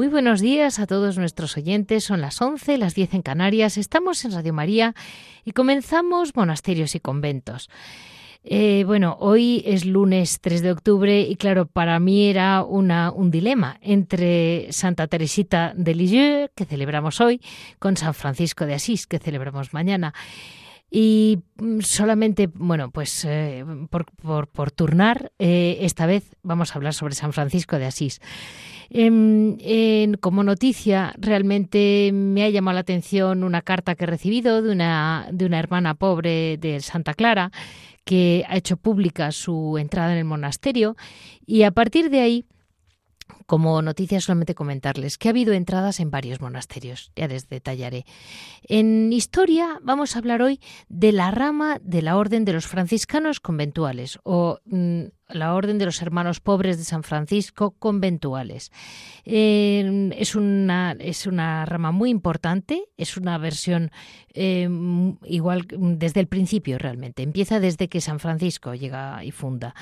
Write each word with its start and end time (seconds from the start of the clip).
Muy 0.00 0.08
buenos 0.08 0.40
días 0.40 0.78
a 0.78 0.86
todos 0.86 1.18
nuestros 1.18 1.58
oyentes. 1.58 2.04
Son 2.04 2.22
las 2.22 2.40
11, 2.40 2.78
las 2.78 2.94
10 2.94 3.12
en 3.12 3.20
Canarias. 3.20 3.76
Estamos 3.76 4.24
en 4.24 4.32
Radio 4.32 4.54
María 4.54 4.94
y 5.44 5.52
comenzamos 5.52 6.34
monasterios 6.34 6.94
y 6.94 7.00
conventos. 7.00 7.68
Eh, 8.42 8.84
bueno, 8.86 9.18
hoy 9.20 9.62
es 9.66 9.84
lunes 9.84 10.40
3 10.40 10.62
de 10.62 10.72
octubre 10.72 11.20
y 11.20 11.36
claro, 11.36 11.66
para 11.66 12.00
mí 12.00 12.30
era 12.30 12.64
una, 12.64 13.12
un 13.12 13.30
dilema 13.30 13.76
entre 13.82 14.72
Santa 14.72 15.06
Teresita 15.06 15.74
de 15.76 15.94
Lisieux, 15.94 16.50
que 16.54 16.64
celebramos 16.64 17.20
hoy, 17.20 17.42
con 17.78 17.98
San 17.98 18.14
Francisco 18.14 18.64
de 18.64 18.76
Asís, 18.76 19.06
que 19.06 19.18
celebramos 19.18 19.74
mañana. 19.74 20.14
Y 20.90 21.40
mm, 21.58 21.80
solamente, 21.80 22.48
bueno, 22.52 22.90
pues 22.90 23.24
eh, 23.24 23.64
por, 23.90 24.70
turnar, 24.72 25.30
eh, 25.38 25.78
esta 25.82 26.06
vez 26.06 26.36
vamos 26.42 26.72
a 26.72 26.78
hablar 26.78 26.94
sobre 26.94 27.14
San 27.14 27.34
Francisco 27.34 27.78
de 27.78 27.86
Asís. 27.86 28.20
Em, 28.92 30.14
como 30.20 30.42
noticia, 30.42 31.14
realmente 31.16 32.10
me 32.12 32.42
ha 32.42 32.50
llamado 32.50 32.74
la 32.74 32.80
atención 32.80 33.44
una 33.44 33.62
carta 33.62 33.94
que 33.94 34.02
he 34.02 34.06
recibido 34.08 34.62
de 34.62 34.72
una, 34.72 35.28
de 35.30 35.46
una 35.46 35.60
hermana 35.60 35.94
pobre 35.94 36.56
de 36.58 36.80
Santa 36.80 37.14
Clara 37.14 37.52
que 38.04 38.44
ha 38.48 38.56
hecho 38.56 38.76
pública 38.76 39.30
su 39.30 39.78
entrada 39.78 40.12
en 40.12 40.18
el 40.18 40.24
monasterio 40.24 40.96
y 41.46 41.62
a 41.62 41.70
partir 41.70 42.10
de 42.10 42.20
ahí 42.20 42.44
como 43.46 43.82
noticia 43.82 44.20
solamente 44.20 44.54
comentarles 44.54 45.18
que 45.18 45.28
ha 45.28 45.30
habido 45.30 45.52
entradas 45.52 46.00
en 46.00 46.10
varios 46.10 46.40
monasterios, 46.40 47.12
ya 47.16 47.28
les 47.28 47.48
detallaré. 47.48 48.04
En 48.62 49.12
historia 49.12 49.78
vamos 49.82 50.14
a 50.14 50.18
hablar 50.18 50.42
hoy 50.42 50.60
de 50.88 51.12
la 51.12 51.30
rama 51.30 51.78
de 51.82 52.02
la 52.02 52.16
Orden 52.16 52.44
de 52.44 52.52
los 52.52 52.66
Franciscanos 52.66 53.40
Conventuales 53.40 54.18
o 54.22 54.58
mm, 54.64 55.04
la 55.28 55.54
Orden 55.54 55.78
de 55.78 55.86
los 55.86 56.02
Hermanos 56.02 56.40
Pobres 56.40 56.78
de 56.78 56.84
San 56.84 57.02
Francisco 57.02 57.72
Conventuales. 57.78 58.70
Eh, 59.24 60.10
es, 60.16 60.34
una, 60.34 60.96
es 60.98 61.26
una 61.26 61.64
rama 61.66 61.92
muy 61.92 62.10
importante, 62.10 62.84
es 62.96 63.16
una 63.16 63.38
versión 63.38 63.90
eh, 64.34 64.68
igual 65.24 65.66
desde 65.70 66.20
el 66.20 66.26
principio 66.26 66.78
realmente, 66.78 67.22
empieza 67.22 67.60
desde 67.60 67.88
que 67.88 68.00
San 68.00 68.20
Francisco 68.20 68.74
llega 68.74 69.24
y 69.24 69.30
funda. 69.30 69.74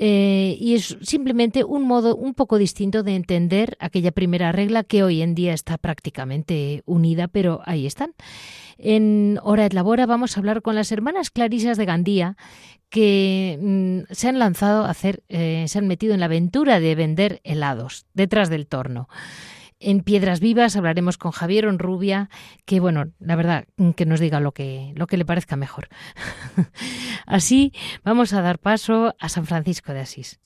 Eh, 0.00 0.56
y 0.60 0.74
es 0.74 0.96
simplemente 1.02 1.64
un 1.64 1.82
modo 1.82 2.14
un 2.14 2.32
poco 2.32 2.56
distinto 2.56 3.02
de 3.02 3.16
entender 3.16 3.76
aquella 3.80 4.12
primera 4.12 4.52
regla 4.52 4.84
que 4.84 5.02
hoy 5.02 5.22
en 5.22 5.34
día 5.34 5.52
está 5.52 5.76
prácticamente 5.76 6.84
unida, 6.86 7.26
pero 7.26 7.62
ahí 7.64 7.84
están. 7.84 8.14
En 8.78 9.40
Hora 9.42 9.66
et 9.66 9.72
Labora 9.72 10.06
vamos 10.06 10.36
a 10.36 10.40
hablar 10.40 10.62
con 10.62 10.76
las 10.76 10.92
hermanas 10.92 11.30
Clarisas 11.30 11.76
de 11.76 11.84
Gandía 11.84 12.36
que 12.90 13.58
mm, 13.60 14.12
se 14.14 14.28
han 14.28 14.38
lanzado 14.38 14.84
a 14.84 14.90
hacer, 14.90 15.24
eh, 15.28 15.64
se 15.66 15.78
han 15.80 15.88
metido 15.88 16.14
en 16.14 16.20
la 16.20 16.26
aventura 16.26 16.78
de 16.78 16.94
vender 16.94 17.40
helados 17.42 18.06
detrás 18.14 18.50
del 18.50 18.68
torno. 18.68 19.08
En 19.80 20.00
Piedras 20.02 20.40
Vivas 20.40 20.74
hablaremos 20.74 21.18
con 21.18 21.30
Javier 21.30 21.66
Onrubia, 21.66 22.30
que 22.64 22.80
bueno, 22.80 23.04
la 23.20 23.36
verdad, 23.36 23.66
que 23.96 24.06
nos 24.06 24.18
diga 24.18 24.40
lo 24.40 24.52
que, 24.52 24.92
lo 24.96 25.06
que 25.06 25.16
le 25.16 25.24
parezca 25.24 25.56
mejor. 25.56 25.88
Así 27.26 27.72
vamos 28.02 28.32
a 28.32 28.42
dar 28.42 28.58
paso 28.58 29.14
a 29.20 29.28
San 29.28 29.46
Francisco 29.46 29.92
de 29.92 30.00
Asís. 30.00 30.40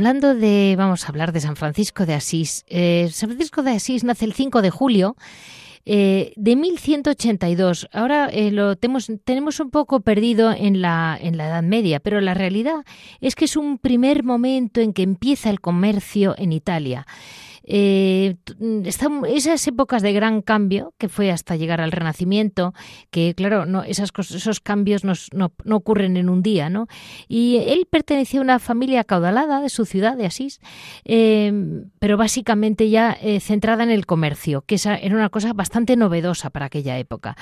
Hablando 0.00 0.34
de, 0.34 0.76
vamos 0.78 1.04
a 1.04 1.08
hablar 1.08 1.30
de 1.30 1.42
San 1.42 1.56
Francisco 1.56 2.06
de 2.06 2.14
Asís. 2.14 2.64
Eh, 2.68 3.10
San 3.12 3.28
Francisco 3.28 3.62
de 3.62 3.72
Asís 3.72 4.02
nace 4.02 4.24
el 4.24 4.32
5 4.32 4.62
de 4.62 4.70
julio 4.70 5.14
eh, 5.84 6.32
de 6.36 6.56
1182. 6.56 7.86
Ahora 7.92 8.30
eh, 8.32 8.50
lo 8.50 8.76
tenemos, 8.76 9.12
tenemos 9.24 9.60
un 9.60 9.68
poco 9.68 10.00
perdido 10.00 10.52
en 10.52 10.80
la, 10.80 11.18
en 11.20 11.36
la 11.36 11.48
Edad 11.48 11.62
Media, 11.62 12.00
pero 12.00 12.22
la 12.22 12.32
realidad 12.32 12.76
es 13.20 13.34
que 13.34 13.44
es 13.44 13.56
un 13.56 13.76
primer 13.76 14.24
momento 14.24 14.80
en 14.80 14.94
que 14.94 15.02
empieza 15.02 15.50
el 15.50 15.60
comercio 15.60 16.34
en 16.38 16.54
Italia. 16.54 17.06
Eh, 17.72 18.34
esas 19.28 19.68
épocas 19.68 20.02
de 20.02 20.12
gran 20.12 20.42
cambio, 20.42 20.92
que 20.98 21.08
fue 21.08 21.30
hasta 21.30 21.54
llegar 21.54 21.80
al 21.80 21.92
Renacimiento, 21.92 22.74
que 23.12 23.32
claro, 23.36 23.64
no, 23.64 23.84
esas 23.84 24.10
esos 24.18 24.58
cambios 24.58 25.04
no, 25.04 25.12
no, 25.32 25.76
ocurren 25.76 26.16
en 26.16 26.28
un 26.28 26.42
día, 26.42 26.68
¿no? 26.68 26.88
Y 27.28 27.58
él 27.58 27.86
pertenecía 27.88 28.40
a 28.40 28.42
una 28.42 28.58
familia 28.58 29.04
caudalada 29.04 29.60
de 29.60 29.68
su 29.68 29.84
ciudad, 29.84 30.16
de 30.16 30.26
Asís, 30.26 30.60
em, 31.04 31.90
pero 32.00 32.16
básicamente 32.16 32.90
ya 32.90 33.16
eh, 33.22 33.38
centrada 33.38 33.84
en 33.84 33.90
el 33.90 34.04
comercio, 34.04 34.62
que 34.66 34.76
era 34.84 35.14
una 35.14 35.28
cosa 35.28 35.52
bastante 35.52 35.94
novedosa 35.94 36.50
para 36.50 36.66
aquella 36.66 36.98
época. 36.98 37.36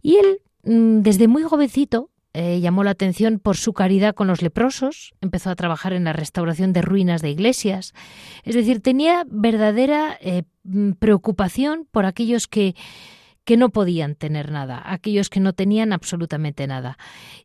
Y 0.00 0.16
él, 0.16 0.40
mm, 0.64 1.02
desde 1.02 1.28
muy 1.28 1.42
jovencito, 1.42 2.08
eh, 2.34 2.60
llamó 2.60 2.84
la 2.84 2.90
atención 2.90 3.38
por 3.38 3.56
su 3.56 3.72
caridad 3.72 4.14
con 4.14 4.26
los 4.26 4.42
leprosos, 4.42 5.14
empezó 5.20 5.50
a 5.50 5.56
trabajar 5.56 5.92
en 5.92 6.04
la 6.04 6.12
restauración 6.12 6.72
de 6.72 6.82
ruinas 6.82 7.22
de 7.22 7.30
iglesias, 7.30 7.94
es 8.44 8.54
decir, 8.54 8.80
tenía 8.80 9.24
verdadera 9.28 10.18
eh, 10.20 10.42
mm, 10.64 10.92
preocupación 10.92 11.88
por 11.90 12.04
aquellos 12.04 12.46
que, 12.46 12.74
que 13.44 13.56
no 13.56 13.70
podían 13.70 14.14
tener 14.14 14.50
nada, 14.50 14.82
aquellos 14.84 15.30
que 15.30 15.40
no 15.40 15.54
tenían 15.54 15.94
absolutamente 15.94 16.66
nada. 16.66 16.98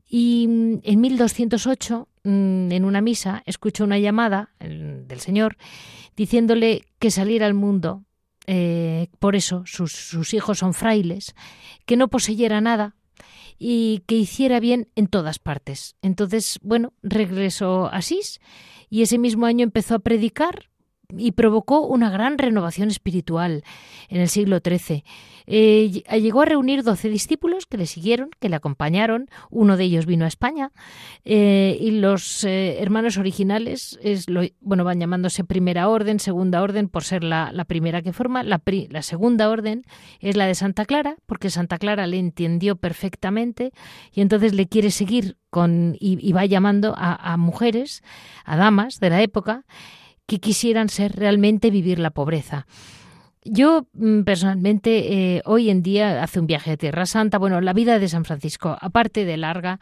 Y 0.06 0.48
mm, 0.50 0.80
en 0.84 1.00
1208, 1.00 2.10
mm, 2.26 2.72
en 2.74 2.84
una 2.84 3.00
misa, 3.00 3.42
escuchó 3.46 3.86
una 3.86 4.00
llamada 4.00 4.50
del 4.60 5.20
Señor 5.22 5.56
diciéndole 6.18 6.84
que 7.00 7.10
saliera 7.10 7.46
al 7.46 7.54
mundo, 7.54 8.04
eh, 8.48 9.08
por 9.20 9.38
eso 9.38 9.64
sus, 9.66 9.94
sus 9.94 10.34
hijos 10.34 10.60
son 10.60 10.74
frailes, 10.74 11.36
que 11.86 11.96
no 11.96 12.10
poseyera 12.10 12.60
nada, 12.60 12.96
y 13.66 14.00
que 14.08 14.16
hiciera 14.16 14.60
bien 14.60 14.90
en 14.98 15.08
todas 15.08 15.40
partes. 15.40 15.96
Entonces, 16.02 16.60
bueno, 16.64 16.92
regresó 17.02 17.86
a 17.86 17.96
Asís 17.96 18.42
y 18.90 19.04
ese 19.04 19.18
mismo 19.18 19.46
año 19.46 19.64
empezó 19.64 19.96
a 19.96 20.00
predicar 20.00 20.70
provocó 21.36 21.82
una 21.82 22.10
gran 22.10 22.38
renovación 22.38 22.90
espiritual 22.90 23.64
en 24.10 24.22
el 24.22 24.30
siglo 24.30 24.60
XIII. 24.64 25.04
Eh, 25.46 26.04
llegó 26.22 26.42
a 26.42 26.46
reunir 26.46 26.84
doce 26.84 27.10
discípulos 27.10 27.66
que 27.66 27.78
le 27.78 27.86
siguieron, 27.86 28.30
que 28.40 28.50
le 28.50 28.56
acompañaron. 28.56 29.30
Uno 29.50 29.78
de 29.78 29.84
ellos 29.84 30.06
vino 30.06 30.26
a 30.26 30.28
España 30.28 30.72
eh, 31.26 31.78
y 31.80 31.92
los 31.92 32.44
eh, 32.44 32.82
hermanos 32.82 33.18
originales 33.18 34.00
es 34.02 34.30
lo, 34.30 34.42
bueno, 34.62 34.84
van 34.84 35.00
llamándose 35.00 35.44
primera 35.44 35.90
orden, 35.90 36.20
segunda 36.20 36.62
orden, 36.62 36.88
por 36.88 37.04
ser 37.04 37.24
la, 37.24 37.52
primera 37.68 38.02
que 38.02 38.14
forma. 38.14 38.44
La, 38.44 38.62
la, 38.90 39.02
segunda 39.02 39.50
orden 39.50 39.84
es 40.20 40.38
la 40.38 40.46
de 40.46 40.56
Santa 40.56 40.86
Clara, 40.86 41.18
porque 41.26 41.50
Santa 41.50 41.78
Clara 41.78 42.08
le 42.08 42.20
entendió 42.20 42.76
perfectamente 42.76 43.72
y 44.14 44.22
entonces 44.22 44.54
le 44.54 44.68
quiere 44.68 44.92
seguir 44.92 45.38
con, 45.50 45.96
y, 46.00 46.32
va 46.34 46.46
llamando 46.46 46.96
a 46.98 47.38
mujeres, 47.38 48.02
a 48.44 48.58
damas 48.58 49.00
de 49.00 49.10
la 49.10 49.22
época, 49.22 49.66
que 50.26 50.40
quisieran 50.40 50.90
ser 50.90 51.16
realmente 51.16 51.70
vivir 51.72 52.00
la 52.00 52.12
pobreza. 52.12 52.66
Yo 53.46 53.88
mm, 53.94 54.22
personalmente 54.22 55.36
eh, 55.36 55.42
hoy 55.46 55.70
en 55.70 55.84
día 55.84 56.24
hace 56.24 56.40
un 56.40 56.48
viaje 56.48 56.72
a 56.72 56.78
Tierra 56.78 57.06
Santa. 57.06 57.38
Bueno, 57.38 57.60
la 57.62 57.74
vida 57.74 58.00
de 58.00 58.08
San 58.08 58.26
Francisco, 58.26 58.78
aparte 58.80 59.26
de 59.26 59.38
larga, 59.38 59.80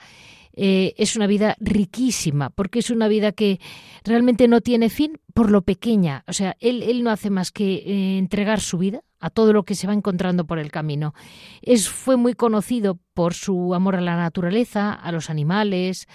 eh, 0.53 0.93
es 0.97 1.15
una 1.15 1.27
vida 1.27 1.55
riquísima, 1.59 2.49
porque 2.49 2.79
es 2.79 2.89
una 2.89 3.07
vida 3.07 3.31
que 3.31 3.59
realmente 4.03 4.47
no 4.47 4.61
tiene 4.61 4.89
fin 4.89 5.19
por 5.33 5.51
lo 5.51 5.61
pequeña. 5.61 6.23
O 6.27 6.33
sea, 6.33 6.57
él, 6.59 6.83
él 6.83 7.03
no 7.03 7.11
hace 7.11 7.29
más 7.29 7.51
que 7.51 7.75
eh, 7.75 8.17
entregar 8.17 8.59
su 8.59 8.77
vida 8.77 9.03
a 9.19 9.29
todo 9.29 9.53
lo 9.53 9.63
que 9.63 9.75
se 9.75 9.87
va 9.87 9.93
encontrando 9.93 10.45
por 10.45 10.59
el 10.59 10.71
camino. 10.71 11.13
Es, 11.61 11.87
fue 11.87 12.17
muy 12.17 12.33
conocido 12.33 12.99
por 13.13 13.33
su 13.33 13.73
amor 13.75 13.95
a 13.95 14.01
la 14.01 14.17
naturaleza, 14.17 14.91
a 14.93 15.11
los 15.11 15.29
animales, 15.29 16.07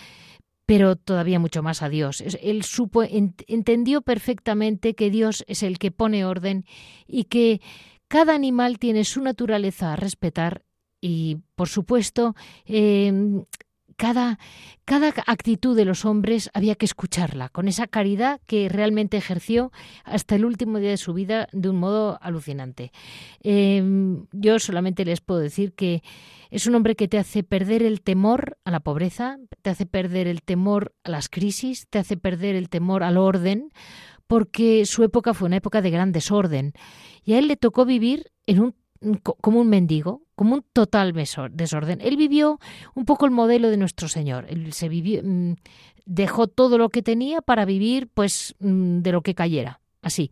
pero 0.66 0.96
todavía 0.96 1.38
mucho 1.38 1.62
más 1.62 1.82
a 1.82 1.88
Dios. 1.88 2.20
Él 2.20 2.64
supo, 2.64 3.04
entendió 3.04 4.02
perfectamente 4.02 4.94
que 4.94 5.10
Dios 5.10 5.44
es 5.46 5.62
el 5.62 5.78
que 5.78 5.92
pone 5.92 6.24
orden 6.24 6.64
y 7.06 7.24
que 7.24 7.60
cada 8.08 8.34
animal 8.34 8.78
tiene 8.78 9.04
su 9.04 9.22
naturaleza 9.22 9.92
a 9.92 9.96
respetar 9.96 10.64
y, 11.00 11.38
por 11.54 11.68
supuesto, 11.68 12.34
em, 12.64 13.44
cada, 13.96 14.38
cada 14.84 15.08
actitud 15.26 15.76
de 15.76 15.84
los 15.84 16.04
hombres 16.04 16.50
había 16.52 16.74
que 16.74 16.84
escucharla, 16.84 17.48
con 17.48 17.68
esa 17.68 17.86
caridad 17.86 18.40
que 18.46 18.68
realmente 18.68 19.16
ejerció 19.16 19.72
hasta 20.04 20.34
el 20.34 20.44
último 20.44 20.78
día 20.78 20.90
de 20.90 20.96
su 20.96 21.14
vida 21.14 21.48
de 21.52 21.70
un 21.70 21.76
modo 21.76 22.18
alucinante. 22.20 22.92
Em, 23.40 24.26
yo 24.32 24.58
solamente 24.58 25.04
les 25.04 25.20
puedo 25.20 25.40
decir 25.40 25.72
que 25.72 26.02
es 26.50 26.66
un 26.66 26.74
hombre 26.74 26.96
que 26.96 27.08
te 27.08 27.18
hace 27.18 27.42
perder 27.42 27.82
el 27.82 28.02
temor 28.02 28.58
a 28.64 28.70
la 28.70 28.80
pobreza, 28.80 29.38
te 29.62 29.70
hace 29.70 29.86
perder 29.86 30.26
el 30.26 30.42
temor 30.42 30.94
a 31.04 31.10
las 31.10 31.28
crisis, 31.28 31.86
te 31.88 31.98
hace 31.98 32.16
perder 32.16 32.54
el 32.54 32.68
temor 32.68 33.02
al 33.02 33.16
orden, 33.16 33.70
porque 34.26 34.86
su 34.86 35.04
época 35.04 35.34
fue 35.34 35.46
una 35.46 35.56
época 35.56 35.82
de 35.82 35.90
gran 35.90 36.12
desorden. 36.12 36.72
Y 37.24 37.34
a 37.34 37.38
él 37.38 37.48
le 37.48 37.56
tocó 37.56 37.84
vivir 37.84 38.32
un 38.46 38.74
como 39.40 39.60
un 39.60 39.68
mendigo, 39.68 40.22
como 40.34 40.54
un 40.54 40.64
total 40.72 41.12
desorden. 41.12 42.00
Él 42.00 42.16
vivió 42.16 42.58
un 42.94 43.04
poco 43.04 43.26
el 43.26 43.30
modelo 43.30 43.70
de 43.70 43.76
nuestro 43.76 44.08
Señor. 44.08 44.46
Él 44.48 44.72
se 44.72 44.88
vivió, 44.88 45.22
mm, 45.22 45.54
dejó 46.04 46.46
todo 46.46 46.78
lo 46.78 46.88
que 46.88 47.02
tenía 47.02 47.42
para 47.42 47.64
vivir, 47.64 48.08
pues, 48.12 48.54
mm, 48.58 48.98
de 48.98 49.12
lo 49.12 49.22
que 49.22 49.34
cayera, 49.34 49.80
así. 50.02 50.30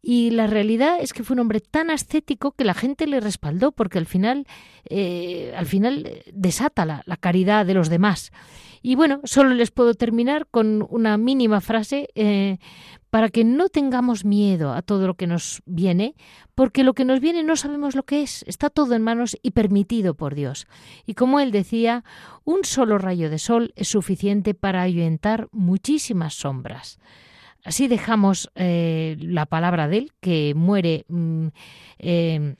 Y 0.00 0.30
la 0.30 0.46
realidad 0.46 0.98
es 1.00 1.12
que 1.12 1.24
fue 1.24 1.34
un 1.34 1.40
hombre 1.40 1.60
tan 1.60 1.90
ascético 1.90 2.52
que 2.52 2.64
la 2.64 2.74
gente 2.74 3.06
le 3.06 3.20
respaldó, 3.20 3.72
porque 3.72 3.98
al 3.98 4.06
final, 4.06 4.46
eh, 4.88 5.52
al 5.56 5.66
final 5.66 6.22
desata 6.32 6.86
la, 6.86 7.16
caridad 7.18 7.66
de 7.66 7.74
los 7.74 7.88
demás. 7.88 8.30
Y 8.80 8.94
bueno, 8.94 9.20
solo 9.24 9.50
les 9.54 9.72
puedo 9.72 9.94
terminar 9.94 10.46
con 10.48 10.86
una 10.88 11.18
mínima 11.18 11.60
frase 11.60 12.08
eh, 12.14 12.58
para 13.10 13.28
que 13.28 13.42
no 13.42 13.68
tengamos 13.68 14.24
miedo 14.24 14.72
a 14.72 14.82
todo 14.82 15.08
lo 15.08 15.14
que 15.14 15.26
nos 15.26 15.62
viene, 15.66 16.14
porque 16.54 16.84
lo 16.84 16.94
que 16.94 17.04
nos 17.04 17.18
viene 17.18 17.42
no 17.42 17.56
sabemos 17.56 17.96
lo 17.96 18.04
que 18.04 18.22
es, 18.22 18.44
está 18.46 18.70
todo 18.70 18.94
en 18.94 19.02
manos 19.02 19.36
y 19.42 19.50
permitido 19.50 20.14
por 20.14 20.36
Dios. 20.36 20.68
Y 21.06 21.14
como 21.14 21.40
él 21.40 21.50
decía, 21.50 22.04
un 22.44 22.64
solo 22.64 22.98
rayo 22.98 23.30
de 23.30 23.38
sol 23.38 23.72
es 23.74 23.88
suficiente 23.88 24.54
para 24.54 24.84
ahuyentar 24.84 25.48
muchísimas 25.50 26.34
sombras. 26.34 26.98
Así 27.64 27.88
dejamos 27.88 28.50
eh, 28.54 29.16
la 29.20 29.46
palabra 29.46 29.88
de 29.88 29.98
él, 29.98 30.12
que 30.20 30.54
muere 30.54 31.04
mm, 31.08 31.48
em, 31.98 32.56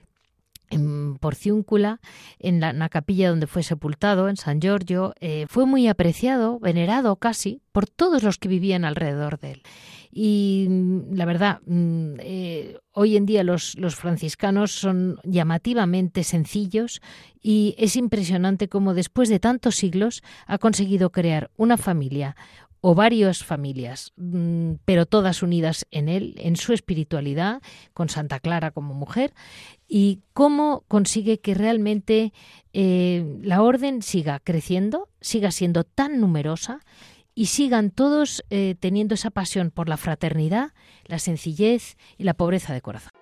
en 0.71 1.19
Porciúncula, 1.19 2.01
en 2.39 2.61
la, 2.61 2.89
capilla 2.89 3.31
donde 3.31 3.47
fue 3.47 3.63
sepultado, 3.63 4.29
en 4.29 4.37
San 4.37 4.61
Giorgio, 4.61 5.15
eh, 5.21 5.47
fue 5.49 5.67
muy 5.67 5.89
apreciado, 5.89 6.59
venerado 6.59 7.17
casi, 7.17 7.63
por 7.73 7.87
todos 7.87 8.23
los 8.23 8.39
que 8.39 8.49
vivían 8.49 8.85
alrededor 8.85 9.39
de 9.39 9.53
él. 9.53 9.63
Y 10.11 10.67
mm, 10.69 11.15
la 11.15 11.25
verdad, 11.25 11.61
mm, 11.67 12.15
eh, 12.21 12.79
hoy 12.93 13.17
en 13.17 13.27
día 13.27 13.45
los, 13.45 13.79
los, 13.79 13.95
franciscanos 13.95 14.73
son 14.73 15.19
llamativamente 15.25 16.25
sencillos 16.25 17.01
y 17.41 17.75
es 17.79 17.97
impresionante 17.97 18.69
cómo 18.69 18.95
después 18.95 19.29
de 19.29 19.39
tantos 19.39 19.77
siglos 19.77 20.23
ha 20.47 20.59
conseguido 20.59 21.11
crear 21.11 21.51
una 21.57 21.77
familia, 21.77 22.37
o 22.81 22.95
varias 22.95 23.45
familias, 23.45 24.13
mm, 24.17 24.75
pero 24.85 25.07
todas 25.07 25.43
unidas 25.43 25.87
en 25.91 26.09
él, 26.09 26.35
en 26.39 26.57
su 26.57 26.73
espiritualidad, 26.73 27.61
con 27.93 28.09
Santa 28.09 28.41
Clara 28.41 28.71
como 28.71 28.95
mujer, 28.95 29.35
y 29.89 30.21
cómo 30.33 30.85
consigue 30.89 31.41
que 31.41 31.55
realmente 31.55 32.33
eh, 32.73 33.39
la 33.43 33.63
orden 33.63 34.03
siga 34.03 34.39
creciendo, 34.39 35.09
siga 35.21 35.51
siendo 35.51 35.85
tan 35.85 36.21
numerosa 36.21 36.81
y 37.35 37.47
sigan 37.47 37.91
todos 37.91 38.45
eh, 38.51 38.75
teniendo 38.79 39.15
esa 39.15 39.31
pasión 39.31 39.71
por 39.71 39.89
la 39.89 39.97
fraternidad, 39.97 40.73
la 41.07 41.19
sencillez 41.19 41.97
y 42.17 42.25
la 42.25 42.35
pobreza 42.35 42.73
de 42.75 42.83
corazón. 42.83 43.18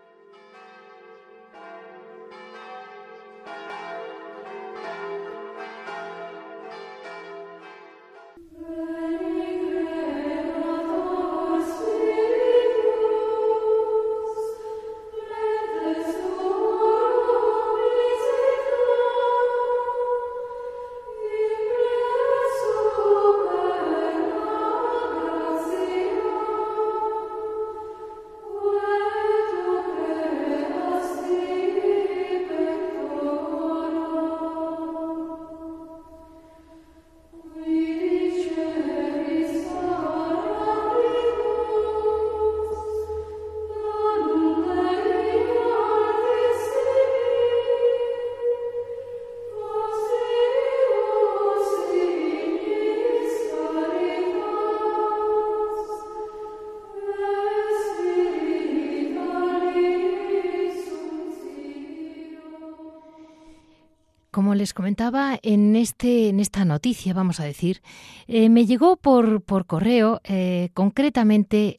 Les 64.56 64.74
comentaba 64.74 65.38
en, 65.42 65.76
este, 65.76 66.28
en 66.28 66.40
esta 66.40 66.64
noticia, 66.64 67.14
vamos 67.14 67.40
a 67.40 67.44
decir, 67.44 67.82
eh, 68.26 68.48
me 68.48 68.66
llegó 68.66 68.96
por, 68.96 69.42
por 69.42 69.66
correo 69.66 70.20
eh, 70.24 70.70
concretamente 70.74 71.78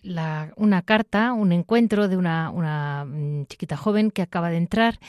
una 0.55 0.81
carta, 0.83 1.33
un 1.33 1.51
encuentro 1.51 2.07
de 2.07 2.17
una, 2.17 2.49
una, 2.49 3.05
mm, 3.05 3.45
chiquita 3.47 3.77
joven 3.77 4.11
que 4.11 4.21
acaba 4.21 4.49
de 4.49 4.57
entrar 4.57 4.99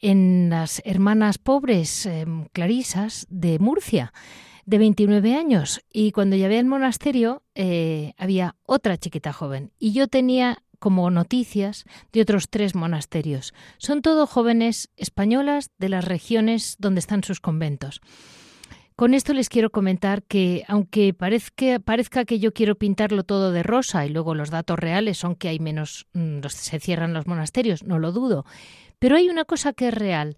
en 0.00 0.50
las 0.50 0.80
Hermanas 0.84 1.38
Pobres 1.38 2.06
em, 2.06 2.46
Clarisas 2.52 3.26
de 3.30 3.58
Murcia 3.58 4.12
de 4.64 4.78
29 4.78 5.34
años. 5.34 5.82
Y 5.92 6.12
cuando 6.12 6.36
llegué 6.36 6.58
al 6.58 6.66
monasterio 6.66 7.42
eh, 7.54 8.12
había 8.16 8.56
otra 8.64 8.98
chiquita 8.98 9.32
joven. 9.32 9.72
Y 9.78 9.92
yo 9.92 10.08
tenía 10.08 10.62
como 10.78 11.10
noticias 11.10 11.84
de 12.12 12.20
otros 12.20 12.48
tres 12.48 12.74
monasterios. 12.74 13.54
Son 13.78 14.02
todo 14.02 14.26
jóvenes 14.26 14.90
españolas 14.96 15.70
de 15.78 15.88
las 15.88 16.04
regiones 16.04 16.76
donde 16.78 17.00
están 17.00 17.24
sus 17.24 17.40
conventos. 17.40 18.00
Con 18.98 19.14
esto 19.14 19.32
les 19.32 19.48
quiero 19.48 19.70
comentar 19.70 20.24
que, 20.24 20.64
aunque 20.66 21.14
parezca, 21.14 21.78
parezca, 21.78 22.24
que 22.24 22.40
yo 22.40 22.52
quiero 22.52 22.74
pintarlo 22.74 23.22
todo 23.22 23.52
de 23.52 23.62
rosa 23.62 24.04
y 24.04 24.08
luego 24.08 24.34
los 24.34 24.50
datos 24.50 24.76
reales 24.76 25.18
son 25.18 25.36
que 25.36 25.46
hay 25.46 25.60
menos, 25.60 26.08
mm, 26.14 26.40
se 26.48 26.80
cierran 26.80 27.14
los 27.14 27.28
monasterios, 27.28 27.84
no 27.84 28.00
lo 28.00 28.10
dudo, 28.10 28.44
pero 28.98 29.14
hay 29.14 29.28
una 29.28 29.44
cosa 29.44 29.72
que 29.72 29.86
es 29.86 29.94
real. 29.94 30.36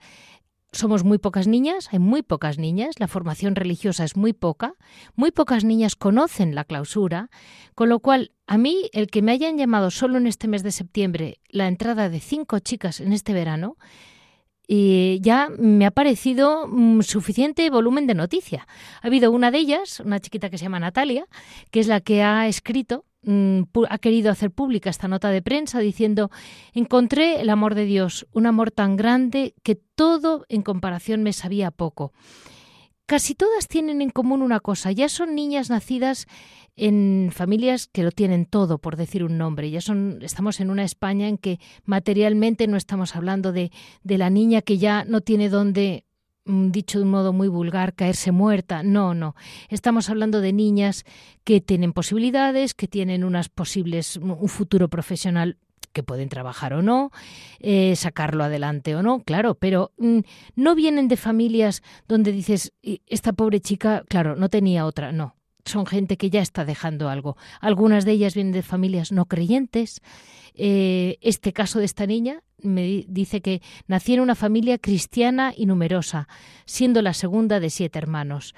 Somos 0.72 1.04
muy 1.04 1.18
pocas 1.18 1.46
niñas, 1.46 1.88
hay 1.92 1.98
muy 1.98 2.22
pocas 2.22 2.58
niñas, 2.58 2.96
la 2.98 3.08
formación 3.08 3.56
religiosa 3.56 4.04
es 4.04 4.16
muy 4.16 4.32
poca, 4.32 4.74
muy 5.16 5.30
pocas 5.30 5.64
niñas 5.64 5.96
conocen 5.96 6.54
la 6.54 6.64
clausura, 6.64 7.30
con 7.74 7.88
lo 7.88 8.00
cual 8.00 8.32
a 8.46 8.58
mí 8.58 8.88
el 8.92 9.08
que 9.08 9.22
me 9.22 9.32
hayan 9.32 9.58
llamado 9.58 9.90
solo 9.90 10.18
en 10.18 10.26
este 10.26 10.48
mes 10.48 10.62
de 10.62 10.72
septiembre 10.72 11.40
la 11.48 11.68
entrada 11.68 12.08
de 12.08 12.20
cinco 12.20 12.58
chicas 12.58 13.00
en 13.00 13.12
este 13.12 13.32
verano, 13.32 13.76
y 14.72 15.18
ya 15.20 15.48
me 15.58 15.84
ha 15.84 15.90
parecido 15.90 16.68
mm, 16.68 17.02
suficiente 17.02 17.68
volumen 17.70 18.06
de 18.06 18.14
noticia. 18.14 18.68
Ha 19.02 19.08
habido 19.08 19.32
una 19.32 19.50
de 19.50 19.58
ellas, 19.58 19.98
una 19.98 20.20
chiquita 20.20 20.48
que 20.48 20.58
se 20.58 20.66
llama 20.66 20.78
Natalia, 20.78 21.26
que 21.72 21.80
es 21.80 21.88
la 21.88 22.00
que 22.00 22.22
ha 22.22 22.46
escrito 22.46 23.04
ha 23.26 23.98
querido 23.98 24.30
hacer 24.30 24.50
pública 24.50 24.90
esta 24.90 25.08
nota 25.08 25.28
de 25.28 25.42
prensa 25.42 25.78
diciendo 25.80 26.30
encontré 26.72 27.40
el 27.40 27.50
amor 27.50 27.74
de 27.74 27.84
Dios, 27.84 28.26
un 28.32 28.46
amor 28.46 28.70
tan 28.70 28.96
grande 28.96 29.54
que 29.62 29.74
todo 29.74 30.46
en 30.48 30.62
comparación 30.62 31.22
me 31.22 31.32
sabía 31.32 31.70
poco. 31.70 32.12
Casi 33.06 33.34
todas 33.34 33.66
tienen 33.66 34.02
en 34.02 34.10
común 34.10 34.40
una 34.40 34.60
cosa, 34.60 34.92
ya 34.92 35.08
son 35.08 35.34
niñas 35.34 35.68
nacidas 35.68 36.26
en 36.76 37.30
familias 37.32 37.88
que 37.88 38.04
lo 38.04 38.12
tienen 38.12 38.46
todo, 38.46 38.78
por 38.78 38.96
decir 38.96 39.24
un 39.24 39.36
nombre. 39.36 39.68
Ya 39.70 39.80
son, 39.80 40.20
estamos 40.22 40.60
en 40.60 40.70
una 40.70 40.84
España 40.84 41.26
en 41.26 41.36
que 41.36 41.58
materialmente 41.84 42.68
no 42.68 42.76
estamos 42.76 43.16
hablando 43.16 43.52
de, 43.52 43.72
de 44.04 44.16
la 44.16 44.30
niña 44.30 44.62
que 44.62 44.78
ya 44.78 45.04
no 45.04 45.22
tiene 45.22 45.48
dónde 45.48 46.04
Mm, 46.09 46.09
dicho 46.44 46.98
de 46.98 47.04
un 47.04 47.10
modo 47.10 47.32
muy 47.32 47.48
vulgar, 47.48 47.94
caerse 47.94 48.32
muerta. 48.32 48.82
No, 48.82 49.14
no. 49.14 49.34
Estamos 49.68 50.10
hablando 50.10 50.40
de 50.40 50.52
niñas 50.52 51.04
que 51.44 51.60
tienen 51.60 51.92
posibilidades, 51.92 52.74
que 52.74 52.88
tienen 52.88 53.24
unas 53.24 53.48
posibles, 53.48 54.16
un 54.16 54.48
futuro 54.48 54.88
profesional 54.88 55.56
que 55.92 56.02
pueden 56.02 56.28
trabajar 56.28 56.72
o 56.72 56.82
no, 56.82 57.10
eh, 57.58 57.96
sacarlo 57.96 58.44
adelante 58.44 58.94
o 58.94 59.02
no, 59.02 59.24
claro, 59.24 59.56
pero 59.56 59.92
mm, 59.98 60.20
no 60.54 60.74
vienen 60.74 61.08
de 61.08 61.16
familias 61.16 61.82
donde 62.06 62.32
dices, 62.32 62.72
esta 63.06 63.32
pobre 63.32 63.60
chica, 63.60 64.04
claro, 64.08 64.36
no 64.36 64.48
tenía 64.48 64.86
otra, 64.86 65.12
no. 65.12 65.34
Son 65.64 65.86
gente 65.86 66.16
que 66.16 66.30
ya 66.30 66.40
está 66.40 66.64
dejando 66.64 67.08
algo. 67.08 67.36
Algunas 67.60 68.04
de 68.04 68.12
ellas 68.12 68.34
vienen 68.34 68.52
de 68.52 68.62
familias 68.62 69.12
no 69.12 69.26
creyentes. 69.26 70.00
Eh, 70.54 71.18
este 71.20 71.52
caso 71.52 71.78
de 71.78 71.84
esta 71.84 72.06
niña 72.06 72.42
me 72.62 73.04
dice 73.08 73.40
que 73.40 73.62
nació 73.86 74.14
en 74.14 74.20
una 74.20 74.34
familia 74.34 74.78
cristiana 74.78 75.52
y 75.56 75.66
numerosa, 75.66 76.28
siendo 76.66 77.02
la 77.02 77.14
segunda 77.14 77.60
de 77.60 77.70
siete 77.70 77.98
hermanos. 77.98 78.54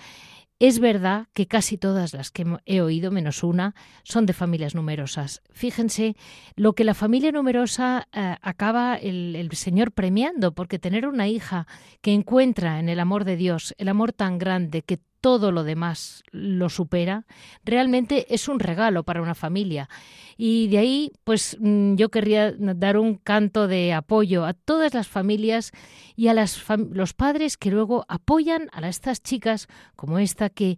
Es 0.62 0.78
verdad 0.78 1.26
que 1.32 1.48
casi 1.48 1.76
todas 1.76 2.14
las 2.14 2.30
que 2.30 2.46
he 2.66 2.80
oído, 2.80 3.10
menos 3.10 3.42
una, 3.42 3.74
son 4.04 4.26
de 4.26 4.32
familias 4.32 4.76
numerosas. 4.76 5.42
Fíjense 5.50 6.14
lo 6.54 6.74
que 6.74 6.84
la 6.84 6.94
familia 6.94 7.32
numerosa 7.32 8.06
eh, 8.12 8.36
acaba 8.40 8.94
el, 8.94 9.34
el, 9.34 9.50
Señor 9.56 9.90
premiando, 9.90 10.52
porque 10.54 10.78
tener 10.78 11.08
una 11.08 11.26
hija 11.26 11.66
que 12.00 12.12
encuentra 12.12 12.78
en 12.78 12.88
el 12.88 13.00
amor 13.00 13.24
de 13.24 13.36
Dios, 13.36 13.74
el 13.76 13.88
amor 13.88 14.12
tan 14.12 14.38
grande 14.38 14.82
que 14.82 15.00
todo 15.22 15.52
lo 15.52 15.62
demás 15.62 16.24
lo 16.32 16.68
supera, 16.68 17.24
realmente 17.64 18.26
es 18.34 18.48
un 18.48 18.58
regalo 18.58 19.04
para 19.04 19.22
una 19.22 19.36
familia. 19.36 19.88
Y 20.36 20.66
de 20.68 20.78
ahí, 20.78 21.12
pues 21.24 21.56
mm, 21.60 21.94
yo 21.94 22.10
querría 22.10 22.52
dar 22.52 22.98
un 22.98 23.14
canto 23.14 23.68
de 23.68 23.92
apoyo 23.94 24.44
a 24.44 24.52
todas 24.52 24.92
las 24.92 25.06
familias 25.06 25.70
y 26.16 26.28
a 26.28 26.34
los 26.34 27.14
padres 27.14 27.56
que 27.56 27.70
luego 27.70 28.04
apoyan 28.08 28.68
a 28.72 28.86
estas 28.88 29.22
chicas 29.22 29.68
como 29.94 30.18
esta 30.18 30.50
que 30.50 30.76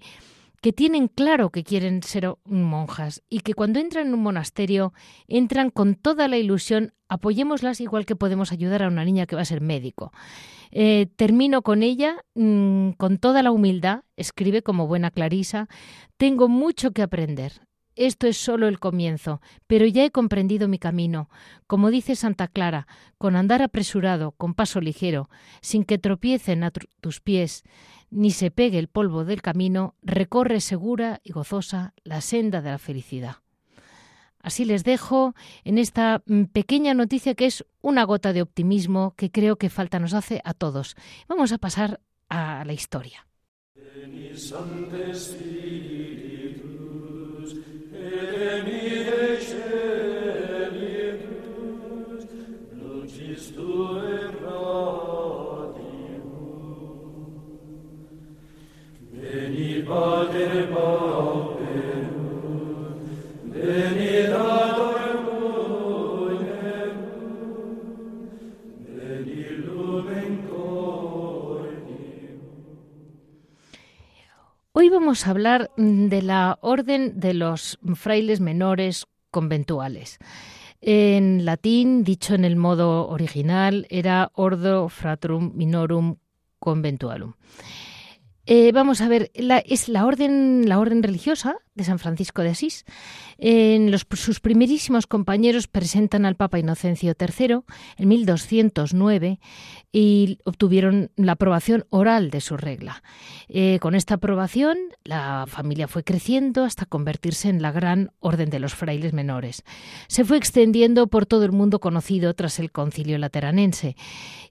que 0.64 0.73
tienen 0.73 1.09
claro 1.09 1.50
que 1.50 1.62
quieren 1.62 2.02
ser 2.02 2.37
monjas 2.47 3.23
y 3.28 3.40
que 3.40 3.52
cuando 3.52 3.80
entran 3.80 4.06
en 4.06 4.14
un 4.14 4.23
monasterio 4.23 4.94
entran 5.28 5.68
con 5.68 5.94
toda 5.94 6.26
la 6.26 6.38
ilusión, 6.38 6.94
apoyémoslas 7.06 7.83
igual 7.83 8.06
que 8.06 8.16
podemos 8.16 8.50
ayudar 8.50 8.83
a 8.83 8.88
una 8.88 9.04
niña 9.04 9.26
que 9.26 9.37
va 9.37 9.42
a 9.42 9.44
ser 9.44 9.61
médico. 9.61 10.11
Eh, 10.71 11.09
termino 11.16 11.61
con 11.61 11.83
ella 11.83 12.25
mm, 12.35 12.92
con 12.92 13.18
toda 13.18 13.42
la 13.42 13.50
humildad, 13.50 14.04
escribe 14.16 14.62
como 14.62 14.87
buena 14.87 15.11
Clarisa, 15.11 15.68
tengo 16.16 16.49
mucho 16.49 16.92
que 16.92 17.02
aprender. 17.02 17.63
Esto 17.97 18.27
es 18.27 18.37
solo 18.37 18.67
el 18.67 18.81
comienzo, 18.81 19.41
pero 19.67 19.87
ya 19.87 20.05
he 20.05 20.11
comprendido 20.11 20.69
mi 20.69 20.79
camino. 20.79 21.29
Como 21.67 21.91
dice 21.91 22.17
Santa 22.17 22.49
Clara, 22.49 22.87
con 23.19 23.37
andar 23.37 23.63
apresurado, 23.63 24.33
con 24.33 24.55
paso 24.55 24.81
ligero, 24.81 25.29
sin 25.61 25.85
que 25.85 25.99
tropiecen 25.99 26.65
a 26.65 26.73
tus 26.73 27.21
pies, 27.21 27.63
ni 28.11 28.31
se 28.31 28.51
pegue 28.51 28.79
el 28.79 28.89
polvo 28.89 29.25
del 29.25 29.43
camino, 29.43 29.95
recorre 30.03 30.61
segura 30.61 31.21
y 31.23 31.33
gozosa 31.33 31.95
la 32.05 32.21
senda 32.21 32.63
de 32.63 32.71
la 32.71 32.79
felicidad. 32.79 33.37
Así 34.45 34.67
les 34.67 34.85
dejo 34.85 35.35
en 35.65 35.79
esta 35.79 36.23
mm, 36.27 36.45
pequeña 36.45 36.93
noticia 36.93 37.35
que 37.35 37.47
es 37.47 37.65
una 37.81 38.05
gota 38.05 38.35
de 38.35 38.43
optimismo 38.43 39.15
que 39.17 39.31
creo 39.31 39.57
que 39.57 39.71
falta 39.71 39.99
nos 39.99 40.13
hace 40.13 40.43
a 40.45 40.53
todos. 40.53 40.97
Vamos 41.29 41.51
a 41.53 41.59
pasar 41.59 42.01
a 42.29 42.63
la 42.67 42.73
historia. 42.75 43.27
Veni, 59.25 59.83
Pater 59.83 60.69
Pauperum, 60.73 62.07
veni, 63.45 64.27
Dom. 64.29 64.74
Hoy 74.76 74.88
vamos 74.88 75.25
a 75.25 75.31
hablar 75.31 75.71
de 75.76 76.21
la 76.21 76.59
orden 76.61 77.21
de 77.21 77.33
los 77.33 77.78
frailes 77.95 78.40
menores 78.40 79.07
conventuales. 79.31 80.19
En 80.81 81.45
latín, 81.45 82.02
dicho 82.02 82.35
en 82.35 82.45
el 82.45 82.57
modo 82.57 83.07
original, 83.07 83.87
era 83.88 84.33
Ordo 84.35 84.88
Fratrum 84.88 85.52
Minorum 85.54 86.16
Conventualum. 86.59 87.35
Eh, 88.47 88.73
vamos 88.73 89.01
a 89.01 89.09
ver, 89.09 89.31
es 89.35 89.89
la 89.89 90.05
orden, 90.05 90.69
la 90.69 90.79
orden 90.79 91.03
religiosa 91.03 91.57
de 91.75 91.85
San 91.85 91.99
Francisco 91.99 92.43
de 92.43 92.51
Asís. 92.51 92.85
Sus 94.15 94.41
primerísimos 94.41 95.07
compañeros 95.07 95.67
presentan 95.67 96.25
al 96.25 96.37
Papa 96.37 96.59
Inocencio 96.59 97.15
III 97.19 97.61
en 97.97 98.09
1209 98.09 99.41
y 99.93 100.39
obtuvieron 100.45 101.11
la 101.17 101.33
aprobación 101.33 101.87
oral 101.91 102.31
de 102.31 102.41
su 102.41 102.57
regla. 102.57 103.03
Eh, 103.49 103.79
con 103.81 103.95
esta 103.95 104.15
aprobación, 104.15 104.77
la 105.05 105.47
familia 105.49 105.89
fue 105.89 106.05
creciendo 106.05 106.65
hasta 106.65 106.87
convertirse 106.87 107.49
en 107.49 107.63
la 107.63 107.73
gran 107.73 108.11
orden 108.21 108.51
de 108.51 108.61
los 108.61 108.75
frailes 108.75 109.13
menores. 109.13 109.65
Se 110.07 110.25
fue 110.25 110.37
extendiendo 110.37 111.07
por 111.07 111.27
todo 111.27 111.45
el 111.45 111.53
mundo 111.53 111.81
conocido 111.81 112.35
tras 112.35 112.59
el 112.59 112.71
concilio 112.73 113.19
lateranense 113.19 113.97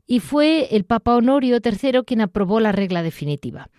y 0.06 0.20
fue 0.20 0.76
el 0.76 0.86
Papa 0.86 1.16
Honorio 1.16 1.60
III 1.64 2.04
quien 2.06 2.22
aprobó 2.22 2.60
la 2.60 2.72
regla 2.72 3.04
definitiva. 3.04 3.70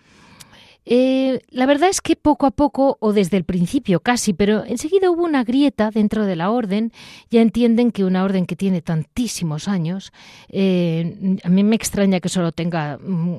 Eh, 0.85 1.41
la 1.49 1.65
verdad 1.65 1.89
es 1.89 1.99
que 1.99 2.15
poco 2.15 2.45
a 2.45 2.51
poco, 2.51 2.97
o 2.99 3.11
desde 3.11 3.37
el 3.37 3.43
principio 3.43 3.99
casi, 4.01 4.33
pero 4.33 4.63
enseguida 4.65 5.09
hubo 5.09 5.23
una 5.23 5.43
grieta 5.43 5.89
dentro 5.89 6.25
de 6.25 6.35
la 6.35 6.51
orden. 6.51 6.91
Ya 7.31 7.41
entienden 7.41 7.91
que 7.91 8.05
una 8.05 8.23
orden 8.23 8.45
que 8.45 8.55
tiene 8.55 8.81
tantísimos 8.81 9.67
años, 9.67 10.13
eh, 10.49 11.39
a 11.43 11.49
mí 11.49 11.63
me 11.63 11.75
extraña 11.75 12.19
que 12.19 12.29
solo 12.29 12.51
tenga, 12.51 12.97
mm, 12.97 13.37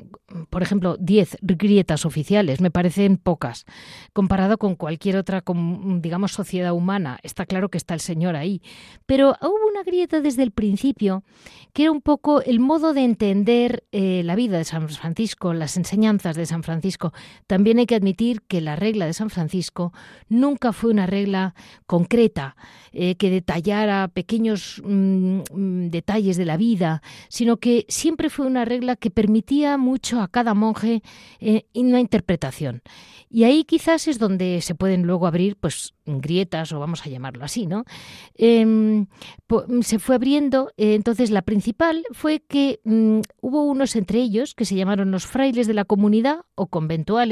por 0.50 0.62
ejemplo, 0.62 0.96
10 0.98 1.38
grietas 1.40 2.04
oficiales, 2.04 2.60
me 2.60 2.70
parecen 2.70 3.16
pocas. 3.16 3.64
Comparado 4.12 4.58
con 4.58 4.74
cualquier 4.74 5.16
otra, 5.16 5.44
digamos, 6.00 6.32
sociedad 6.32 6.72
humana, 6.72 7.18
está 7.22 7.46
claro 7.46 7.68
que 7.68 7.78
está 7.78 7.94
el 7.94 8.00
Señor 8.00 8.34
ahí. 8.34 8.60
Pero 9.06 9.36
hubo 9.40 9.68
una 9.70 9.84
grieta 9.84 10.20
desde 10.20 10.42
el 10.42 10.50
principio, 10.50 11.22
que 11.72 11.84
era 11.84 11.92
un 11.92 12.00
poco 12.00 12.42
el 12.42 12.58
modo 12.58 12.92
de 12.92 13.04
entender 13.04 13.84
eh, 13.92 14.22
la 14.24 14.34
vida 14.34 14.58
de 14.58 14.64
San 14.64 14.88
Francisco, 14.88 15.52
las 15.52 15.76
enseñanzas 15.76 16.36
de 16.36 16.46
San 16.46 16.62
Francisco 16.62 17.12
también 17.46 17.78
hay 17.78 17.86
que 17.86 17.94
admitir 17.94 18.42
que 18.42 18.60
la 18.60 18.76
regla 18.76 19.06
de 19.06 19.12
San 19.12 19.30
Francisco 19.30 19.92
nunca 20.28 20.72
fue 20.72 20.90
una 20.90 21.06
regla 21.06 21.54
concreta 21.86 22.56
eh, 22.92 23.16
que 23.16 23.30
detallara 23.30 24.08
pequeños 24.08 24.82
mm, 24.84 25.40
mm, 25.52 25.90
detalles 25.90 26.36
de 26.36 26.44
la 26.44 26.56
vida, 26.56 27.02
sino 27.28 27.58
que 27.58 27.84
siempre 27.88 28.30
fue 28.30 28.46
una 28.46 28.64
regla 28.64 28.96
que 28.96 29.10
permitía 29.10 29.76
mucho 29.76 30.20
a 30.20 30.28
cada 30.28 30.54
monje 30.54 31.02
eh, 31.40 31.66
una 31.74 32.00
interpretación. 32.00 32.82
Y 33.28 33.44
ahí 33.44 33.64
quizás 33.64 34.08
es 34.08 34.18
donde 34.18 34.60
se 34.62 34.74
pueden 34.74 35.02
luego 35.02 35.26
abrir 35.26 35.56
pues 35.56 35.94
grietas 36.06 36.72
o 36.72 36.78
vamos 36.78 37.04
a 37.04 37.10
llamarlo 37.10 37.44
así, 37.44 37.66
¿no? 37.66 37.84
Em, 38.34 39.06
se 39.82 39.98
fue 39.98 40.14
abriendo, 40.14 40.72
eh, 40.76 40.94
entonces 40.94 41.30
la 41.30 41.42
principal 41.42 42.04
fue 42.12 42.40
que 42.40 42.80
mm, 42.84 43.20
hubo 43.40 43.64
unos 43.64 43.96
entre 43.96 44.20
ellos 44.20 44.54
que 44.54 44.64
se 44.64 44.76
llamaron 44.76 45.10
los 45.10 45.26
frailes 45.26 45.66
de 45.66 45.74
la 45.74 45.84
comunidad 45.84 46.42
o 46.54 46.68
conventuales 46.68 47.25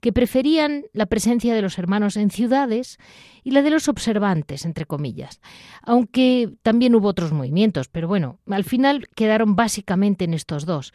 que 0.00 0.12
preferían 0.12 0.84
la 0.92 1.06
presencia 1.06 1.54
de 1.54 1.62
los 1.62 1.78
hermanos 1.78 2.16
en 2.16 2.30
ciudades 2.30 2.98
y 3.42 3.50
la 3.52 3.62
de 3.62 3.70
los 3.70 3.88
observantes, 3.88 4.64
entre 4.64 4.86
comillas, 4.86 5.40
aunque 5.82 6.50
también 6.62 6.94
hubo 6.94 7.08
otros 7.08 7.32
movimientos, 7.32 7.88
pero 7.88 8.08
bueno, 8.08 8.38
al 8.48 8.64
final 8.64 9.08
quedaron 9.14 9.56
básicamente 9.56 10.24
en 10.24 10.34
estos 10.34 10.66
dos. 10.66 10.92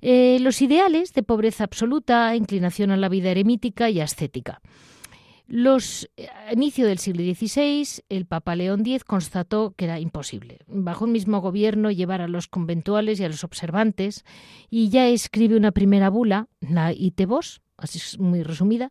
Eh, 0.00 0.38
los 0.40 0.60
ideales 0.62 1.12
de 1.12 1.22
pobreza 1.22 1.64
absoluta, 1.64 2.34
inclinación 2.36 2.90
a 2.90 2.96
la 2.96 3.08
vida 3.08 3.30
eremítica 3.30 3.90
y 3.90 4.00
ascética. 4.00 4.60
Los, 5.48 6.10
a 6.18 6.50
eh, 6.50 6.54
inicio 6.54 6.88
del 6.88 6.98
siglo 6.98 7.22
XVI, 7.22 8.02
el 8.08 8.26
Papa 8.26 8.56
León 8.56 8.80
X 8.80 9.04
constató 9.04 9.74
que 9.76 9.84
era 9.84 10.00
imposible, 10.00 10.58
bajo 10.66 11.04
un 11.04 11.12
mismo 11.12 11.40
gobierno, 11.40 11.92
llevar 11.92 12.20
a 12.20 12.26
los 12.26 12.48
conventuales 12.48 13.20
y 13.20 13.24
a 13.24 13.28
los 13.28 13.44
observantes, 13.44 14.24
y 14.70 14.88
ya 14.88 15.06
escribe 15.06 15.56
una 15.56 15.70
primera 15.70 16.10
bula, 16.10 16.48
la 16.60 16.92
Itebos, 16.92 17.62
así 17.76 17.98
es 17.98 18.18
muy 18.18 18.42
resumida, 18.42 18.90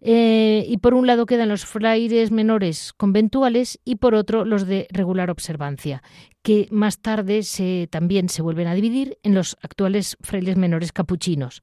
eh, 0.00 0.64
y 0.66 0.78
por 0.78 0.94
un 0.94 1.06
lado 1.06 1.26
quedan 1.26 1.48
los 1.48 1.64
frailes 1.64 2.30
menores 2.30 2.92
conventuales 2.96 3.78
y 3.84 3.96
por 3.96 4.14
otro 4.14 4.44
los 4.44 4.66
de 4.66 4.86
regular 4.90 5.30
observancia, 5.30 6.02
que 6.42 6.68
más 6.70 7.00
tarde 7.00 7.42
se, 7.42 7.88
también 7.90 8.28
se 8.28 8.42
vuelven 8.42 8.68
a 8.68 8.74
dividir 8.74 9.18
en 9.22 9.34
los 9.34 9.56
actuales 9.62 10.16
frailes 10.20 10.56
menores 10.56 10.92
capuchinos. 10.92 11.62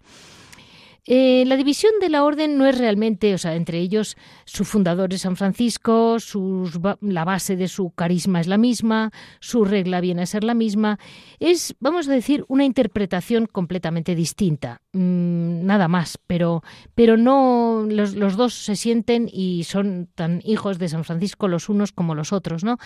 Eh, 1.05 1.43
la 1.47 1.57
división 1.57 1.91
de 1.99 2.09
la 2.09 2.23
orden 2.23 2.57
no 2.57 2.65
es 2.65 2.77
realmente, 2.77 3.33
o 3.33 3.37
sea, 3.37 3.55
entre 3.55 3.79
ellos 3.79 4.15
su 4.45 4.63
fundador 4.63 5.13
es 5.13 5.21
San 5.21 5.35
Francisco, 5.35 6.17
sus, 6.19 6.79
la 7.01 7.25
base 7.25 7.57
de 7.57 7.67
su 7.67 7.91
carisma 7.91 8.39
es 8.39 8.47
la 8.47 8.57
misma, 8.57 9.11
su 9.41 9.65
regla 9.65 9.99
viene 9.99 10.21
a 10.21 10.25
ser 10.25 10.45
la 10.45 10.53
misma. 10.53 10.99
Es, 11.39 11.75
vamos 11.81 12.07
a 12.07 12.13
decir, 12.13 12.45
una 12.47 12.63
interpretación 12.63 13.47
completamente 13.47 14.15
distinta, 14.15 14.81
mm, 14.93 15.65
nada 15.65 15.89
más, 15.89 16.17
pero, 16.25 16.63
pero 16.95 17.17
no, 17.17 17.85
los, 17.85 18.15
dos 18.37 18.53
se 18.53 18.77
sienten 18.77 19.29
y 19.31 19.65
son 19.65 20.07
tan 20.15 20.41
hijos 20.45 20.79
de 20.79 20.87
San 20.87 21.03
Francisco 21.03 21.49
los 21.49 21.67
unos 21.67 21.91
como 21.91 22.15
los 22.15 22.31
otros, 22.31 22.63
¿no? 22.63 22.77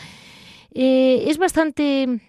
Eh, 0.73 1.25
es 1.27 1.37
bastante 1.37 2.19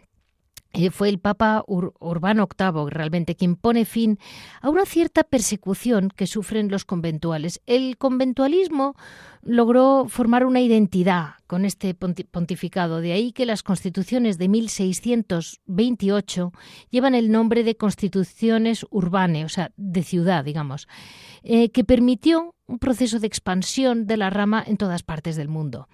fue 0.91 1.09
el 1.09 1.19
Papa 1.19 1.65
Urbano 1.67 2.49
VIII 2.57 2.89
realmente 2.89 3.35
quien 3.35 3.57
pone 3.57 3.85
fin 3.85 4.19
a 4.61 4.71
una 4.71 4.87
cierta 4.87 5.25
persecución 5.25 6.11
que 6.15 6.27
sufren 6.27 6.71
los 6.71 6.85
conventuales. 6.85 7.61
El 7.67 7.99
conventualismo 7.99 8.95
logró 9.43 10.07
formar 10.09 10.45
una 10.45 10.61
identidad 10.61 11.35
con 11.47 11.65
este 11.65 11.95
pontificado, 11.95 13.01
de 13.01 13.13
ahí 13.13 13.33
que 13.33 13.47
las 13.47 13.63
constituciones 13.63 14.37
de 14.39 14.49
1628 14.49 16.53
llevan 16.91 17.15
el 17.15 17.31
nombre 17.33 17.65
de 17.65 17.77
constituciones 17.77 18.85
urbanas, 18.91 19.45
o 19.45 19.49
sea, 19.49 19.73
de 19.77 20.03
ciudad, 20.03 20.45
digamos, 20.45 20.89
eh, 21.43 21.71
que 21.71 21.85
permitió 21.85 22.55
un 22.67 22.79
proceso 22.79 23.19
de 23.19 23.27
expansión 23.27 24.07
de 24.07 24.19
la 24.19 24.31
rama 24.31 24.63
en 24.67 24.77
todas 24.77 25.03
partes 25.03 25.37
del 25.37 25.49
mundo. 25.49 25.89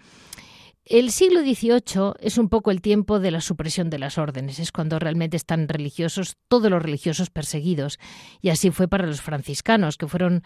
El 0.87 1.13
siglo 1.13 1.41
XVIII 1.41 2.13
es 2.21 2.37
un 2.37 2.51
poco 2.51 2.71
el 2.71 2.83
tiempo 2.83 3.19
de 3.19 3.31
la 3.31 3.41
supresión 3.41 3.89
de 3.89 3.99
las 3.99 4.19
órdenes, 4.19 4.59
es 4.59 4.71
cuando 4.71 4.99
realmente 4.99 5.35
están 5.35 5.67
religiosos, 5.67 6.37
todos 6.47 6.71
los 6.71 6.83
religiosos 6.83 7.31
perseguidos. 7.31 7.99
Y 8.43 8.51
así 8.51 8.71
fue 8.71 8.87
para 8.87 9.07
los 9.07 9.23
franciscanos, 9.23 9.97
que 9.97 10.07
fueron 10.07 10.43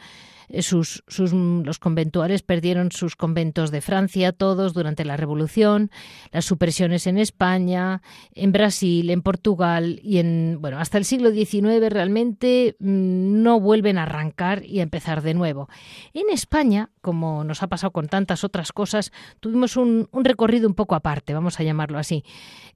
eh, 0.49 0.63
sus, 0.63 1.03
los 1.19 1.79
conventuales 1.79 2.43
perdieron 2.43 2.93
sus 2.93 3.17
conventos 3.17 3.71
de 3.71 3.81
Francia, 3.81 4.33
todos 4.33 4.73
durante 4.75 5.05
la 5.05 5.17
Revolución, 5.17 5.91
las 6.33 6.45
supresiones 6.45 7.07
en 7.07 7.19
España, 7.19 8.03
en 8.35 8.53
Brasil, 8.53 9.11
en 9.11 9.23
Portugal 9.23 10.01
y 10.03 10.19
en, 10.19 10.59
bueno, 10.61 10.79
hasta 10.79 10.99
el 10.99 11.05
siglo 11.05 11.31
XIX 11.31 11.91
realmente 11.91 12.77
mm, 12.79 13.43
no 13.43 13.61
vuelven 13.61 13.99
a 13.99 14.05
arrancar 14.05 14.65
y 14.65 14.81
a 14.81 14.83
empezar 14.83 15.23
de 15.23 15.35
nuevo. 15.35 15.69
En 16.15 16.31
España, 16.31 16.91
como 17.01 17.45
nos 17.45 17.63
ha 17.63 17.69
pasado 17.69 17.91
con 17.93 18.09
tantas 18.09 18.45
otras 18.45 18.73
cosas, 18.73 19.13
tuvimos 19.41 19.77
un, 19.77 20.09
recorrido 20.13 20.69
un 20.69 20.75
poco 20.75 20.95
aparte, 20.95 21.35
vamos 21.35 21.61
a 21.61 21.63
llamarlo 21.63 21.99
así. 21.99 22.25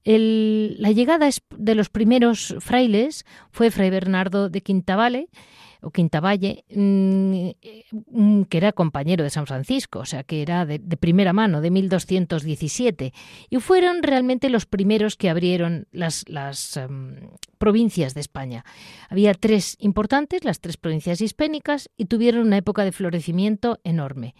la 0.05 0.91
llegada 0.91 1.29
de 1.57 1.75
los 1.75 1.89
primeros 1.89 2.55
frailes 2.59 3.25
fue 3.51 3.71
Fray 3.71 3.89
Bernardo 3.89 4.49
de 4.49 4.61
Quintavalle, 4.61 5.29
o 5.83 5.91
Quintavalle, 5.91 6.63
mm, 6.73 7.49
mm, 8.11 8.43
que 8.43 8.57
era 8.57 8.71
compañero 8.71 9.23
de 9.23 9.29
San 9.29 9.45
Francisco, 9.45 9.99
o 9.99 10.05
sea, 10.05 10.23
que 10.23 10.41
era 10.41 10.65
de, 10.65 10.79
primera 10.97 11.33
mano, 11.33 11.61
de 11.61 11.69
1217, 11.71 13.13
y 13.49 13.57
fueron 13.57 14.01
realmente 14.01 14.49
los 14.49 14.65
primeros 14.65 15.15
que 15.17 15.29
abrieron 15.29 15.87
las, 15.91 16.23
las 16.27 16.77
em, 16.77 17.15
provincias 17.57 18.13
de 18.13 18.21
España. 18.21 18.65
Había 19.09 19.33
tres 19.33 19.75
importantes, 19.79 20.43
las 20.43 20.59
tres 20.59 20.77
provincias 20.77 21.21
hispánicas, 21.21 21.89
y 21.97 22.05
tuvieron 22.05 22.47
una 22.47 22.57
época 22.57 22.83
de 22.83 22.91
florecimiento 22.91 23.79
enorme. 23.83 24.35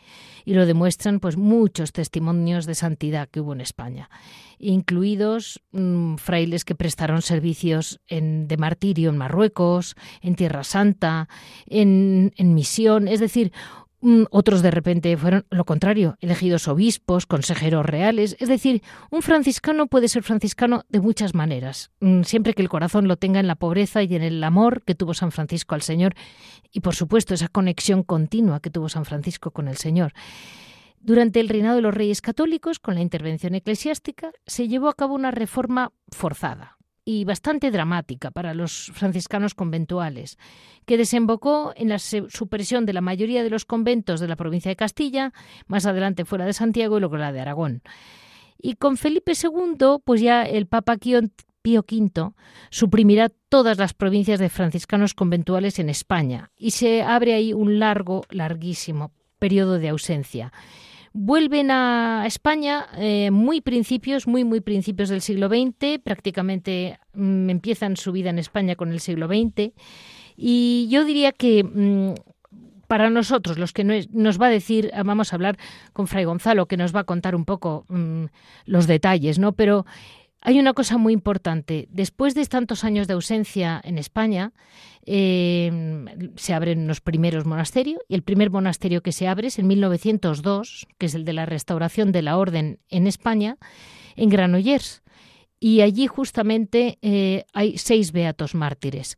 Y 0.45 0.53
lo 0.53 0.65
demuestran 0.65 1.19
pues 1.19 1.38
muchos 1.38 1.91
testimonios 1.91 2.65
de 2.65 2.75
santidad 2.75 3.29
que 3.29 3.41
hubo 3.41 3.53
en 3.53 3.62
España, 3.62 4.10
incluidos 4.63 5.62
mm, 5.71 6.15
frailes 6.15 6.65
que 6.65 6.76
prestaron 6.76 7.21
servicios 7.21 7.99
en, 8.08 8.47
de 8.47 8.58
martirio 8.58 9.10
en 9.10 9.17
Marruecos, 9.17 9.95
en 10.21 10.36
Tierra 10.36 10.63
Santa, 10.63 11.28
en, 11.67 12.32
misión, 12.38 13.08
es 13.08 13.19
decir, 13.19 13.52
Mm, 14.06 14.23
otros 14.32 14.62
de 14.62 14.69
repente 14.69 15.15
fueron 15.15 15.45
lo 15.49 15.63
contrario, 15.63 16.17
elegidos 16.19 16.67
obispos, 16.67 17.26
consejeros 17.26 17.86
reales. 17.86 18.36
Es 18.41 18.49
decir, 18.49 18.84
un 19.12 19.21
franciscano 19.21 19.88
puede 19.88 20.10
ser 20.10 20.23
franciscano 20.23 20.84
de 20.89 20.99
muchas 20.99 21.34
maneras, 21.34 21.89
mm, 22.02 22.23
siempre 22.23 22.54
que 22.54 22.62
el 22.62 22.67
corazón 22.67 23.08
lo 23.08 23.15
tenga 23.15 23.39
en 23.39 23.47
la 23.47 23.56
pobreza 23.56 24.04
y 24.04 24.13
en 24.13 24.21
el 24.21 24.43
amor 24.43 24.84
que 24.84 24.93
tuvo 24.93 25.13
San 25.13 25.32
Francisco 25.32 25.73
al 25.73 25.84
Señor 25.84 26.15
y, 26.73 26.82
por 26.82 26.95
supuesto, 26.95 27.34
esa 27.34 27.47
conexión 27.47 28.04
continua 28.04 28.60
que 28.60 28.69
tuvo 28.69 28.89
San 28.89 29.06
Francisco 29.06 29.52
con 29.52 29.69
el 29.69 29.78
Señor. 29.78 30.12
Durante 31.06 31.42
el 31.42 31.50
reinado 31.50 31.76
de 31.76 31.82
los 31.82 31.94
reyes 31.94 32.22
católicos, 32.22 32.80
con 32.80 32.96
la 32.96 33.02
intervención 33.02 33.56
eclesiástica, 33.56 34.32
se 34.46 34.70
llevó 34.70 34.88
a 34.88 34.94
cabo 34.94 35.16
una 35.16 35.32
reforma 35.32 35.92
forzada, 36.10 36.78
y 37.04 37.26
bastante 37.26 37.72
dramática 37.72 38.32
para 38.32 38.54
los 38.54 38.89
franciscanos 38.94 39.54
conventuales, 39.54 40.38
que 40.86 40.98
desembocó 40.98 41.74
en 41.76 41.89
la 41.89 42.00
supresión 42.00 42.86
de 42.86 42.94
la 42.94 43.02
mayoría 43.02 43.44
de 43.44 43.50
los 43.50 43.66
conventos 43.66 44.22
de 44.22 44.30
la 44.30 44.38
provincia 44.38 44.70
de 44.70 44.78
Castilla, 44.78 45.34
más 45.68 45.86
adelante 45.86 46.24
fuera 46.24 46.46
de 46.46 46.54
Santiago 46.54 46.96
y 46.96 47.02
luego 47.02 47.18
la 47.18 47.34
de 47.34 47.42
Aragón. 47.42 47.82
Y 48.58 48.76
con 48.76 48.96
Felipe 48.96 49.34
II, 49.34 49.98
pues 50.06 50.22
ya 50.22 50.44
el 50.44 50.68
Papa 50.68 50.96
Pío 50.96 51.82
V 51.82 52.32
suprimirá 52.70 53.30
todas 53.50 53.78
las 53.78 53.94
provincias 53.94 54.39
de 54.39 54.48
franciscanos 54.48 55.13
conventuales 55.13 55.80
en 55.80 55.89
España 55.89 56.50
y 56.56 56.72
se 56.72 57.04
abre 57.04 57.34
ahí 57.34 57.52
un 57.52 57.80
largo, 57.80 58.24
larguísimo 58.30 59.12
periodo 59.38 59.80
de 59.80 59.89
ausencia. 59.89 60.54
Vuelven 61.15 61.69
a 61.69 62.23
España 62.26 62.88
eh, 62.97 63.30
muy 63.30 63.62
principios, 63.62 64.28
muy, 64.28 64.43
muy 64.43 64.62
principios 64.62 65.10
del 65.10 65.21
siglo 65.21 65.47
XX, 65.47 65.99
prácticamente 66.04 66.97
mm, 67.13 67.52
empiezan 67.52 67.97
su 67.97 68.12
vida 68.12 68.32
en 68.32 68.39
España 68.39 68.76
con 68.76 68.91
el 68.91 68.99
siglo 68.99 69.28
XX. 69.28 69.73
Y 70.36 70.88
yo 70.89 71.06
diría 71.06 71.32
que 71.32 71.63
mm, 71.63 72.15
para 72.88 73.12
nosotros, 73.12 73.60
los 73.60 73.73
que 73.73 73.84
nos 73.84 74.41
va 74.41 74.47
a 74.47 74.49
decir, 74.49 74.91
vamos 75.06 75.32
a 75.32 75.36
hablar 75.36 75.58
con 75.93 76.08
Fray 76.08 76.26
Gonzalo, 76.26 76.65
que 76.65 76.78
nos 76.78 76.95
va 76.95 77.02
a 77.02 77.06
contar 77.06 77.36
un 77.36 77.45
poco 77.45 77.86
mm, 77.89 78.26
los 78.65 78.88
detalles, 78.88 79.39
¿no? 79.39 79.52
Pero 79.52 79.86
hay 80.45 80.60
una 80.60 80.73
cosa 80.73 80.97
muy 80.97 81.13
importante. 81.13 81.88
Después 81.89 82.36
de 82.36 82.45
tantos 82.45 82.84
años 82.84 83.08
de 83.08 83.13
ausencia 83.13 83.79
en 83.84 83.97
España, 83.97 84.51
em, 85.06 86.06
se 86.36 86.53
abren 86.53 86.86
los 86.86 86.99
primeros 86.99 87.45
monasterios 87.45 88.01
y 88.10 88.15
el 88.15 88.23
primer 88.23 88.51
monasterio 88.51 89.01
que 89.01 89.13
se 89.13 89.27
abre 89.27 89.47
es 89.47 89.58
en 89.58 89.67
1902, 89.67 90.88
que 90.97 91.06
es 91.06 91.15
el 91.15 91.23
de 91.23 91.34
la 91.34 91.45
restauración 91.45 92.12
de 92.12 92.21
la 92.23 92.38
orden 92.38 92.79
en 92.89 93.08
España, 93.08 93.58
en 94.17 94.29
Granollers. 94.29 95.01
Y 95.62 95.79
allí 95.79 96.08
justamente 96.08 96.99
eh, 97.01 97.45
hay 97.53 97.77
seis 97.77 98.12
beatos 98.12 98.53
mártires. 98.53 99.17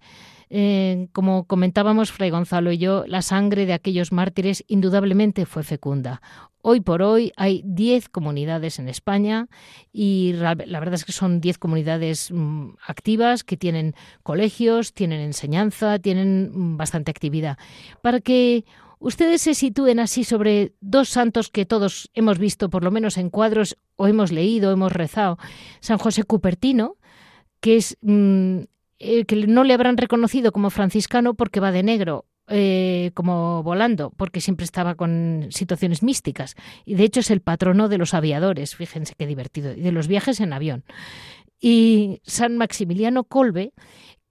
Eh, 0.57 1.09
como 1.11 1.47
comentábamos 1.47 2.13
Fray 2.13 2.29
Gonzalo 2.29 2.71
y 2.71 2.77
yo, 2.77 3.03
la 3.07 3.21
sangre 3.21 3.65
de 3.65 3.73
aquellos 3.73 4.13
mártires 4.13 4.63
indudablemente 4.69 5.45
fue 5.45 5.63
fecunda. 5.63 6.21
Hoy 6.61 6.79
por 6.79 7.01
hoy 7.01 7.33
hay 7.35 7.61
10 7.65 8.07
comunidades 8.07 8.79
en 8.79 8.87
España 8.87 9.49
y 9.91 10.31
la, 10.31 10.55
verdad 10.55 10.93
es 10.93 11.03
que 11.03 11.11
son 11.11 11.41
10 11.41 11.57
comunidades 11.57 12.31
mm, 12.31 12.69
activas 12.87 13.43
que 13.43 13.57
tienen 13.57 13.95
colegios, 14.23 14.93
tienen 14.93 15.19
enseñanza, 15.19 15.99
tienen 15.99 16.51
mm, 16.53 16.77
bastante 16.77 17.11
actividad. 17.11 17.57
Para 18.01 18.21
que 18.21 18.63
ustedes 18.99 19.41
se 19.41 19.55
sitúen 19.55 19.99
así 19.99 20.23
sobre 20.23 20.71
dos 20.79 21.09
santos 21.09 21.49
que 21.49 21.65
todos 21.65 22.09
hemos 22.13 22.39
visto, 22.39 22.69
por 22.69 22.85
lo 22.85 22.91
menos 22.91 23.17
en 23.17 23.29
cuadros, 23.29 23.77
o 23.97 24.07
hemos 24.07 24.31
leído, 24.31 24.71
hemos 24.71 24.93
rezado. 24.93 25.37
San 25.81 25.97
José 25.97 26.23
Cupertino, 26.23 26.95
que 27.59 27.75
es 27.75 27.97
mm, 28.01 28.61
eh, 28.99 29.25
que 29.25 29.35
no 29.47 29.63
le 29.63 29.73
habrán 29.73 29.97
reconocido 29.97 30.51
como 30.51 30.69
franciscano 30.69 31.33
porque 31.33 31.59
va 31.59 31.71
de 31.71 31.83
negro, 31.83 32.25
eh, 32.47 33.11
como 33.13 33.63
volando, 33.63 34.11
porque 34.11 34.39
siempre 34.39 34.63
estaba 34.63 34.95
con 34.95 35.47
situaciones 35.49 36.03
místicas. 36.03 36.55
Y 36.85 36.95
de 36.95 37.03
hecho 37.03 37.19
es 37.19 37.31
el 37.31 37.41
patrono 37.41 37.89
de 37.89 37.97
los 37.97 38.13
aviadores, 38.13 38.75
fíjense 38.75 39.15
qué 39.17 39.27
divertido, 39.27 39.73
y 39.73 39.81
de 39.81 39.91
los 39.91 40.07
viajes 40.07 40.39
en 40.39 40.53
avión. 40.53 40.83
Y 41.59 42.21
San 42.23 42.57
Maximiliano 42.57 43.23
Kolbe, 43.23 43.73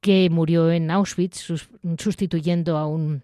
que 0.00 0.28
murió 0.30 0.70
en 0.70 0.90
Auschwitz 0.90 1.46
sustituyendo 1.98 2.76
a 2.76 2.86
un 2.86 3.22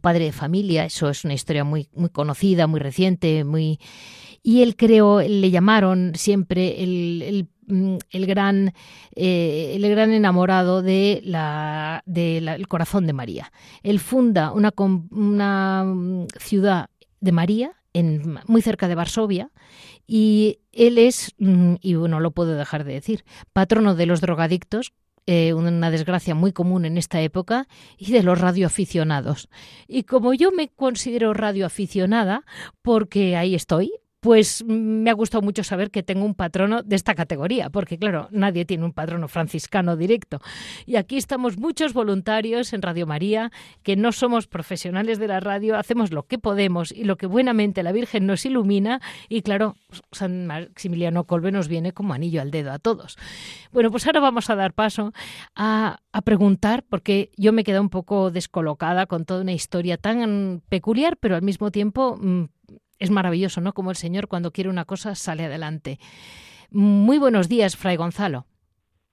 padre 0.00 0.26
de 0.26 0.32
familia, 0.32 0.84
eso 0.84 1.08
es 1.08 1.24
una 1.24 1.34
historia 1.34 1.64
muy, 1.64 1.88
conocida, 2.12 2.66
muy 2.66 2.80
reciente, 2.80 3.44
muy 3.44 3.78
y 4.42 4.62
él 4.62 4.74
creó, 4.74 5.20
le 5.20 5.50
llamaron 5.50 6.12
siempre 6.16 6.82
el, 6.82 7.22
el, 7.22 7.48
mm, 7.66 7.96
gran, 8.12 8.72
eh, 9.14 9.72
el 9.74 9.88
gran 9.88 10.12
enamorado 10.12 10.82
de 10.82 11.20
la, 11.24 12.02
del 12.06 12.68
corazón 12.68 13.06
de 13.06 13.12
María. 13.12 13.52
Él 13.82 14.00
funda 14.00 14.52
una, 14.52 14.72
una 15.10 15.84
mm, 15.84 16.26
ciudad 16.38 16.90
de 17.20 17.32
María, 17.32 17.72
muy 18.46 18.62
cerca 18.62 18.88
de 18.88 18.94
Varsovia, 18.94 19.50
y 20.06 20.60
él 20.72 20.98
es, 20.98 21.34
mm, 21.38 21.74
y 21.80 21.94
no 21.94 22.20
lo 22.20 22.30
puedo 22.32 22.54
dejar 22.54 22.84
de 22.84 22.94
decir, 22.94 23.24
patrono 23.52 23.94
de 23.94 24.06
los 24.06 24.20
drogadictos, 24.20 24.92
eh, 25.26 25.54
una 25.54 25.90
desgracia 25.90 26.34
muy 26.34 26.52
común 26.52 26.84
en 26.84 26.98
esta 26.98 27.20
época, 27.20 27.68
y 27.96 28.12
de 28.12 28.22
los 28.22 28.40
radioaficionados. 28.40 29.48
Y 29.86 30.02
como 30.02 30.34
yo 30.34 30.50
me 30.50 30.68
considero 30.68 31.32
radioaficionada, 31.32 32.44
porque 32.82 33.36
ahí 33.36 33.54
estoy, 33.54 33.92
pues 34.22 34.64
me 34.64 35.10
ha 35.10 35.14
gustado 35.14 35.42
mucho 35.42 35.64
saber 35.64 35.90
que 35.90 36.04
tengo 36.04 36.24
un 36.24 36.36
patrono 36.36 36.84
de 36.84 36.94
esta 36.94 37.16
categoría, 37.16 37.70
porque 37.70 37.98
claro, 37.98 38.28
nadie 38.30 38.64
tiene 38.64 38.84
un 38.84 38.92
patrono 38.92 39.26
franciscano 39.26 39.96
directo. 39.96 40.40
Y 40.86 40.94
aquí 40.94 41.16
estamos 41.16 41.58
muchos 41.58 41.92
voluntarios 41.92 42.72
en 42.72 42.82
Radio 42.82 43.04
María, 43.04 43.50
que 43.82 43.96
no 43.96 44.12
somos 44.12 44.46
profesionales 44.46 45.18
de 45.18 45.26
la 45.26 45.40
radio, 45.40 45.76
hacemos 45.76 46.12
lo 46.12 46.22
que 46.22 46.38
podemos 46.38 46.92
y 46.92 47.02
lo 47.02 47.16
que 47.16 47.26
buenamente 47.26 47.82
la 47.82 47.90
Virgen 47.90 48.26
nos 48.26 48.46
ilumina, 48.46 49.00
y 49.28 49.42
claro, 49.42 49.74
San 50.12 50.46
Maximiliano 50.46 51.24
Colbe 51.24 51.50
nos 51.50 51.66
viene 51.66 51.90
como 51.90 52.14
anillo 52.14 52.42
al 52.42 52.52
dedo 52.52 52.70
a 52.70 52.78
todos. 52.78 53.18
Bueno, 53.72 53.90
pues 53.90 54.06
ahora 54.06 54.20
vamos 54.20 54.48
a 54.50 54.54
dar 54.54 54.72
paso 54.72 55.12
a, 55.56 55.98
a 56.12 56.22
preguntar, 56.22 56.84
porque 56.88 57.32
yo 57.36 57.52
me 57.52 57.64
quedé 57.64 57.80
un 57.80 57.90
poco 57.90 58.30
descolocada 58.30 59.06
con 59.06 59.24
toda 59.24 59.40
una 59.40 59.52
historia 59.52 59.96
tan 59.96 60.62
peculiar, 60.68 61.16
pero 61.16 61.34
al 61.34 61.42
mismo 61.42 61.72
tiempo 61.72 62.16
mm, 62.20 62.44
es 63.02 63.10
maravilloso, 63.10 63.60
¿no? 63.60 63.72
Como 63.74 63.90
el 63.90 63.96
Señor 63.96 64.28
cuando 64.28 64.52
quiere 64.52 64.70
una 64.70 64.84
cosa 64.84 65.14
sale 65.14 65.44
adelante. 65.44 65.98
Muy 66.70 67.18
buenos 67.18 67.48
días, 67.48 67.76
Fray 67.76 67.96
Gonzalo. 67.96 68.46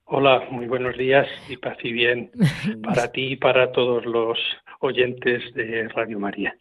Hola, 0.04 0.46
muy 0.50 0.66
buenos 0.66 0.96
días 0.96 1.26
y 1.48 1.56
paz 1.56 1.76
y 1.82 1.92
bien 1.92 2.30
para 2.84 3.10
ti 3.10 3.32
y 3.32 3.36
para 3.36 3.72
todos 3.72 4.06
los 4.06 4.38
oyentes 4.80 5.42
de 5.54 5.88
Radio 5.88 6.20
María. 6.20 6.56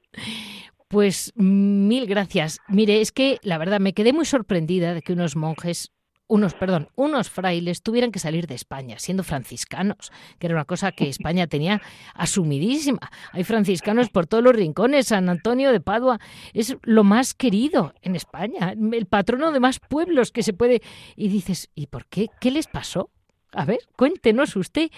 Pues 0.87 1.31
mil 1.35 2.07
gracias. 2.07 2.59
Mire, 2.67 2.99
es 2.99 3.11
que 3.11 3.37
la 3.43 3.59
verdad 3.59 3.79
me 3.79 3.93
quedé 3.93 4.11
muy 4.11 4.25
sorprendida 4.25 4.95
de 4.95 5.03
que 5.03 5.13
unos 5.13 5.35
monjes 5.35 5.91
unos, 6.29 6.53
perdón, 6.53 6.87
unos 6.95 7.29
frailes 7.29 7.81
tuvieran 7.81 8.11
que 8.11 8.19
salir 8.19 8.47
de 8.47 8.55
España, 8.55 8.99
siendo 8.99 9.23
franciscanos, 9.23 10.11
que 10.37 10.47
era 10.47 10.55
una 10.55 10.65
cosa 10.65 10.91
que 10.93 11.09
España 11.09 11.47
tenía 11.47 11.81
asumidísima. 12.13 13.11
Hay 13.33 13.43
franciscanos 13.43 14.09
por 14.09 14.27
todos 14.27 14.43
los 14.43 14.55
rincones, 14.55 15.07
San 15.07 15.27
Antonio 15.27 15.71
de 15.71 15.81
Padua 15.81 16.19
es 16.53 16.77
lo 16.83 17.03
más 17.03 17.33
querido 17.33 17.93
en 18.01 18.15
España, 18.15 18.73
el 18.93 19.05
patrono 19.07 19.51
de 19.51 19.59
más 19.59 19.79
pueblos 19.79 20.31
que 20.31 20.43
se 20.43 20.53
puede. 20.53 20.81
Y 21.15 21.27
dices, 21.29 21.69
¿y 21.75 21.87
por 21.87 22.05
qué? 22.05 22.27
¿Qué 22.39 22.51
les 22.51 22.67
pasó? 22.67 23.09
A 23.51 23.65
ver, 23.65 23.79
cuéntenos 23.97 24.55
usted, 24.55 24.91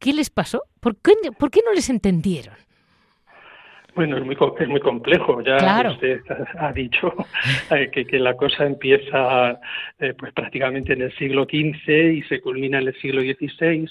¿qué 0.00 0.12
les 0.12 0.28
pasó? 0.28 0.64
¿Por 0.80 0.96
qué, 0.96 1.14
por 1.38 1.52
qué 1.52 1.60
no 1.64 1.72
les 1.72 1.88
entendieron? 1.88 2.56
Bueno, 3.94 4.16
es 4.16 4.24
muy, 4.24 4.36
es 4.58 4.68
muy 4.68 4.80
complejo. 4.80 5.40
Ya 5.42 5.56
usted 5.88 6.20
ha 6.58 6.72
dicho 6.72 7.14
eh, 7.70 7.90
que, 7.92 8.04
que, 8.04 8.18
la 8.18 8.34
cosa 8.34 8.66
empieza 8.66 9.60
eh, 10.00 10.14
pues 10.18 10.32
prácticamente 10.32 10.94
en 10.94 11.02
el 11.02 11.12
siglo 11.16 11.44
XV 11.44 11.88
y 11.88 12.22
se 12.22 12.40
culmina 12.40 12.78
en 12.78 12.88
el 12.88 12.94
siglo 13.00 13.22
XVI 13.22 13.88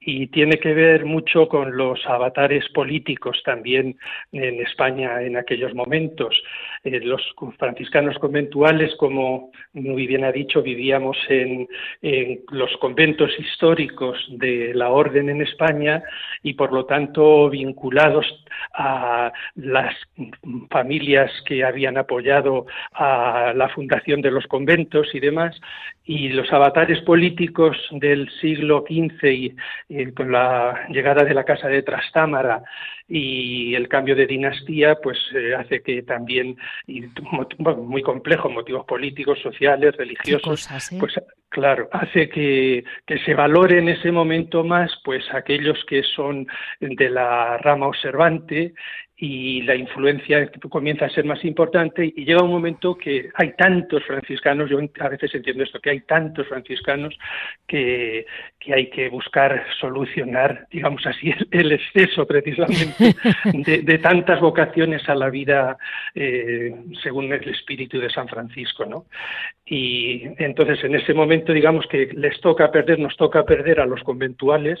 y 0.00 0.26
tiene 0.28 0.58
que 0.58 0.74
ver 0.74 1.04
mucho 1.04 1.48
con 1.48 1.76
los 1.76 2.04
avatares 2.06 2.68
políticos 2.70 3.40
también 3.44 3.96
en 4.32 4.60
España 4.60 5.22
en 5.22 5.36
aquellos 5.36 5.74
momentos. 5.74 6.36
Eh, 6.84 7.00
los 7.00 7.22
franciscanos 7.58 8.18
conventuales, 8.18 8.94
como 8.96 9.50
muy 9.72 10.06
bien 10.06 10.22
ha 10.22 10.30
dicho, 10.32 10.62
vivíamos 10.62 11.16
en, 11.30 11.66
los 12.50 12.76
conventos 12.76 13.30
históricos 13.38 14.18
de 14.28 14.74
la 14.74 14.90
orden 14.90 15.30
en 15.30 15.40
España 15.40 16.02
y 16.42 16.52
por 16.52 16.72
lo 16.72 16.84
tanto 16.84 17.48
vinculados 17.48 18.26
a 18.74 19.32
las 19.54 19.94
familias 20.70 21.30
que 21.46 21.64
habían 21.64 21.96
apoyado 21.96 22.66
a 22.92 23.54
la 23.56 23.70
fundación 23.70 24.20
de 24.20 24.30
los 24.30 24.46
conventos 24.46 25.14
y 25.14 25.20
demás, 25.20 25.58
y 26.04 26.28
los 26.28 26.52
avatares 26.52 27.00
políticos 27.00 27.76
del 27.92 28.28
siglo 28.40 28.84
XV 28.86 29.54
y, 29.88 30.12
con 30.12 30.30
la 30.30 30.86
llegada 30.90 31.24
de 31.24 31.32
la 31.32 31.44
Casa 31.44 31.68
de 31.68 31.82
Trastámara 31.82 32.62
y 33.08 33.74
el 33.74 33.88
cambio 33.88 34.14
de 34.14 34.26
dinastía, 34.26 34.96
pues 34.96 35.18
eh, 35.34 35.54
hace 35.54 35.82
que 35.82 36.02
también, 36.02 36.56
y, 36.86 37.04
muy 37.78 38.02
complejo, 38.02 38.50
motivos 38.50 38.84
políticos, 38.86 39.38
sociales, 39.42 39.96
religiosos, 39.96 40.70
¿eh? 40.92 40.96
pues 40.98 41.14
claro, 41.48 41.88
hace 41.92 42.28
que, 42.28 42.84
que 43.06 43.18
se 43.18 43.34
valore 43.34 43.78
en 43.78 43.88
ese 43.88 44.10
momento 44.10 44.64
más 44.64 44.90
pues 45.04 45.24
aquellos 45.32 45.78
que 45.86 46.02
son 46.02 46.46
de 46.80 47.10
la 47.10 47.58
rama 47.58 47.86
observante 47.86 48.74
y 49.26 49.62
la 49.62 49.74
influencia 49.74 50.50
comienza 50.68 51.06
a 51.06 51.08
ser 51.08 51.24
más 51.24 51.42
importante 51.46 52.12
y 52.14 52.26
llega 52.26 52.42
un 52.42 52.50
momento 52.50 52.94
que 52.94 53.30
hay 53.32 53.54
tantos 53.54 54.04
franciscanos, 54.04 54.68
yo 54.68 54.78
a 55.00 55.08
veces 55.08 55.34
entiendo 55.34 55.64
esto, 55.64 55.80
que 55.80 55.88
hay 55.88 56.00
tantos 56.00 56.46
franciscanos 56.46 57.16
que, 57.66 58.26
hay 58.70 58.90
que 58.90 59.08
buscar 59.08 59.64
solucionar, 59.80 60.66
digamos 60.70 61.06
así, 61.06 61.32
el, 61.50 61.72
exceso 61.72 62.26
precisamente 62.26 63.14
de, 63.54 63.98
tantas 63.98 64.40
vocaciones 64.40 65.08
a 65.08 65.14
la 65.14 65.30
vida 65.30 65.78
eh, 66.14 66.74
según 67.02 67.32
el 67.32 67.48
espíritu 67.48 67.98
de 68.00 68.10
San 68.10 68.28
Francisco, 68.28 68.84
¿no? 68.84 69.06
Y 69.64 70.22
entonces 70.36 70.84
en 70.84 70.96
ese 70.96 71.14
momento 71.14 71.54
digamos 71.54 71.86
que 71.86 72.10
les 72.12 72.38
toca 72.42 72.70
perder, 72.70 72.98
nos 72.98 73.16
toca 73.16 73.44
perder 73.44 73.80
a 73.80 73.86
los 73.86 74.02
conventuales 74.02 74.78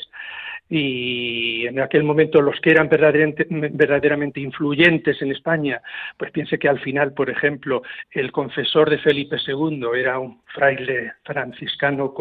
y 0.68 1.66
en 1.66 1.78
aquel 1.80 2.04
momento 2.04 2.40
los 2.40 2.58
que 2.60 2.70
eran 2.70 2.88
verdaderamente, 2.88 4.40
influyentes 4.40 5.20
en 5.20 5.32
España, 5.32 5.80
pues 6.16 6.30
piense 6.30 6.58
que 6.58 6.68
al 6.68 6.80
final, 6.80 7.12
por 7.12 7.28
ejemplo, 7.28 7.82
el 8.10 8.32
confesor 8.32 8.88
de 8.88 8.98
Felipe 8.98 9.36
II 9.46 9.82
era 9.94 10.18
un 10.18 10.40
fraile 10.46 11.12
franciscano 11.24 12.14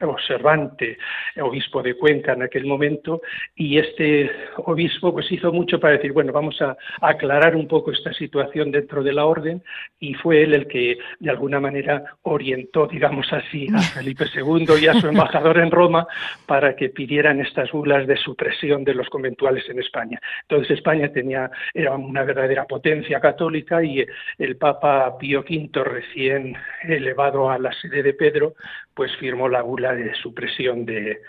observante, 0.00 0.98
obispo 1.40 1.82
de 1.82 1.94
Cuenca 1.94 2.34
en 2.34 2.42
aquel 2.42 2.66
momento, 2.66 3.22
y 3.56 3.78
este 3.78 4.30
obispo 4.58 5.12
pues 5.12 5.30
hizo 5.32 5.52
mucho 5.52 5.80
para 5.80 5.94
decir, 5.94 6.12
bueno, 6.12 6.32
vamos 6.32 6.60
a 6.62 6.76
aclarar 7.00 7.56
un 7.56 7.66
poco 7.66 7.90
esta 7.90 8.12
situación 8.12 8.70
dentro 8.70 9.02
de 9.02 9.12
la 9.12 9.26
orden, 9.26 9.62
y 9.98 10.14
fue 10.14 10.42
él 10.42 10.54
el 10.54 10.66
que 10.68 10.98
de 11.18 11.30
alguna 11.30 11.58
manera 11.58 12.04
orientó, 12.22 12.86
digamos 12.86 13.32
así, 13.32 13.66
a 13.74 13.80
Felipe 13.80 14.26
II 14.34 14.66
y 14.80 14.86
a 14.86 14.94
su 14.94 15.08
embajador 15.08 15.58
en 15.58 15.70
Roma 15.70 16.06
para 16.46 16.76
que 16.76 16.90
pidieran 16.90 17.40
estas 17.40 17.72
de 17.82 18.16
supresión 18.16 18.84
de 18.84 18.94
los 18.94 19.08
conventuales 19.08 19.68
en 19.68 19.78
España. 19.78 20.20
Entonces 20.42 20.78
España 20.78 21.10
tenía, 21.12 21.50
era 21.74 21.94
una 21.94 22.24
verdadera 22.24 22.66
potencia 22.66 23.20
católica 23.20 23.82
y 23.82 24.04
el 24.38 24.56
Papa 24.56 25.16
Pío 25.18 25.40
V, 25.40 25.70
recién 25.84 26.56
elevado 26.82 27.50
a 27.50 27.58
la 27.58 27.72
sede 27.72 28.02
de 28.02 28.14
Pedro, 28.14 28.54
pues 28.94 29.10
firmó 29.18 29.48
la 29.48 29.62
bula 29.62 29.94
de 29.94 30.14
supresión 30.14 30.84
de, 30.84 31.20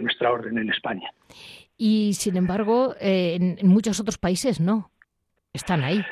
nuestra 0.00 0.30
orden 0.32 0.58
en 0.58 0.70
España. 0.70 1.10
Y 1.76 2.12
sin 2.14 2.36
embargo, 2.36 2.94
eh, 3.00 3.56
en, 3.58 3.68
muchos 3.68 4.00
otros 4.00 4.18
países 4.18 4.60
no. 4.60 4.90
Están 5.52 5.84
ahí. 5.84 6.04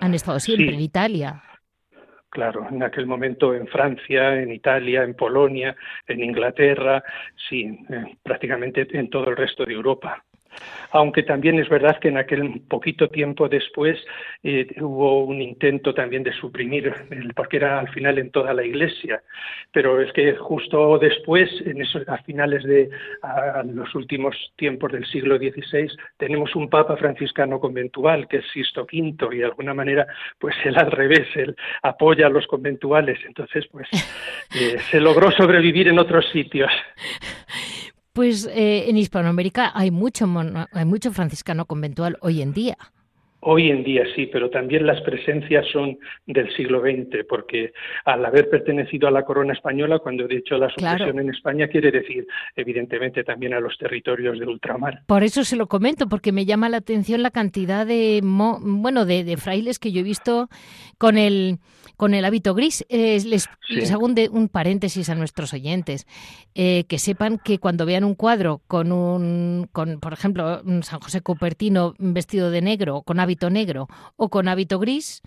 Han 0.00 0.14
estado 0.14 0.40
siempre 0.40 0.74
en 0.74 0.80
Italia. 0.80 1.42
Claro, 2.30 2.66
en 2.70 2.82
aquel 2.84 3.06
momento 3.06 3.52
en 3.54 3.66
Francia, 3.66 4.40
en 4.40 4.52
Italia, 4.52 5.02
en 5.02 5.14
Polonia, 5.14 5.76
en 6.06 6.22
Inglaterra, 6.22 7.02
sí, 7.48 7.78
eh, 7.90 8.16
prácticamente 8.22 8.86
en 8.96 9.10
todo 9.10 9.30
el 9.30 9.36
resto 9.36 9.64
de 9.64 9.72
Europa 9.72 10.24
aunque 10.90 11.22
también 11.22 11.58
es 11.58 11.68
verdad 11.68 11.98
que 11.98 12.08
en 12.08 12.18
aquel 12.18 12.60
poquito 12.68 13.08
tiempo 13.08 13.48
después 13.48 13.98
eh, 14.42 14.66
hubo 14.80 15.24
un 15.24 15.40
intento 15.40 15.94
también 15.94 16.22
de 16.22 16.32
suprimir, 16.32 16.92
porque 17.34 17.56
era 17.58 17.78
al 17.78 17.88
final 17.90 18.18
en 18.18 18.30
toda 18.30 18.54
la 18.54 18.64
Iglesia, 18.64 19.22
pero 19.72 20.00
es 20.00 20.12
que 20.12 20.34
justo 20.34 20.98
después, 20.98 21.50
en 21.64 21.80
esos, 21.80 22.08
a 22.08 22.18
finales 22.18 22.64
de 22.64 22.90
los 23.72 23.94
últimos 23.94 24.36
tiempos 24.56 24.92
del 24.92 25.06
siglo 25.06 25.38
XVI, 25.38 25.88
tenemos 26.16 26.54
un 26.56 26.68
Papa 26.68 26.96
franciscano 26.96 27.60
conventual, 27.60 28.28
que 28.28 28.38
es 28.38 28.44
Sisto 28.52 28.82
V, 28.82 29.34
y 29.34 29.38
de 29.38 29.44
alguna 29.44 29.74
manera, 29.74 30.06
pues 30.38 30.54
él 30.64 30.76
al 30.76 30.90
revés, 30.90 31.28
él 31.34 31.54
apoya 31.82 32.26
a 32.26 32.30
los 32.30 32.46
conventuales, 32.46 33.18
entonces, 33.26 33.66
pues 33.70 33.88
eh, 34.54 34.78
se 34.90 35.00
logró 35.00 35.30
sobrevivir 35.30 35.88
en 35.88 35.98
otros 35.98 36.28
sitios. 36.30 36.70
Pues 38.12 38.46
eh, 38.46 38.90
en 38.90 38.96
Hispanoamérica 38.96 39.70
hay 39.74 39.90
mucho, 39.90 40.28
hay 40.72 40.84
mucho 40.84 41.12
franciscano 41.12 41.66
conventual 41.66 42.18
hoy 42.22 42.42
en 42.42 42.52
día. 42.52 42.76
Hoy 43.42 43.70
en 43.70 43.82
día 43.84 44.04
sí, 44.14 44.26
pero 44.26 44.50
también 44.50 44.86
las 44.86 45.00
presencias 45.00 45.66
son 45.72 45.98
del 46.26 46.54
siglo 46.56 46.80
XX, 46.80 47.24
porque 47.28 47.72
al 48.04 48.24
haber 48.24 48.50
pertenecido 48.50 49.08
a 49.08 49.10
la 49.10 49.24
corona 49.24 49.54
española, 49.54 49.98
cuando 49.98 50.24
he 50.24 50.28
dicho 50.28 50.58
la 50.58 50.68
sucesión 50.68 51.18
en 51.18 51.30
España, 51.30 51.68
quiere 51.68 51.90
decir, 51.90 52.26
evidentemente, 52.54 53.24
también 53.24 53.54
a 53.54 53.60
los 53.60 53.78
territorios 53.78 54.38
de 54.38 54.46
ultramar. 54.46 55.02
Por 55.06 55.22
eso 55.22 55.44
se 55.44 55.56
lo 55.56 55.68
comento, 55.68 56.06
porque 56.08 56.32
me 56.32 56.44
llama 56.44 56.68
la 56.68 56.78
atención 56.78 57.22
la 57.22 57.30
cantidad 57.30 57.86
de, 57.86 58.20
bueno, 58.22 59.06
de, 59.06 59.36
frailes 59.36 59.78
que 59.78 59.92
yo 59.92 60.00
he 60.00 60.04
visto 60.04 60.48
con 60.98 61.16
el 61.16 61.58
con 61.96 62.14
el 62.14 62.24
hábito 62.24 62.54
gris. 62.54 62.82
Eh, 62.88 63.20
les, 63.26 63.46
hago 63.92 64.06
un, 64.06 64.48
paréntesis 64.48 65.10
a 65.10 65.14
nuestros 65.14 65.52
oyentes, 65.52 66.06
eh, 66.54 66.84
que 66.88 66.98
sepan 66.98 67.36
que 67.36 67.58
cuando 67.58 67.84
vean 67.84 68.04
un 68.04 68.14
cuadro 68.14 68.62
con 68.66 68.90
un, 68.90 69.68
con, 69.70 70.00
por 70.00 70.14
ejemplo, 70.14 70.62
San 70.82 71.00
José 71.00 71.20
Cupertino 71.20 71.94
vestido 71.98 72.50
de 72.50 72.62
negro, 72.62 73.02
con 73.02 73.20
hábito 73.20 73.29
negro 73.36 73.88
o 74.16 74.28
con 74.28 74.48
hábito 74.48 74.78
gris, 74.78 75.22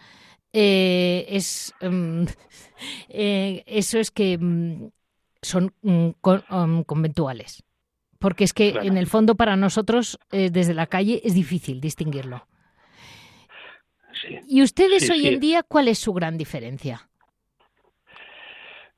eh, 0.52 1.26
es 1.30 1.74
mm, 1.82 2.26
eso 3.10 4.00
es 4.00 4.12
que 4.12 4.38
mm, 4.38 4.89
son 5.42 5.74
um, 5.82 6.84
conventuales. 6.84 7.63
Porque 8.20 8.46
es 8.46 8.54
que 8.54 8.70
en 8.70 8.98
el 8.98 9.08
fondo 9.08 9.36
para 9.36 9.58
nosotros 9.58 10.18
desde 10.32 10.74
la 10.74 10.88
calle 10.88 11.22
es 11.26 11.34
difícil 11.34 11.82
distinguirlo. 11.82 12.48
¿Y 14.48 14.62
ustedes 14.62 15.10
hoy 15.10 15.28
en 15.28 15.42
día 15.42 15.62
cuál 15.63 15.89
es 15.89 16.00
su 16.00 16.13
gran 16.13 16.38
diferencia? 16.38 17.10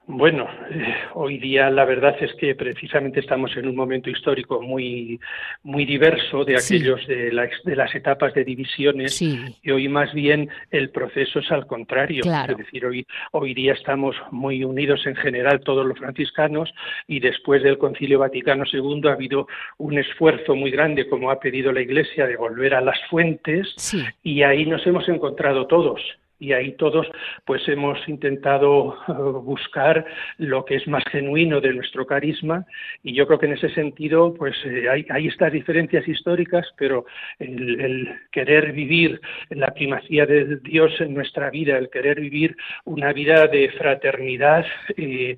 Bueno, 0.08 0.48
eh, 0.70 0.94
hoy 1.16 1.40
día 1.40 1.68
la 1.72 1.84
verdad 1.84 2.16
es 2.22 2.32
que 2.36 2.54
precisamente 2.54 3.20
estamos 3.20 3.58
en 3.58 3.68
un 3.68 3.76
momento 3.76 4.12
histórico 4.12 4.62
muy, 4.62 5.20
muy 5.64 5.84
diverso 5.84 6.46
de 6.46 6.58
aquellos 6.58 7.08
de, 7.08 7.32
de, 7.32 7.76
las 7.76 7.96
etapas 7.96 8.32
de 8.36 8.44
divisiones 8.44 9.20
y 9.20 9.72
hoy 9.72 9.88
más 9.88 10.14
bien 10.14 10.48
el 10.70 10.92
proceso 10.92 11.40
es 11.40 11.52
al 11.52 11.66
contrario. 11.66 12.22
Es 12.24 12.58
decir, 12.58 12.86
hoy, 12.86 13.08
hoy 13.32 13.56
día 13.56 13.74
estamos 13.74 14.16
muy 14.30 14.64
unidos 14.64 15.08
en 15.08 15.16
general 15.16 15.62
todos 15.62 15.84
los 15.84 15.98
franciscanos 15.98 16.72
y 17.08 17.20
después 17.20 17.64
del 17.64 17.80
Concilio 17.80 18.20
Vaticano 18.20 18.64
II 18.72 19.08
ha 19.08 19.14
habido 19.14 19.48
un 19.80 19.98
esfuerzo 19.98 20.56
muy 20.56 20.70
grande, 20.70 21.10
como 21.10 21.32
ha 21.32 21.40
pedido 21.40 21.72
la 21.72 21.82
Iglesia, 21.82 22.28
de 22.28 22.38
volver 22.38 22.76
a 22.76 22.82
las 22.82 23.00
fuentes 23.10 23.74
y 24.22 24.44
ahí 24.44 24.68
nos 24.68 24.86
hemos 24.86 25.10
encontrado 25.10 25.66
todos 25.66 26.00
y 26.40 26.54
ahí 26.54 26.74
todos 26.74 27.08
pues 27.46 27.68
hemos 27.68 27.98
intentado 28.08 28.98
eh, 29.08 29.14
buscar 29.44 30.06
lo 30.38 30.66
que 30.66 30.76
es 30.76 30.88
más 30.88 31.04
genuino 31.12 31.62
de 31.62 31.74
nuestro 31.74 32.06
carisma. 32.06 32.66
Y 33.04 33.14
yo 33.14 33.26
creo 33.28 33.40
que 33.40 33.46
en 33.46 33.54
ese 33.54 33.70
sentido 33.70 34.34
pues 34.34 34.56
eh, 34.66 34.90
hay, 34.90 35.28
estas 35.28 35.52
diferencias 35.52 36.08
históricas 36.08 36.68
pero 36.78 37.06
el, 37.40 38.10
querer 38.32 38.74
vivir 38.74 39.20
la 39.50 39.74
primacía 39.74 40.26
de 40.26 40.58
Dios 40.58 40.92
en 41.00 41.14
nuestra 41.14 41.50
vida 41.50 41.78
el 41.78 41.90
querer 41.90 42.20
vivir 42.20 42.56
una 42.86 43.12
vida 43.14 43.48
de 43.48 43.70
fraternidad 43.72 44.66
eh, 44.98 45.36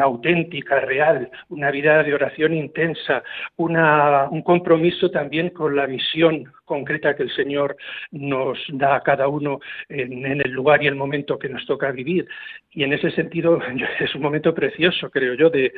auténtica 0.00 0.80
real 0.80 1.30
una 1.48 1.70
vida 1.70 2.02
de 2.02 2.14
oración 2.14 2.54
intensa 2.54 3.22
una, 3.56 4.28
un 4.30 4.42
compromiso 4.42 5.10
también 5.10 5.50
con 5.50 5.74
la 5.74 5.86
visión 5.86 6.52
concreta 6.68 7.16
que 7.16 7.24
el 7.24 7.34
Señor 7.34 7.76
nos 8.12 8.58
da 8.68 8.96
a 8.96 9.02
cada 9.02 9.26
uno 9.26 9.60
en, 9.88 10.24
el 10.24 10.52
lugar 10.52 10.82
y 10.82 10.86
el 10.86 10.94
momento 10.94 11.38
que 11.38 11.48
nos 11.48 11.66
toca 11.66 11.90
vivir. 11.90 12.28
Y 12.70 12.84
en 12.84 12.92
ese 12.92 13.10
sentido 13.10 13.58
es 14.00 14.14
un 14.14 14.22
momento 14.22 14.54
precioso, 14.54 15.10
creo 15.10 15.34
yo, 15.34 15.50
de, 15.50 15.72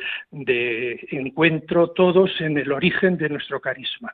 encuentro 1.11 1.89
todos 1.89 2.29
en 2.39 2.57
el 2.57 2.71
origen 2.71 3.17
de 3.17 3.29
nuestro 3.29 3.59
carisma. 3.59 4.13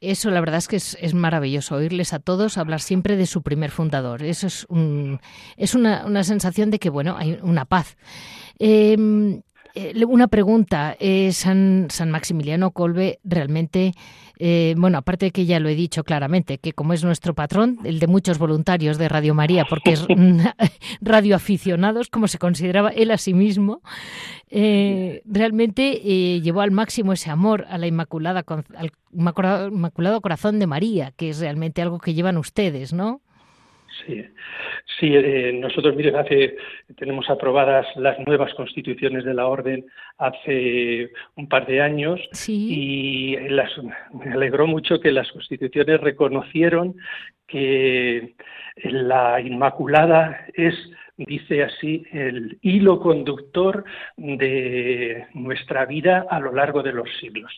Eso 0.00 0.30
la 0.30 0.40
verdad 0.40 0.58
es 0.58 0.68
que 0.68 0.76
es, 0.76 1.14
maravilloso 1.14 1.76
oírles 1.76 2.12
a 2.12 2.18
todos 2.18 2.58
hablar 2.58 2.80
siempre 2.80 3.16
de 3.16 3.26
su 3.26 3.42
primer 3.42 3.70
fundador. 3.70 4.22
Eso 4.22 4.46
es, 4.46 4.66
un, 4.68 5.18
es 5.56 5.74
una, 5.74 6.22
sensación 6.24 6.70
de 6.70 6.78
que, 6.78 6.90
bueno, 6.90 7.16
hay 7.16 7.38
una 7.42 7.64
paz. 7.64 7.96
Em, 8.58 9.40
eh, 9.74 10.04
una 10.06 10.28
pregunta. 10.28 10.96
Eh, 10.98 11.32
San, 11.32 11.88
San 11.90 12.10
Maximiliano 12.10 12.70
Colbe 12.70 13.18
realmente 13.24 13.92
eh, 14.38 14.74
bueno, 14.76 14.98
aparte 14.98 15.26
de 15.26 15.30
que 15.30 15.46
ya 15.46 15.60
lo 15.60 15.68
he 15.68 15.76
dicho 15.76 16.02
claramente, 16.02 16.58
que 16.58 16.72
como 16.72 16.92
es 16.92 17.04
nuestro 17.04 17.34
patrón, 17.34 17.78
el 17.84 18.00
de 18.00 18.08
muchos 18.08 18.38
voluntarios 18.38 18.98
de 18.98 19.08
Radio 19.08 19.34
María, 19.34 19.64
porque 19.64 19.92
es 19.92 20.06
radioaficionados, 21.00 22.08
como 22.08 22.26
se 22.26 22.38
consideraba 22.38 22.90
él 22.90 23.10
a 23.12 23.18
sí 23.18 23.32
mismo, 23.32 23.80
eh, 24.50 25.22
realmente 25.24 25.92
llevó 26.40 26.62
al 26.62 26.72
máximo 26.72 27.12
ese 27.12 27.30
amor 27.30 27.66
a 27.68 27.78
la 27.78 27.86
Inmaculada, 27.86 28.44
al 28.76 28.92
Inmaculado 29.12 30.20
Corazón 30.20 30.58
de 30.58 30.66
María, 30.66 31.12
que 31.16 31.30
es 31.30 31.38
realmente 31.38 31.80
algo 31.80 31.98
que 31.98 32.14
llevan 32.14 32.36
ustedes, 32.36 32.92
¿no? 32.92 33.20
Sí, 34.04 34.24
sí 34.98 35.14
eh, 35.14 35.52
nosotros, 35.52 35.94
miren, 35.94 36.16
hace, 36.16 36.56
tenemos 36.96 37.28
aprobadas 37.30 37.86
las 37.96 38.18
nuevas 38.26 38.52
constituciones 38.54 39.24
de 39.24 39.34
la 39.34 39.46
Orden 39.46 39.86
hace 40.18 41.10
un 41.36 41.48
par 41.48 41.66
de 41.66 41.80
años 41.80 42.20
y 42.48 43.36
las, 43.48 43.70
me 44.12 44.32
alegró 44.32 44.66
mucho 44.66 45.00
que 45.00 45.12
las 45.12 45.30
constituciones 45.32 46.00
reconocieron 46.00 46.96
que 47.46 48.34
la 48.82 49.40
Inmaculada 49.40 50.46
es, 50.54 50.74
dice 51.16 51.62
así, 51.62 52.04
el 52.12 52.58
hilo 52.62 53.00
conductor 53.00 53.84
de 54.16 55.26
nuestra 55.34 55.86
vida 55.86 56.26
a 56.28 56.40
lo 56.40 56.52
largo 56.52 56.82
de 56.82 56.92
los 56.92 57.08
siglos. 57.20 57.52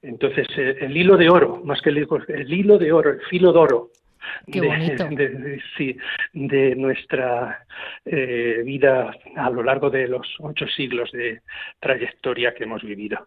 Entonces, 0.00 0.46
el 0.56 0.96
hilo 0.96 1.16
de 1.16 1.28
oro, 1.28 1.60
más 1.64 1.82
que 1.82 1.90
el, 1.90 2.06
el 2.28 2.52
hilo 2.52 2.78
de 2.78 2.92
oro, 2.92 3.10
el 3.10 3.20
filo 3.22 3.52
de 3.52 3.58
oro, 3.58 3.90
de, 4.46 5.60
sí, 5.76 5.96
de 6.32 6.74
nuestra 6.76 7.64
eh, 8.04 8.62
vida 8.64 9.14
a 9.36 9.50
lo 9.50 9.62
largo 9.62 9.90
de 9.90 10.08
los 10.08 10.26
ocho 10.40 10.66
siglos 10.68 11.10
de 11.12 11.40
trayectoria 11.80 12.54
que 12.54 12.64
hemos 12.64 12.82
vivido. 12.82 13.26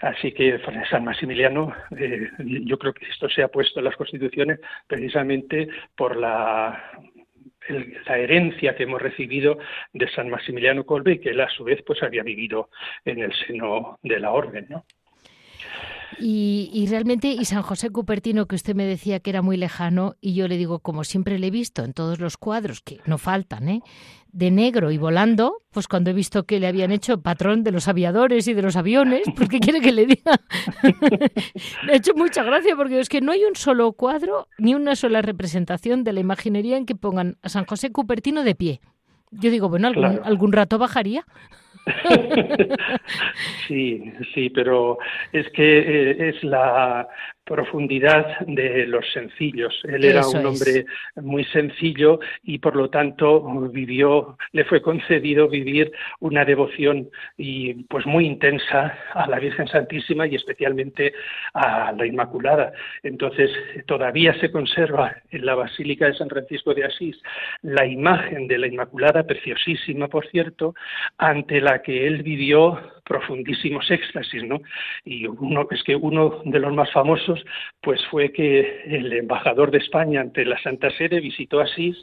Así 0.00 0.32
que 0.32 0.60
San 0.90 1.04
Maximiliano, 1.04 1.74
eh, 1.96 2.30
yo 2.38 2.78
creo 2.78 2.92
que 2.92 3.06
esto 3.06 3.28
se 3.28 3.42
ha 3.42 3.48
puesto 3.48 3.80
en 3.80 3.86
las 3.86 3.96
constituciones 3.96 4.60
precisamente 4.86 5.68
por 5.96 6.16
la 6.16 6.92
la 8.06 8.18
herencia 8.18 8.74
que 8.74 8.84
hemos 8.84 9.02
recibido 9.02 9.58
de 9.92 10.08
San 10.10 10.30
Maximiliano 10.30 10.84
Kolbe, 10.84 11.20
que 11.20 11.30
él 11.30 11.40
a 11.40 11.48
su 11.50 11.64
vez 11.64 11.82
pues 11.86 12.02
había 12.02 12.22
vivido 12.22 12.70
en 13.04 13.20
el 13.20 13.32
seno 13.46 13.98
de 14.02 14.20
la 14.20 14.30
orden, 14.30 14.66
¿no? 14.68 14.84
Y, 16.18 16.86
realmente, 16.88 17.28
y 17.28 17.44
San 17.44 17.62
José 17.62 17.90
Cupertino, 17.90 18.46
que 18.46 18.56
usted 18.56 18.74
me 18.74 18.84
decía 18.84 19.20
que 19.20 19.30
era 19.30 19.42
muy 19.42 19.56
lejano, 19.56 20.16
y 20.20 20.34
yo 20.34 20.48
le 20.48 20.56
digo, 20.56 20.80
como 20.80 21.04
siempre 21.04 21.38
le 21.38 21.48
he 21.48 21.50
visto 21.50 21.84
en 21.84 21.92
todos 21.92 22.18
los 22.18 22.36
cuadros, 22.36 22.80
que 22.80 23.00
no 23.04 23.18
faltan, 23.18 23.68
¿eh? 23.68 23.82
de 24.32 24.50
negro 24.50 24.90
y 24.90 24.98
volando, 24.98 25.58
pues 25.70 25.88
cuando 25.88 26.10
he 26.10 26.12
visto 26.12 26.44
que 26.44 26.60
le 26.60 26.66
habían 26.66 26.92
hecho 26.92 27.20
patrón 27.20 27.64
de 27.64 27.72
los 27.72 27.88
aviadores 27.88 28.46
y 28.46 28.54
de 28.54 28.62
los 28.62 28.76
aviones, 28.76 29.22
pues 29.36 29.48
¿qué 29.48 29.58
quiere 29.58 29.80
que 29.80 29.92
le 29.92 30.06
diga? 30.06 30.38
me 31.86 31.92
ha 31.92 31.96
hecho 31.96 32.12
mucha 32.14 32.42
gracia 32.42 32.76
porque 32.76 33.00
es 33.00 33.08
que 33.08 33.20
no 33.20 33.32
hay 33.32 33.44
un 33.44 33.56
solo 33.56 33.92
cuadro 33.92 34.46
ni 34.58 34.74
una 34.74 34.96
sola 34.96 35.22
representación 35.22 36.04
de 36.04 36.12
la 36.12 36.20
imaginería 36.20 36.76
en 36.76 36.84
que 36.84 36.94
pongan 36.94 37.38
a 37.42 37.48
San 37.48 37.64
José 37.64 37.90
Cupertino 37.90 38.44
de 38.44 38.54
pie. 38.54 38.80
Yo 39.30 39.50
digo, 39.50 39.68
bueno, 39.68 39.88
algún, 39.88 40.20
algún 40.24 40.52
rato 40.52 40.78
bajaría. 40.78 41.26
sí, 43.68 44.12
sí, 44.34 44.50
pero 44.50 44.98
es 45.32 45.48
que 45.50 45.78
eh, 45.78 46.28
es 46.28 46.42
la 46.44 47.08
profundidad 47.48 48.40
de 48.40 48.86
los 48.86 49.10
sencillos. 49.12 49.80
Él 49.84 50.04
era 50.04 50.26
un 50.26 50.44
hombre 50.44 50.84
muy 51.16 51.44
sencillo 51.44 52.20
y 52.42 52.58
por 52.58 52.76
lo 52.76 52.90
tanto 52.90 53.42
vivió, 53.70 54.36
le 54.52 54.64
fue 54.64 54.82
concedido 54.82 55.48
vivir 55.48 55.90
una 56.20 56.44
devoción 56.44 57.08
y 57.38 57.74
pues 57.84 58.04
muy 58.04 58.26
intensa 58.26 58.98
a 59.14 59.26
la 59.28 59.38
Virgen 59.38 59.66
Santísima 59.66 60.26
y 60.26 60.34
especialmente 60.34 61.14
a 61.54 61.92
la 61.92 62.06
Inmaculada. 62.06 62.72
Entonces 63.02 63.50
todavía 63.86 64.38
se 64.40 64.52
conserva 64.52 65.16
en 65.30 65.46
la 65.46 65.54
Basílica 65.54 66.06
de 66.06 66.14
San 66.14 66.28
Francisco 66.28 66.74
de 66.74 66.84
Asís 66.84 67.16
la 67.62 67.86
imagen 67.86 68.46
de 68.46 68.58
la 68.58 68.66
Inmaculada, 68.66 69.22
preciosísima 69.22 70.08
por 70.08 70.26
cierto, 70.28 70.74
ante 71.16 71.62
la 71.62 71.80
que 71.80 72.06
él 72.06 72.22
vivió 72.22 72.78
profundísimos 73.08 73.90
éxtasis, 73.90 74.44
¿no? 74.44 74.60
Y 75.04 75.26
uno 75.26 75.66
es 75.70 75.82
que 75.82 75.96
uno 75.96 76.42
de 76.44 76.60
los 76.60 76.72
más 76.74 76.92
famosos 76.92 77.44
pues 77.80 78.00
fue 78.10 78.30
que 78.32 78.82
el 78.86 79.12
embajador 79.12 79.70
de 79.70 79.78
España 79.78 80.20
ante 80.20 80.44
la 80.44 80.60
Santa 80.62 80.90
Sede 80.90 81.20
visitó 81.20 81.60
Asís 81.60 81.96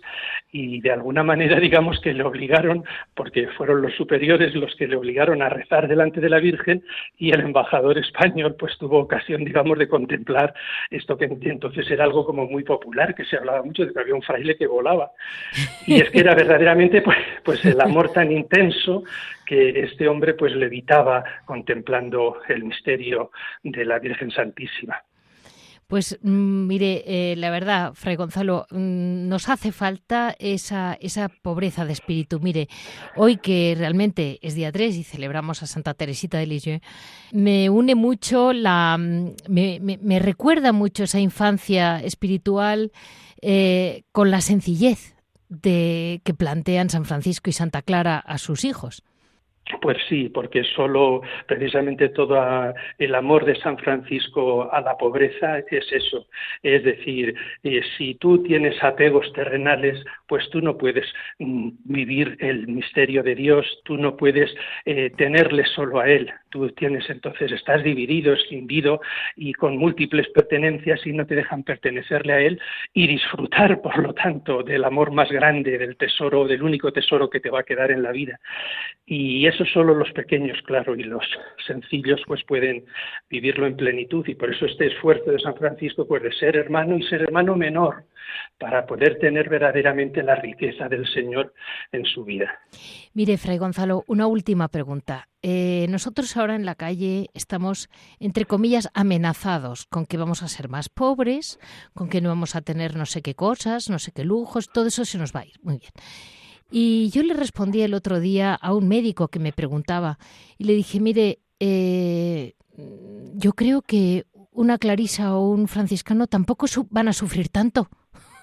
y 0.51 0.81
de 0.81 0.91
alguna 0.91 1.23
manera 1.23 1.59
digamos 1.67 1.99
que 2.01 2.13
le 2.13 2.23
obligaron 2.23 2.83
porque 3.13 3.47
fueron 3.49 3.81
los 3.81 3.93
superiores 3.95 4.55
los 4.55 4.75
que 4.75 4.87
le 4.87 4.95
obligaron 4.95 5.41
a 5.41 5.49
rezar 5.49 5.87
delante 5.87 6.19
de 6.19 6.29
la 6.29 6.39
Virgen 6.39 6.83
y 7.17 7.31
el 7.31 7.41
embajador 7.41 7.97
español 7.97 8.55
pues 8.57 8.77
tuvo 8.77 8.99
ocasión 8.99 9.45
digamos 9.45 9.77
de 9.77 9.87
contemplar 9.87 10.53
esto 10.89 11.17
que 11.17 11.25
entonces 11.25 11.89
era 11.91 12.03
algo 12.03 12.25
como 12.25 12.45
muy 12.47 12.63
popular 12.63 13.13
que 13.13 13.25
se 13.25 13.37
hablaba 13.37 13.61
mucho 13.61 13.85
de 13.85 13.93
que 13.93 13.99
había 13.99 14.15
un 14.15 14.23
fraile 14.23 14.57
que 14.57 14.65
volaba 14.65 15.11
y 15.85 16.01
es 16.01 16.09
que 16.09 16.19
era 16.19 16.33
verdaderamente 16.43 17.01
pues 17.01 17.17
pues 17.43 17.63
el 17.65 17.79
amor 17.79 18.11
tan 18.11 18.31
intenso 18.31 19.03
que 19.45 19.81
este 19.81 20.07
hombre 20.07 20.33
pues 20.33 20.53
levitaba 20.55 21.23
contemplando 21.45 22.39
el 22.47 22.63
misterio 22.63 23.31
de 23.63 23.85
la 23.85 23.99
Virgen 23.99 24.31
Santísima. 24.31 25.01
Pues 25.87 26.17
mm, 26.23 26.65
mire, 26.67 27.03
eh, 27.05 27.35
la 27.35 27.51
verdad, 27.51 27.93
Fray 27.93 28.15
Gonzalo, 28.15 28.65
mm, 28.71 29.27
nos 29.27 29.49
hace 29.49 29.71
falta 29.71 30.35
esa, 30.39 30.97
esa 30.99 31.29
pobreza 31.29 31.85
de 31.85 31.93
espíritu. 31.93 32.39
Mire, 32.39 32.67
hoy 33.15 33.37
que 33.37 33.75
realmente 33.77 34.39
es 34.41 34.55
día 34.55 34.71
3 34.71 34.95
y 34.95 35.03
celebramos 35.03 35.61
a 35.61 35.67
Santa 35.67 35.93
Teresita 35.93 36.39
de 36.39 36.47
Lisieux, 36.47 36.81
me 37.31 37.69
une 37.69 37.93
mucho 37.93 38.51
la. 38.51 38.97
Mm, 38.97 39.35
me, 39.47 39.79
me, 39.79 40.19
recuerda 40.19 40.71
mucho 40.71 41.03
esa 41.03 41.19
infancia 41.19 41.99
espiritual 41.99 42.91
eh, 43.41 44.03
con 44.11 44.31
la 44.31 44.41
sencillez 44.41 45.15
de 45.49 46.21
que 46.23 46.33
plantean 46.33 46.89
San 46.89 47.05
Francisco 47.05 47.51
y 47.51 47.53
Santa 47.53 47.83
Clara 47.83 48.17
a 48.17 48.39
sus 48.39 48.65
hijos. 48.65 49.03
Pues 49.81 49.97
sí, 50.07 50.29
porque 50.29 50.63
solo 50.63 51.21
precisamente 51.47 52.09
todo 52.09 52.37
el 52.99 53.15
amor 53.15 53.45
de 53.45 53.55
San 53.55 53.79
Francisco 53.79 54.71
a 54.71 54.79
la 54.81 54.95
pobreza 54.95 55.57
es 55.57 55.91
eso. 55.91 56.27
Es 56.61 56.83
decir, 56.83 57.33
eh, 57.63 57.81
si 57.97 58.13
tú 58.15 58.43
tienes 58.43 58.81
apegos 58.83 59.31
terrenales, 59.33 60.03
pues 60.27 60.47
tú 60.51 60.61
no 60.61 60.77
puedes 60.77 61.05
mm, 61.39 61.69
vivir 61.85 62.37
el 62.41 62.67
misterio 62.67 63.23
de 63.23 63.33
Dios, 63.33 63.65
tú 63.85 63.97
no 63.97 64.15
puedes 64.15 64.53
eh, 64.85 65.11
tenerle 65.17 65.65
solo 65.65 65.99
a 65.99 66.09
Él. 66.09 66.31
Tú 66.49 66.69
tienes 66.69 67.09
entonces, 67.09 67.51
estás 67.51 67.83
dividido, 67.83 68.33
escindido 68.33 69.01
y 69.35 69.53
con 69.53 69.77
múltiples 69.77 70.27
pertenencias 70.29 71.05
y 71.07 71.11
no 71.11 71.25
te 71.25 71.35
dejan 71.35 71.63
pertenecerle 71.63 72.33
a 72.33 72.39
Él 72.39 72.61
y 72.93 73.07
disfrutar, 73.07 73.81
por 73.83 73.97
lo 73.97 74.13
tanto, 74.13 74.61
del 74.61 74.83
amor 74.83 75.11
más 75.11 75.31
grande, 75.31 75.79
del 75.79 75.97
tesoro, 75.97 76.45
del 76.45 76.61
único 76.61 76.93
tesoro 76.93 77.31
que 77.31 77.39
te 77.39 77.49
va 77.49 77.61
a 77.61 77.63
quedar 77.63 77.89
en 77.89 78.03
la 78.03 78.11
vida. 78.11 78.39
Y 79.07 79.47
eso 79.55 79.65
solo 79.65 79.95
los 79.95 80.11
pequeños, 80.11 80.57
claro, 80.65 80.95
y 80.95 81.03
los 81.03 81.25
sencillos 81.65 82.21
pues 82.27 82.43
pueden 82.43 82.85
vivirlo 83.29 83.65
en 83.65 83.75
plenitud 83.75 84.25
y 84.27 84.35
por 84.35 84.53
eso 84.53 84.65
este 84.65 84.87
esfuerzo 84.87 85.31
de 85.31 85.39
San 85.39 85.55
Francisco 85.55 86.07
pues 86.07 86.23
de 86.23 86.31
ser 86.33 86.57
hermano 86.57 86.97
y 86.97 87.03
ser 87.03 87.21
hermano 87.21 87.55
menor 87.55 88.05
para 88.57 88.85
poder 88.85 89.17
tener 89.19 89.49
verdaderamente 89.49 90.23
la 90.23 90.35
riqueza 90.35 90.87
del 90.89 91.07
Señor 91.07 91.53
en 91.91 92.05
su 92.05 92.23
vida. 92.23 92.59
Mire, 93.13 93.37
Fray 93.37 93.57
Gonzalo, 93.57 94.03
una 94.07 94.27
última 94.27 94.67
pregunta. 94.67 95.27
Eh, 95.41 95.85
nosotros 95.89 96.35
ahora 96.37 96.55
en 96.55 96.65
la 96.65 96.75
calle 96.75 97.29
estamos, 97.33 97.89
entre 98.19 98.45
comillas, 98.45 98.89
amenazados 98.93 99.85
con 99.85 100.05
que 100.05 100.17
vamos 100.17 100.41
a 100.43 100.47
ser 100.47 100.69
más 100.69 100.89
pobres, 100.89 101.59
con 101.93 102.09
que 102.09 102.21
no 102.21 102.29
vamos 102.29 102.55
a 102.55 102.61
tener 102.61 102.95
no 102.95 103.05
sé 103.05 103.21
qué 103.21 103.35
cosas, 103.35 103.89
no 103.89 103.99
sé 103.99 104.11
qué 104.11 104.25
lujos, 104.25 104.69
todo 104.69 104.87
eso 104.87 105.05
se 105.05 105.17
nos 105.17 105.33
va 105.33 105.41
a 105.41 105.45
ir. 105.45 105.53
Muy 105.61 105.77
bien. 105.77 105.91
Y 106.71 107.09
yo 107.09 107.23
le 107.23 107.33
respondí 107.33 107.81
el 107.81 107.93
otro 107.93 108.19
día 108.19 108.53
a 108.53 108.73
un 108.73 108.87
médico 108.87 109.27
que 109.27 109.39
me 109.39 109.53
preguntaba 109.53 110.17
y 110.57 110.65
le 110.65 110.73
dije, 110.73 110.99
mire, 110.99 111.39
eh, 111.59 112.53
yo 113.33 113.53
creo 113.53 113.81
que 113.81 114.25
una 114.51 114.77
clarisa 114.77 115.35
o 115.35 115.49
un 115.49 115.67
franciscano 115.67 116.27
tampoco 116.27 116.65
van 116.89 117.07
a 117.07 117.13
sufrir 117.13 117.49
tanto. 117.49 117.89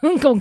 con 0.20 0.40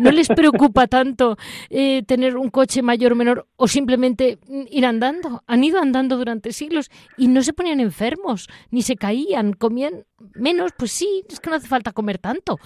no 0.00 0.10
les 0.10 0.28
preocupa 0.28 0.88
tanto 0.88 1.36
eh, 1.70 2.02
tener 2.02 2.36
un 2.36 2.50
coche 2.50 2.82
mayor 2.82 3.12
o 3.12 3.16
menor 3.16 3.46
o 3.56 3.68
simplemente 3.68 4.38
ir 4.70 4.84
andando. 4.86 5.44
Han 5.46 5.62
ido 5.62 5.80
andando 5.80 6.16
durante 6.16 6.52
siglos 6.52 6.90
y 7.16 7.28
no 7.28 7.42
se 7.42 7.52
ponían 7.52 7.80
enfermos, 7.80 8.48
ni 8.70 8.82
se 8.82 8.96
caían, 8.96 9.52
comían 9.52 10.04
menos, 10.34 10.72
pues 10.76 10.90
sí, 10.90 11.22
es 11.28 11.38
que 11.38 11.50
no 11.50 11.56
hace 11.56 11.68
falta 11.68 11.92
comer 11.92 12.18
tanto. 12.18 12.58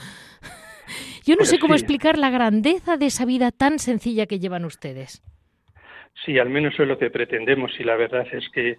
Yo 1.24 1.34
no 1.34 1.38
pues 1.38 1.50
sé 1.50 1.58
cómo 1.58 1.74
explicar 1.74 2.18
la 2.18 2.30
grandeza 2.30 2.96
de 2.96 3.06
esa 3.06 3.24
vida 3.24 3.50
tan 3.50 3.78
sencilla 3.78 4.26
que 4.26 4.38
llevan 4.38 4.64
ustedes. 4.64 5.22
Sí, 6.14 6.38
al 6.38 6.50
menos 6.50 6.74
eso 6.74 6.84
es 6.84 6.88
lo 6.88 6.98
que 6.98 7.10
pretendemos 7.10 7.72
y 7.80 7.84
la 7.84 7.96
verdad 7.96 8.26
es 8.30 8.48
que 8.50 8.78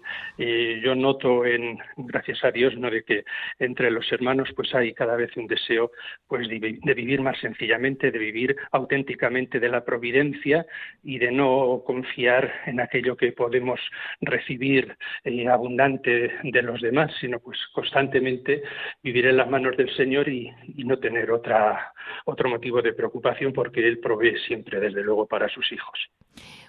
yo 0.82 0.94
noto, 0.94 1.44
en, 1.44 1.78
gracias 1.96 2.42
a 2.44 2.50
Dios, 2.50 2.76
¿no? 2.78 2.90
de 2.90 3.02
que 3.02 3.24
entre 3.58 3.90
los 3.90 4.10
hermanos 4.12 4.48
pues 4.56 4.74
hay 4.74 4.94
cada 4.94 5.16
vez 5.16 5.36
un 5.36 5.46
deseo 5.46 5.90
pues 6.26 6.48
de, 6.48 6.58
vivir 6.94 7.20
más 7.20 7.38
sencillamente, 7.40 8.10
de 8.10 8.18
vivir 8.18 8.56
auténticamente 8.70 9.60
de 9.60 9.68
la 9.68 9.84
providencia 9.84 10.64
y 11.02 11.18
de 11.18 11.32
no 11.32 11.82
confiar 11.84 12.50
en 12.66 12.80
aquello 12.80 13.16
que 13.16 13.32
podemos 13.32 13.80
recibir 14.20 14.96
eh, 15.24 15.48
abundante 15.48 16.32
de 16.42 16.62
los 16.62 16.80
demás, 16.80 17.12
sino 17.20 17.40
pues 17.40 17.58
constantemente 17.74 18.62
vivir 19.02 19.26
en 19.26 19.36
las 19.36 19.50
manos 19.50 19.76
del 19.76 19.94
Señor 19.96 20.28
y, 20.28 20.50
y 20.76 20.84
no 20.84 20.98
tener 20.98 21.30
otra, 21.30 21.92
otro 22.24 22.48
motivo 22.48 22.80
de 22.80 22.94
preocupación 22.94 23.52
porque 23.52 23.86
Él 23.86 23.98
provee 23.98 24.38
siempre, 24.46 24.80
desde 24.80 25.02
luego, 25.02 25.26
para 25.26 25.48
sus 25.48 25.70
hijos. 25.72 25.98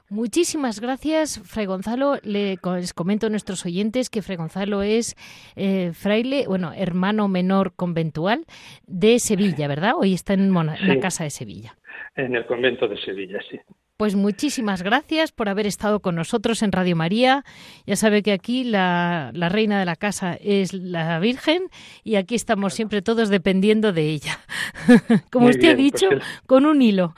Muchísimas 0.10 0.80
gracias, 0.80 1.41
Fray 1.44 1.65
Gonzalo. 1.65 2.18
les 2.24 2.94
comento 2.94 3.26
a 3.26 3.30
nuestros 3.30 3.65
oyentes 3.65 4.10
que 4.10 4.22
Fray 4.22 4.38
Gonzalo 4.38 4.84
es 4.84 5.15
eh, 5.56 5.91
fraile, 5.94 6.46
bueno, 6.48 6.74
hermano 6.74 7.28
menor 7.28 7.74
conventual 7.76 8.46
de 8.86 9.18
Sevilla, 9.20 9.68
¿verdad? 9.68 9.94
Hoy 9.98 10.13
está 10.13 10.34
en, 10.34 10.56
en 10.56 10.88
la 10.88 11.00
casa 11.00 11.24
de 11.24 11.32
Sevilla. 11.32 11.76
En 12.15 12.36
el 12.36 12.46
convento 12.46 12.88
de 12.88 12.98
Sevilla, 12.98 13.39
sí. 13.50 13.60
Pues 13.98 14.16
muchísimas 14.16 14.84
gracias 14.84 15.32
por 15.32 15.48
haber 15.48 15.66
estado 15.66 16.02
con 16.02 16.16
nosotros 16.16 16.62
en 16.64 16.74
Radio 16.74 16.98
María. 16.98 17.46
Ya 17.86 17.96
sabe 17.96 18.24
que 18.24 18.34
aquí 18.34 18.66
la, 18.66 19.32
reina 19.34 19.80
de 19.80 19.86
la 19.86 19.96
casa 19.96 20.38
es 20.42 20.74
la 20.74 21.18
Virgen 21.20 21.70
y 22.04 22.16
aquí 22.16 22.36
estamos 22.36 22.74
siempre 22.74 23.02
todos 23.02 23.30
dependiendo 23.30 23.94
de 23.94 24.10
ella. 24.10 24.40
Como 25.32 25.48
usted 25.48 25.70
ha 25.70 25.76
pues 25.76 25.78
dicho, 25.78 26.10
con 26.46 26.66
un 26.66 26.82
hilo. 26.82 27.16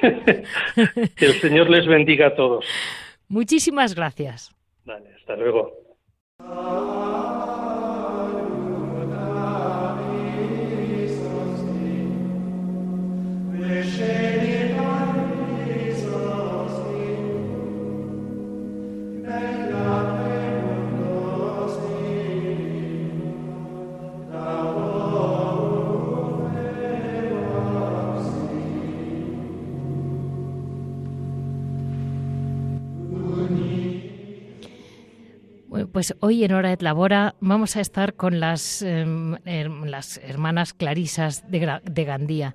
que 0.00 1.26
el 1.26 1.34
Señor 1.34 1.68
les 1.68 1.86
bendiga 1.86 2.28
a 2.28 2.34
todos. 2.34 2.64
Muchísimas 3.28 3.94
gracias. 3.94 4.50
Vale, 4.86 5.10
hasta 5.16 5.36
luego. 5.36 5.70
Pues 35.98 36.14
hoy 36.20 36.44
en 36.44 36.52
Hora 36.52 36.76
de 36.76 36.84
Labora 36.84 37.34
vamos 37.40 37.74
a 37.74 37.80
estar 37.80 38.14
con 38.14 38.38
las, 38.38 38.82
em, 38.82 39.34
las 39.84 40.18
hermanas 40.18 40.72
clarisas 40.72 41.50
de, 41.50 42.04
Gandía. 42.04 42.54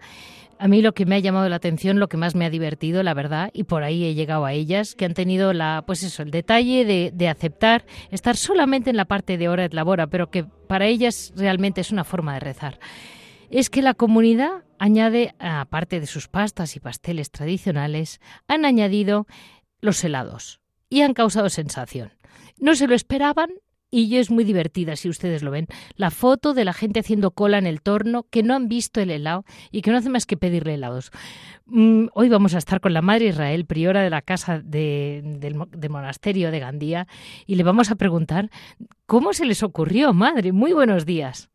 A 0.59 0.69
mí 0.69 0.81
lo 0.81 0.93
que 0.93 1.05
me 1.05 1.15
ha 1.15 1.19
llamado 1.19 1.49
la 1.49 1.57
atención, 1.57 1.99
lo 1.99 2.07
que 2.07 2.15
más 2.15 2.35
me 2.35 2.45
ha 2.45 2.49
divertido, 2.49 3.03
la 3.03 3.13
verdad, 3.13 3.51
y 3.51 3.65
por 3.65 3.83
ahí 3.83 4.05
he 4.05 4.13
llegado 4.13 4.45
a 4.45 4.53
ellas, 4.53 4.95
que 4.95 5.03
han 5.03 5.13
tenido 5.13 5.51
la, 5.51 5.83
pues 5.85 6.03
eso, 6.03 6.23
el 6.23 6.31
detalle 6.31 6.85
de, 6.85 7.11
de 7.13 7.27
aceptar 7.27 7.85
estar 8.11 8.37
solamente 8.37 8.91
en 8.91 8.95
la 8.95 9.03
parte 9.03 9.37
de 9.37 9.49
hora 9.49 9.67
de 9.67 9.75
labora, 9.75 10.07
pero 10.07 10.31
que 10.31 10.45
para 10.45 10.85
ellas 10.85 11.33
realmente 11.35 11.81
es 11.81 11.91
una 11.91 12.05
forma 12.05 12.35
de 12.35 12.39
rezar. 12.39 12.79
Es 13.49 13.69
que 13.69 13.81
la 13.81 13.93
comunidad 13.93 14.63
añade, 14.79 15.35
aparte 15.39 15.99
de 15.99 16.07
sus 16.07 16.29
pastas 16.29 16.77
y 16.77 16.79
pasteles 16.79 17.29
tradicionales, 17.29 18.21
han 18.47 18.63
añadido 18.63 19.27
los 19.81 20.01
helados 20.01 20.61
y 20.87 21.01
han 21.01 21.13
causado 21.13 21.49
sensación. 21.49 22.13
No 22.59 22.75
se 22.75 22.87
lo 22.87 22.95
esperaban 22.95 23.49
y 23.93 24.17
es 24.17 24.31
muy 24.31 24.43
divertida 24.43 24.95
si 24.95 25.07
ustedes 25.07 25.43
lo 25.43 25.51
ven. 25.51 25.67
La 25.95 26.09
foto 26.09 26.55
de 26.55 26.65
la 26.65 26.73
gente 26.73 26.99
haciendo 26.99 27.29
cola 27.29 27.59
en 27.59 27.67
el 27.67 27.81
torno, 27.81 28.23
que 28.31 28.41
no 28.41 28.55
han 28.55 28.67
visto 28.67 28.99
el 28.99 29.11
helado 29.11 29.43
y 29.71 29.83
que 29.83 29.91
no 29.91 29.97
hace 29.97 30.09
más 30.09 30.25
que 30.25 30.35
pedirle 30.35 30.73
helados. 30.73 31.11
Mm, 31.67 32.07
hoy 32.15 32.27
vamos 32.27 32.55
a 32.55 32.57
estar 32.57 32.81
con 32.81 32.93
la 32.93 33.03
Madre 33.03 33.27
Israel, 33.27 33.65
priora 33.67 34.01
de 34.01 34.09
la 34.09 34.23
casa 34.23 34.59
del, 34.59 35.55
monasterio 35.91 36.49
de 36.49 36.59
Gandía, 36.59 37.05
y 37.45 37.53
le 37.53 37.63
vamos 37.63 37.91
a 37.91 37.95
preguntar 37.95 38.49
cómo 39.05 39.31
se 39.31 39.45
les 39.45 39.61
ocurrió, 39.61 40.11
Madre. 40.11 40.53
Muy 40.53 40.73
buenos 40.73 41.05
días. 41.05 41.51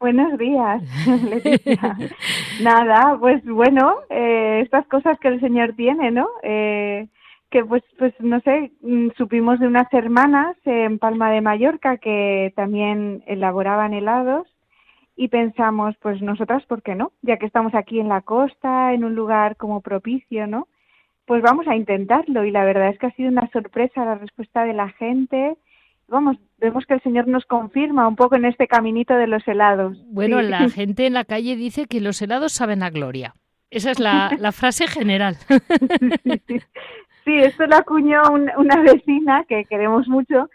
Buenos 0.00 0.36
días, 0.36 0.82
Nada, 2.60 3.16
pues 3.18 3.42
bueno, 3.46 4.00
eh, 4.10 4.60
estas 4.62 4.86
cosas 4.88 5.18
que 5.18 5.28
el 5.28 5.40
Señor 5.40 5.72
tiene, 5.76 6.10
¿no? 6.10 6.28
Eh, 6.42 7.08
que 7.54 7.64
pues, 7.64 7.84
pues 7.98 8.12
no 8.18 8.40
sé, 8.40 8.72
mm, 8.82 9.10
supimos 9.16 9.60
de 9.60 9.68
unas 9.68 9.86
hermanas 9.94 10.56
en 10.64 10.98
Palma 10.98 11.30
de 11.30 11.40
Mallorca 11.40 11.98
que 11.98 12.52
también 12.56 13.22
elaboraban 13.28 13.94
helados 13.94 14.48
y 15.14 15.28
pensamos, 15.28 15.94
pues 16.02 16.20
nosotras, 16.20 16.64
¿por 16.66 16.82
qué 16.82 16.96
no? 16.96 17.12
Ya 17.22 17.36
que 17.36 17.46
estamos 17.46 17.72
aquí 17.76 18.00
en 18.00 18.08
la 18.08 18.22
costa, 18.22 18.92
en 18.92 19.04
un 19.04 19.14
lugar 19.14 19.56
como 19.56 19.82
propicio, 19.82 20.48
¿no? 20.48 20.66
Pues 21.26 21.42
vamos 21.42 21.68
a 21.68 21.76
intentarlo 21.76 22.44
y 22.44 22.50
la 22.50 22.64
verdad 22.64 22.88
es 22.88 22.98
que 22.98 23.06
ha 23.06 23.14
sido 23.14 23.28
una 23.28 23.48
sorpresa 23.52 24.04
la 24.04 24.16
respuesta 24.16 24.64
de 24.64 24.72
la 24.72 24.88
gente. 24.88 25.56
Vamos, 26.08 26.36
vemos 26.58 26.84
que 26.86 26.94
el 26.94 27.02
Señor 27.02 27.28
nos 27.28 27.44
confirma 27.44 28.08
un 28.08 28.16
poco 28.16 28.34
en 28.34 28.46
este 28.46 28.66
caminito 28.66 29.14
de 29.14 29.28
los 29.28 29.46
helados. 29.46 29.96
Bueno, 30.08 30.42
la 30.42 30.68
gente 30.70 31.06
en 31.06 31.14
la 31.14 31.24
calle 31.24 31.54
dice 31.54 31.86
que 31.86 32.00
los 32.00 32.20
helados 32.20 32.50
saben 32.50 32.82
a 32.82 32.90
gloria. 32.90 33.32
Esa 33.70 33.92
es 33.92 34.00
la, 34.00 34.32
la 34.40 34.50
frase 34.50 34.88
general. 34.88 35.36
Sí, 36.48 36.60
esto 37.26 37.54
esto 37.54 37.66
lo 37.66 37.76
acuñó 37.76 38.22
una 38.30 38.80
vecina 38.82 39.44
que 39.48 39.64
queremos 39.64 40.08
mucho, 40.08 40.50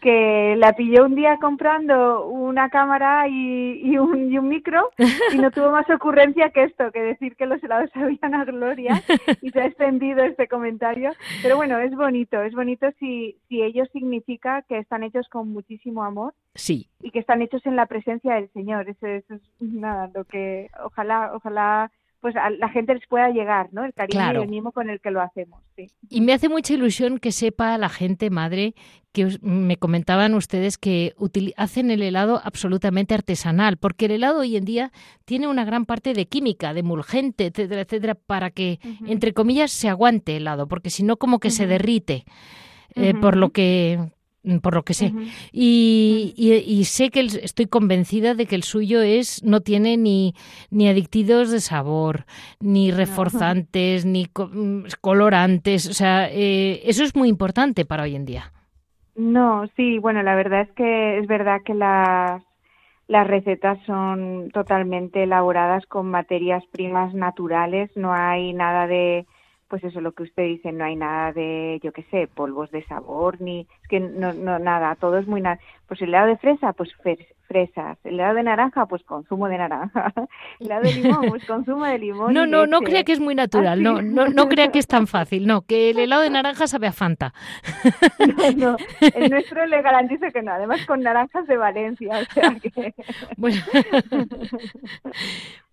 que 0.00 0.54
la 0.58 0.72
pilló 0.74 1.04
un 1.04 1.14
día 1.14 1.38
comprando 1.40 2.26
una 2.26 2.68
cámara 2.70 3.28
y, 3.28 3.96
un, 3.98 4.32
y 4.32 4.38
un 4.38 4.48
micro 4.48 4.90
y 5.32 5.38
no 5.38 5.50
tuvo 5.50 5.70
más 5.70 5.88
ocurrencia 5.90 6.50
que 6.50 6.64
esto, 6.64 6.90
que 6.92 7.00
decir 7.00 7.36
que 7.36 7.46
los 7.46 7.62
helados 7.62 7.90
sabían 7.94 8.34
a 8.34 8.44
gloria 8.44 9.02
y 9.40 9.50
se 9.50 9.60
ha 9.60 9.66
extendido 9.66 10.22
este 10.24 10.48
comentario. 10.48 11.12
Pero 11.42 11.56
bueno, 11.56 11.78
es 11.78 11.94
bonito, 11.94 12.40
es 12.42 12.54
bonito 12.54 12.86
si, 12.98 13.36
si 13.48 13.62
ello 13.62 13.84
significa 13.92 14.62
que 14.62 14.78
están 14.78 15.02
hechos 15.02 15.28
con 15.28 15.52
muchísimo 15.52 16.04
amor. 16.04 16.34
Sí. 16.54 16.88
Y 17.00 17.10
que 17.10 17.20
están 17.20 17.42
hechos 17.42 17.64
en 17.66 17.76
la 17.76 17.86
presencia 17.86 18.34
del 18.34 18.50
Señor. 18.52 18.88
Eso, 18.88 19.06
eso 19.06 19.34
es 19.34 19.42
nada, 19.60 20.10
lo 20.14 20.24
que 20.24 20.68
ojalá, 20.84 21.32
ojalá 21.34 21.90
pues 22.22 22.36
a 22.36 22.50
la 22.50 22.68
gente 22.68 22.94
les 22.94 23.04
pueda 23.08 23.30
llegar, 23.30 23.68
¿no? 23.72 23.84
El 23.84 23.92
cariño 23.92 24.32
y 24.32 24.42
el 24.44 24.48
mimo 24.48 24.70
con 24.70 24.88
el 24.88 25.00
que 25.00 25.10
lo 25.10 25.20
hacemos. 25.20 25.60
Sí. 25.74 25.88
Y 26.08 26.20
me 26.20 26.32
hace 26.32 26.48
mucha 26.48 26.72
ilusión 26.72 27.18
que 27.18 27.32
sepa 27.32 27.76
la 27.78 27.88
gente, 27.88 28.30
madre, 28.30 28.74
que 29.10 29.38
me 29.42 29.76
comentaban 29.76 30.34
ustedes 30.34 30.78
que 30.78 31.14
hacen 31.56 31.90
el 31.90 32.00
helado 32.00 32.40
absolutamente 32.44 33.12
artesanal, 33.12 33.76
porque 33.76 34.04
el 34.04 34.12
helado 34.12 34.42
hoy 34.42 34.56
en 34.56 34.64
día 34.64 34.92
tiene 35.24 35.48
una 35.48 35.64
gran 35.64 35.84
parte 35.84 36.14
de 36.14 36.26
química, 36.26 36.72
de 36.72 36.80
emulgente, 36.80 37.46
etcétera, 37.46 37.80
etcétera, 37.80 38.14
para 38.14 38.50
que, 38.50 38.78
entre 39.04 39.34
comillas, 39.34 39.72
se 39.72 39.88
aguante 39.88 40.36
el 40.36 40.42
helado, 40.42 40.68
porque 40.68 40.90
si 40.90 41.02
no, 41.02 41.16
como 41.16 41.40
que 41.40 41.50
se 41.50 41.66
derrite. 41.66 42.24
Eh, 42.94 43.14
por 43.14 43.36
lo 43.36 43.50
que 43.50 44.12
por 44.60 44.74
lo 44.74 44.82
que 44.82 44.94
sé. 44.94 45.12
y, 45.52 46.34
y, 46.36 46.84
sé 46.84 47.10
que 47.10 47.20
estoy 47.20 47.66
convencida 47.66 48.34
de 48.34 48.46
que 48.46 48.56
el 48.56 48.64
suyo 48.64 49.00
es 49.00 49.42
no 49.44 49.60
tiene 49.60 49.96
ni, 49.96 50.34
ni 50.70 50.88
adictivos 50.88 51.50
de 51.50 51.60
sabor, 51.60 52.24
ni 52.60 52.90
reforzantes, 52.90 54.04
ni 54.04 54.24
mm, 54.24 54.84
colorantes. 55.00 55.88
O 55.88 55.92
sea, 55.92 56.28
eh, 56.30 56.80
eso 56.84 57.04
es 57.04 57.14
muy 57.14 57.28
importante 57.28 57.84
para 57.84 58.02
hoy 58.02 58.16
en 58.16 58.24
día. 58.24 58.52
No, 59.14 59.66
sí, 59.76 59.98
bueno, 59.98 60.22
la 60.22 60.34
verdad 60.34 60.62
es 60.62 60.72
que 60.72 61.18
es 61.18 61.26
verdad 61.26 61.60
que 61.64 61.74
las, 61.74 62.42
las 63.08 63.26
recetas 63.26 63.78
son 63.84 64.50
totalmente 64.52 65.22
elaboradas 65.22 65.84
con 65.86 66.10
materias 66.10 66.64
primas 66.72 67.12
naturales, 67.14 67.90
no 67.94 68.12
hay 68.12 68.54
nada 68.54 68.86
de 68.86 69.26
pues 69.72 69.84
eso 69.84 70.02
lo 70.02 70.12
que 70.12 70.24
usted 70.24 70.42
dice, 70.42 70.70
no 70.70 70.84
hay 70.84 70.96
nada 70.96 71.32
de, 71.32 71.80
yo 71.82 71.92
qué 71.92 72.02
sé, 72.10 72.26
polvos 72.26 72.70
de 72.72 72.84
sabor, 72.84 73.40
ni, 73.40 73.60
es 73.60 73.88
que 73.88 74.00
no, 74.00 74.34
no, 74.34 74.58
nada, 74.58 74.94
todo 74.96 75.16
es 75.16 75.26
muy, 75.26 75.40
nada. 75.40 75.58
pues 75.88 76.02
el 76.02 76.10
helado 76.10 76.26
de 76.26 76.36
fresa, 76.36 76.74
pues 76.74 76.90
fresas, 77.48 77.96
el 78.04 78.16
helado 78.16 78.34
de 78.34 78.42
naranja, 78.42 78.84
pues 78.84 79.02
consumo 79.02 79.48
de 79.48 79.56
naranja, 79.56 80.12
el 80.60 80.66
helado 80.66 80.82
de 80.82 80.92
limón, 80.92 81.26
pues 81.30 81.46
consumo 81.46 81.86
de 81.86 81.98
limón. 81.98 82.34
No, 82.34 82.44
no, 82.44 82.66
no 82.66 82.82
crea 82.82 83.02
que 83.02 83.12
es 83.12 83.20
muy 83.20 83.34
natural, 83.34 83.82
no, 83.82 84.02
no, 84.02 84.28
no 84.28 84.46
crea 84.50 84.70
que 84.70 84.78
es 84.78 84.86
tan 84.86 85.06
fácil, 85.06 85.46
no, 85.46 85.62
que 85.62 85.88
el 85.88 86.00
helado 86.00 86.20
de 86.20 86.28
naranja 86.38 86.66
sabe 86.66 86.88
a 86.88 86.92
Fanta. 86.92 87.32
No, 88.18 88.52
no, 88.52 88.76
el 89.14 89.30
nuestro 89.30 89.64
le 89.64 89.80
garantizo 89.80 90.26
que 90.34 90.42
no, 90.42 90.52
además 90.52 90.84
con 90.84 91.00
naranjas 91.00 91.46
de 91.46 91.56
Valencia, 91.56 92.18
o 92.18 92.24
sea 92.34 92.56
que... 92.60 92.92
Bueno. 93.38 93.56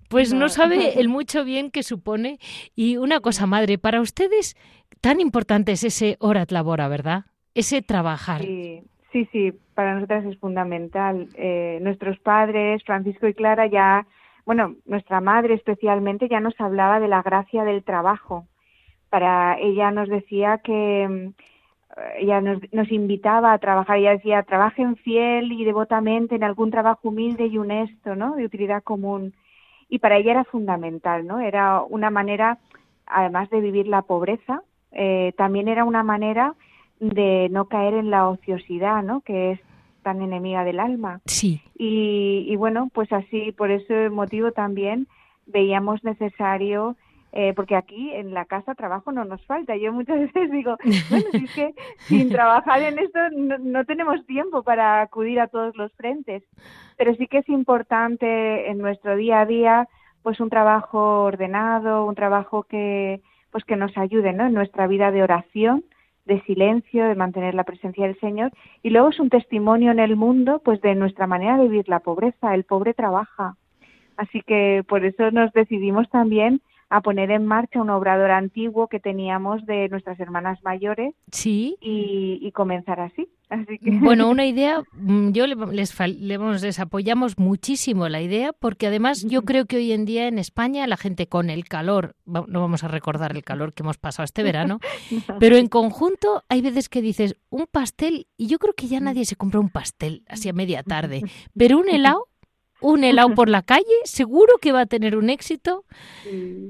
Pues 0.09 0.33
no 0.33 0.49
sabe 0.49 0.99
el 0.99 1.07
mucho 1.07 1.45
bien 1.45 1.71
que 1.71 1.83
supone. 1.83 2.39
Y 2.75 2.97
una 2.97 3.19
cosa, 3.19 3.45
madre, 3.45 3.77
para 3.77 4.01
ustedes 4.01 4.55
tan 5.01 5.19
importante 5.19 5.71
es 5.71 5.83
ese 5.83 6.17
horat 6.19 6.51
labora, 6.51 6.87
¿verdad? 6.87 7.25
Ese 7.53 7.81
trabajar. 7.81 8.41
Sí, 8.41 8.83
sí, 9.11 9.29
sí 9.31 9.53
para 9.79 9.93
nosotras 9.93 10.25
es 10.25 10.37
fundamental. 10.39 11.29
Eh, 11.35 11.79
nuestros 11.81 12.19
padres, 12.19 12.83
Francisco 12.83 13.27
y 13.29 13.33
Clara, 13.33 13.65
ya, 13.65 14.05
bueno, 14.45 14.75
nuestra 14.85 15.21
madre 15.21 15.53
especialmente, 15.53 16.27
ya 16.27 16.41
nos 16.41 16.59
hablaba 16.59 16.99
de 16.99 17.07
la 17.07 17.21
gracia 17.21 17.63
del 17.63 17.85
trabajo. 17.85 18.45
Para 19.09 19.57
ella 19.57 19.89
nos 19.91 20.09
decía 20.09 20.57
que 20.57 21.07
mm, 21.07 21.33
ella 22.17 22.41
nos, 22.41 22.59
nos 22.73 22.91
invitaba 22.91 23.53
a 23.53 23.57
trabajar, 23.59 23.99
ella 23.99 24.17
decía, 24.17 24.43
trabajen 24.43 24.97
fiel 24.97 25.53
y 25.53 25.63
devotamente 25.63 26.35
en 26.35 26.43
algún 26.43 26.71
trabajo 26.71 27.07
humilde 27.07 27.45
y 27.45 27.57
honesto, 27.57 28.17
¿no? 28.17 28.35
De 28.35 28.43
utilidad 28.43 28.83
común 28.83 29.33
y 29.89 29.99
para 29.99 30.17
ella 30.17 30.31
era 30.31 30.43
fundamental, 30.45 31.25
¿no? 31.25 31.39
Era 31.39 31.81
una 31.81 32.09
manera, 32.09 32.59
además 33.05 33.49
de 33.49 33.59
vivir 33.59 33.87
la 33.87 34.03
pobreza, 34.03 34.61
eh, 34.91 35.33
también 35.35 35.67
era 35.67 35.83
una 35.83 36.03
manera 36.03 36.53
de 36.99 37.47
no 37.49 37.65
caer 37.65 37.95
en 37.95 38.09
la 38.11 38.27
ociosidad, 38.29 39.03
¿no? 39.03 39.21
Que 39.21 39.51
es 39.51 39.59
tan 40.03 40.21
enemiga 40.21 40.63
del 40.63 40.79
alma. 40.79 41.21
Sí. 41.25 41.61
Y, 41.77 42.45
y 42.47 42.55
bueno, 42.55 42.89
pues 42.93 43.11
así, 43.11 43.51
por 43.51 43.71
ese 43.71 44.09
motivo 44.09 44.51
también 44.51 45.07
veíamos 45.45 46.03
necesario 46.03 46.95
eh, 47.31 47.53
porque 47.55 47.75
aquí 47.75 48.11
en 48.11 48.33
la 48.33 48.45
casa 48.45 48.73
trabajo 48.73 49.11
no 49.11 49.23
nos 49.23 49.45
falta. 49.45 49.75
Yo 49.75 49.93
muchas 49.93 50.19
veces 50.33 50.51
digo, 50.51 50.77
bueno, 51.09 51.25
si 51.31 51.45
es 51.45 51.53
que 51.53 51.73
sin 52.07 52.29
trabajar 52.29 52.81
en 52.81 52.97
esto 52.99 53.19
no, 53.31 53.85
tenemos 53.85 54.25
tiempo 54.25 54.63
para 54.63 55.01
acudir 55.01 55.39
a 55.39 55.47
todos 55.47 55.75
los 55.75 55.93
frentes, 55.93 56.43
pero 56.97 57.13
sí 57.15 57.27
que 57.27 57.39
es 57.39 57.49
importante 57.49 58.69
en 58.69 58.79
nuestro 58.79 59.15
día 59.15 59.41
a 59.41 59.45
día, 59.45 59.87
pues 60.23 60.39
un 60.39 60.49
trabajo 60.49 61.23
ordenado, 61.23 62.05
un 62.05 62.15
trabajo 62.15 62.63
que, 62.63 63.21
pues 63.51 63.63
que 63.63 63.75
nos 63.75 63.95
ayude, 63.97 64.33
¿no? 64.33 64.47
En 64.47 64.53
nuestra 64.53 64.87
vida 64.87 65.11
de 65.11 65.23
oración, 65.23 65.83
de 66.25 66.41
silencio, 66.41 67.05
de 67.05 67.15
mantener 67.15 67.55
la 67.55 67.63
presencia 67.63 68.05
del 68.05 68.19
Señor, 68.19 68.51
y 68.83 68.89
luego 68.89 69.09
es 69.09 69.19
un 69.19 69.29
testimonio 69.29 69.91
en 69.91 69.99
el 69.99 70.15
mundo, 70.15 70.61
pues 70.63 70.81
de 70.81 70.95
nuestra 70.95 71.27
manera 71.27 71.57
de 71.57 71.67
vivir 71.67 71.89
la 71.89 71.99
pobreza. 71.99 72.53
El 72.53 72.65
pobre 72.65 72.93
trabaja. 72.93 73.55
Así 74.17 74.41
que 74.41 74.83
por 74.87 75.05
eso 75.05 75.31
nos 75.31 75.53
decidimos 75.53 76.09
también 76.09 76.61
a 76.89 77.01
poner 77.01 77.29
en 77.31 77.45
marcha 77.45 77.81
un 77.81 77.89
obrador 77.89 78.31
antiguo 78.31 78.87
que 78.87 78.99
teníamos 78.99 79.65
de 79.65 79.89
nuestras 79.89 80.19
hermanas 80.19 80.59
mayores. 80.63 81.13
Sí. 81.31 81.77
Y, 81.81 82.51
comenzar 82.53 82.99
así. 82.99 83.29
así 83.49 83.77
Bueno, 84.01 84.27
una 84.27 84.45
idea, 84.45 84.81
mm, 84.93 85.31
yo 85.31 85.45
les, 85.45 85.93
les, 86.61 86.79
apoyamos 86.79 87.37
muchísimo 87.37 88.09
la 88.09 88.21
idea, 88.21 88.53
porque 88.53 88.87
además 88.87 89.23
yo 89.23 89.43
creo 89.43 89.65
que 89.65 89.77
hoy 89.77 89.91
en 89.91 90.05
día 90.05 90.27
en 90.27 90.39
España 90.39 90.87
la 90.87 90.97
gente 90.97 91.27
con 91.27 91.49
el 91.49 91.65
calor, 91.65 92.15
no 92.25 92.45
vamos 92.47 92.83
a 92.83 92.87
recordar 92.87 93.31
el 93.35 93.43
calor 93.43 93.73
que 93.73 93.83
hemos 93.83 93.97
pasado 93.97 94.25
este 94.25 94.43
verano, 94.43 94.79
pero 95.39 95.57
en 95.57 95.67
conjunto 95.67 96.43
hay 96.49 96.61
veces 96.61 96.89
que 96.89 97.01
dices 97.01 97.35
un 97.49 97.67
pastel, 97.67 98.27
y 98.35 98.47
yo 98.47 98.57
creo 98.57 98.73
que 98.73 98.87
ya 98.87 98.99
nadie 98.99 99.25
se 99.25 99.35
compra 99.35 99.59
un 99.59 99.69
pastel 99.69 100.23
así 100.27 100.49
a 100.49 100.53
media 100.53 100.81
tarde, 100.83 101.21
pero 101.55 101.77
un 101.77 101.87
helado 101.89 102.29
un 102.81 103.03
helado 103.03 103.33
por 103.33 103.49
la 103.49 103.61
calle, 103.61 103.85
seguro 104.05 104.53
que 104.61 104.71
va 104.71 104.81
a 104.81 104.85
tener 104.85 105.17
un 105.17 105.29
éxito. 105.29 105.85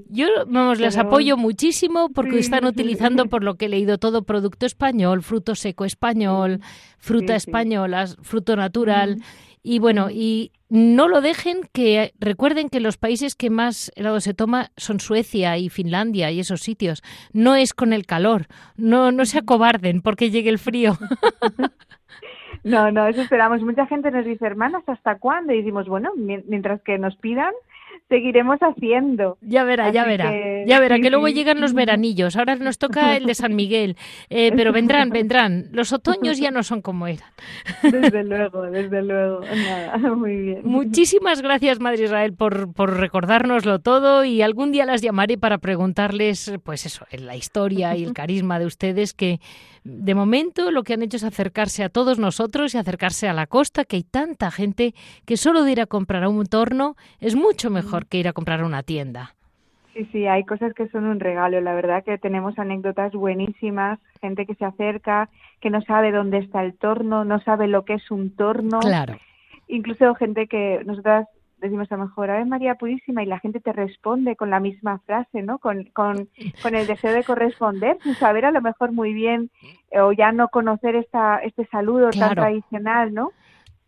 Yo, 0.10 0.28
vamos, 0.48 0.80
les 0.80 0.98
apoyo 0.98 1.38
muchísimo 1.38 2.10
porque 2.10 2.40
están 2.40 2.66
utilizando, 2.66 3.28
por 3.28 3.44
lo 3.44 3.56
que 3.56 3.66
he 3.66 3.70
leído, 3.70 3.98
todo 3.98 4.24
producto 4.24 4.66
español, 4.66 5.24
fruto 5.24 5.56
seco 5.56 5.86
español, 5.86 6.62
fruta 6.98 7.36
española, 7.36 8.08
fruto 8.22 8.56
natural. 8.56 9.22
Y 9.62 9.80
bueno, 9.80 10.10
y 10.10 10.52
no 10.70 11.08
lo 11.08 11.20
dejen 11.20 11.62
que 11.74 12.14
recuerden 12.18 12.70
que 12.70 12.80
los 12.80 12.98
países 12.98 13.36
que 13.36 13.50
más 13.50 13.92
helado 13.96 14.22
se 14.22 14.34
toma 14.34 14.72
son 14.78 15.00
Suecia 15.00 15.58
y 15.58 15.70
Finlandia 15.70 16.32
y 16.32 16.40
esos 16.40 16.62
sitios. 16.62 17.04
No 17.34 17.56
es 17.56 17.74
con 17.74 17.92
el 17.92 18.06
calor. 18.06 18.48
No, 18.78 19.12
no 19.12 19.26
se 19.26 19.40
acobarden 19.40 20.02
porque 20.02 20.32
llegue 20.32 20.50
el 20.50 20.60
frío. 20.60 20.98
No, 22.64 22.92
no, 22.92 23.08
eso 23.08 23.22
esperamos. 23.22 23.62
Mucha 23.62 23.86
gente 23.88 24.12
nos 24.12 24.26
dice, 24.26 24.46
hermanas, 24.46 24.84
¿hasta 24.88 25.16
cuándo? 25.16 25.54
Y 25.54 25.58
decimos, 25.58 25.88
bueno, 25.88 26.12
mientras 26.16 26.82
que 26.82 26.98
nos 26.98 27.16
pidan, 27.18 27.54
seguiremos 28.10 28.58
haciendo. 28.60 29.38
Ya 29.42 29.64
verá, 29.64 29.92
ya 29.92 30.04
verá. 30.04 30.32
ya 30.66 30.80
verá, 30.80 31.00
que 31.00 31.10
luego 31.10 31.28
llegan 31.28 31.62
los 31.62 31.74
veranillos. 31.74 32.36
Ahora 32.36 32.56
nos 32.56 32.78
toca 32.80 33.16
el 33.16 33.26
de 33.26 33.36
San 33.36 33.56
Miguel. 33.56 33.96
Eh, 34.30 34.52
pero 34.56 34.74
vendrán, 34.74 35.10
vendrán. 35.12 35.70
Los 35.72 35.94
otoños 35.94 36.40
ya 36.40 36.52
no 36.52 36.64
son 36.64 36.82
como 36.82 37.08
eran. 37.08 37.30
Desde 37.84 38.24
luego, 38.24 38.64
desde 38.64 39.04
luego. 39.04 39.42
Nada, 39.42 39.98
muy 40.16 40.36
bien. 40.36 40.62
Muchísimas 40.64 41.42
gracias, 41.42 41.80
Madre 41.80 42.06
Israel, 42.06 42.34
por, 42.34 42.74
por 42.74 42.98
recordárnoslo 42.98 43.80
todo 43.80 44.26
y 44.26 44.42
algún 44.42 44.72
día 44.72 44.86
las 44.86 45.02
llamaré 45.02 45.38
para 45.38 45.60
preguntarles, 45.60 46.54
pues 46.64 46.86
eso, 46.86 47.06
la 47.12 47.36
historia 47.36 47.96
y 47.96 48.04
el 48.04 48.14
carisma 48.14 48.60
de 48.60 48.66
ustedes 48.66 49.14
que 49.14 49.40
de 49.84 50.16
momento 50.16 50.72
lo 50.72 50.84
que 50.84 50.94
han 50.94 51.02
hecho 51.02 51.18
es 51.18 51.24
acercarse 51.24 51.84
a 51.84 51.90
todos 51.90 52.20
nosotros 52.20 52.74
y 52.74 52.78
acercarse 52.78 53.28
a 53.28 53.34
la 53.34 53.48
costa, 53.48 53.86
que 53.86 53.98
hay 53.98 54.04
tanta 54.04 54.52
gente 54.52 54.94
que 55.26 55.38
solo 55.38 55.64
de 55.64 55.72
ir 55.72 55.82
a 55.82 55.86
comprar 55.86 56.24
a 56.24 56.30
un 56.30 56.46
torno 56.46 56.96
es 57.20 57.36
mucho 57.36 57.70
mejor 57.70 58.08
que 58.08 58.18
ir 58.18 58.28
a 58.28 58.34
comprar 58.34 58.62
a 58.62 58.66
una 58.66 58.84
tienda. 58.84 59.36
Sí, 59.94 60.08
sí, 60.12 60.28
hay 60.28 60.46
cosas 60.46 60.74
que 60.74 60.88
son 60.90 61.06
un 61.06 61.20
regalo. 61.20 61.60
La 61.62 61.74
verdad 61.74 62.04
que 62.04 62.18
tenemos 62.18 62.58
anécdotas 62.60 63.12
buenísimas, 63.14 64.00
gente 64.22 64.46
que 64.46 64.56
se 64.56 64.66
acerca, 64.66 65.30
que 65.60 65.70
no 65.70 65.82
sabe 65.82 66.12
dónde 66.12 66.38
está 66.38 66.64
el 66.64 66.78
torno, 66.78 67.26
no 67.26 67.42
sabe 67.42 67.68
lo 67.68 67.86
que 67.86 67.96
es 67.96 68.12
un 68.12 68.36
torno. 68.36 68.80
Claro. 68.80 69.18
Incluso 69.68 70.16
gente 70.16 70.48
que 70.48 70.82
nosotras 70.86 71.28
decimos 71.60 71.92
a 71.92 71.98
lo 71.98 72.06
mejor, 72.06 72.30
Ave 72.30 72.46
María 72.46 72.76
Purísima, 72.76 73.24
y 73.24 73.26
la 73.26 73.40
gente 73.40 73.60
te 73.60 73.74
responde 73.74 74.36
con 74.36 74.50
la 74.50 74.60
misma 74.60 75.00
frase, 75.00 75.42
¿no? 75.42 75.60
Con, 75.60 75.86
con, 75.86 76.30
con 76.62 76.76
el 76.76 76.88
deseo 76.88 77.14
de 77.14 77.24
corresponder, 77.24 77.98
sin 78.04 78.16
saber 78.16 78.46
a 78.46 78.52
lo 78.52 78.62
mejor 78.62 78.92
muy 78.92 79.14
bien, 79.14 79.50
eh, 79.92 80.00
o 80.00 80.12
ya 80.12 80.32
no 80.32 80.50
conocer 80.50 80.96
esta, 80.96 81.38
este 81.38 81.66
saludo 81.68 82.10
tan 82.12 82.36
tradicional, 82.36 83.14
¿no? 83.14 83.32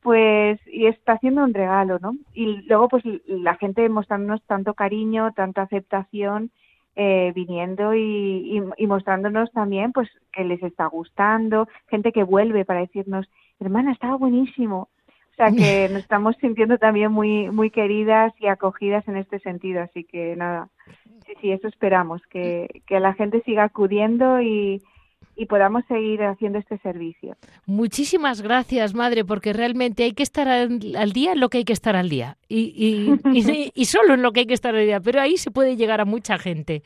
Pues, 0.01 0.59
y 0.67 0.88
está 0.88 1.13
haciendo 1.13 1.43
un 1.43 1.53
regalo, 1.53 1.99
¿no? 1.99 2.13
Y 2.34 2.63
luego, 2.67 2.88
pues, 2.89 3.03
la 3.28 3.55
gente 3.55 3.88
mostrándonos 3.88 4.43
tanto 4.45 4.74
cariño, 4.74 5.32
tanta 5.34 5.61
aceptación, 5.61 6.51
eh, 6.95 7.32
viniendo 7.34 7.95
y, 7.95 8.61
y, 8.78 8.88
mostrándonos 8.88 9.49
también 9.53 9.93
pues 9.93 10.09
que 10.34 10.43
les 10.43 10.61
está 10.61 10.88
gustando, 10.88 11.69
gente 11.88 12.11
que 12.11 12.24
vuelve 12.24 12.65
para 12.65 12.82
decirnos, 12.82 13.30
hermana, 13.61 13.93
estaba 13.93 14.17
buenísimo. 14.17 14.89
O 15.32 15.36
sea 15.36 15.51
que 15.51 15.89
nos 15.93 16.03
estamos 16.03 16.36
sintiendo 16.38 16.77
también 16.77 17.11
muy, 17.11 17.49
muy 17.49 17.69
queridas 17.69 18.34
y 18.39 18.47
acogidas 18.47 19.07
en 19.07 19.17
este 19.17 19.39
sentido. 19.39 19.82
Así 19.82 20.03
que 20.03 20.36
nada, 20.36 20.69
sí, 21.25 21.34
sí, 21.41 21.51
eso 21.51 21.67
esperamos, 21.67 22.21
que, 22.29 22.82
que 22.88 22.99
la 22.99 23.13
gente 23.13 23.41
siga 23.43 23.63
acudiendo 23.63 24.41
y, 24.41 24.82
y 25.36 25.45
podamos 25.45 25.84
seguir 25.88 26.23
haciendo 26.23 26.59
este 26.59 26.77
servicio. 26.79 27.36
Muchísimas 27.65 28.41
gracias, 28.41 28.93
madre, 28.93 29.25
porque 29.25 29.53
realmente 29.53 30.03
hay 30.03 30.11
que 30.11 30.23
estar 30.23 30.47
al, 30.47 30.79
día 30.79 31.34
en 31.34 31.39
lo 31.39 31.49
que 31.49 31.59
hay 31.59 31.63
que 31.63 31.73
estar 31.73 31.95
al 31.95 32.09
día 32.09 32.38
y, 32.47 33.15
y, 33.73 33.86
solo 33.86 34.13
en 34.13 34.21
lo 34.21 34.32
que 34.32 34.41
hay 34.41 34.45
que 34.45 34.53
estar 34.53 34.75
al 34.75 34.86
día, 34.86 34.99
pero 34.99 35.21
ahí 35.21 35.38
se 35.38 35.51
puede 35.51 35.75
llegar 35.75 36.01
a 36.01 36.05
mucha 36.05 36.38
gente 36.38 36.84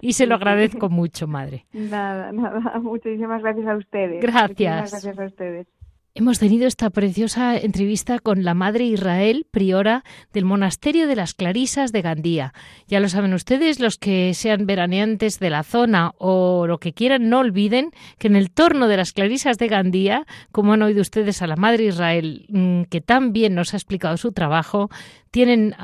y 0.00 0.14
se 0.14 0.26
lo 0.26 0.34
agradezco 0.34 0.88
mucho, 0.88 1.26
madre. 1.26 1.66
Nada, 1.72 2.32
nada, 2.32 2.78
muchísimas 2.82 3.42
gracias 3.42 3.66
a 3.66 3.76
ustedes. 3.76 4.20
Gracias. 4.20 4.90
gracias 4.90 5.18
a 5.18 5.24
ustedes. 5.24 5.66
Hemos 6.14 6.38
tenido 6.38 6.66
esta 6.66 6.90
preciosa 6.90 7.56
entrevista 7.56 8.18
con 8.18 8.44
la 8.44 8.52
Madre 8.52 8.84
Israel, 8.84 9.46
priora 9.50 10.04
del 10.34 10.44
Monasterio 10.44 11.06
de 11.06 11.16
las 11.16 11.32
Clarisas 11.32 11.90
de 11.90 12.02
Gandía. 12.02 12.52
Ya 12.86 13.00
lo 13.00 13.08
saben 13.08 13.32
ustedes, 13.32 13.80
los 13.80 13.96
que 13.96 14.34
sean 14.34 14.66
veraneantes 14.66 15.38
de 15.38 15.48
la 15.48 15.62
zona 15.62 16.12
o 16.18 16.66
lo 16.66 16.76
que 16.76 16.92
quieran, 16.92 17.30
no 17.30 17.38
olviden 17.38 17.92
que 18.18 18.26
en 18.26 18.36
el 18.36 18.50
torno 18.50 18.88
de 18.88 18.98
las 18.98 19.14
Clarisas 19.14 19.56
de 19.56 19.68
Gandía, 19.68 20.26
como 20.50 20.74
han 20.74 20.82
oído 20.82 21.00
ustedes 21.00 21.40
a 21.40 21.46
la 21.46 21.56
Madre 21.56 21.84
Israel, 21.84 22.44
mm, 22.50 22.82
que 22.90 23.00
tan 23.00 23.32
bien 23.32 23.54
nos 23.54 23.72
ha 23.72 23.78
explicado 23.78 24.18
su 24.18 24.32
trabajo, 24.32 24.90
tienen 25.30 25.74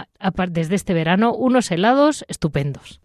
desde 0.50 0.74
este 0.74 0.92
verano 0.92 1.34
unos 1.34 1.70
helados 1.70 2.26
estupendos. 2.28 3.00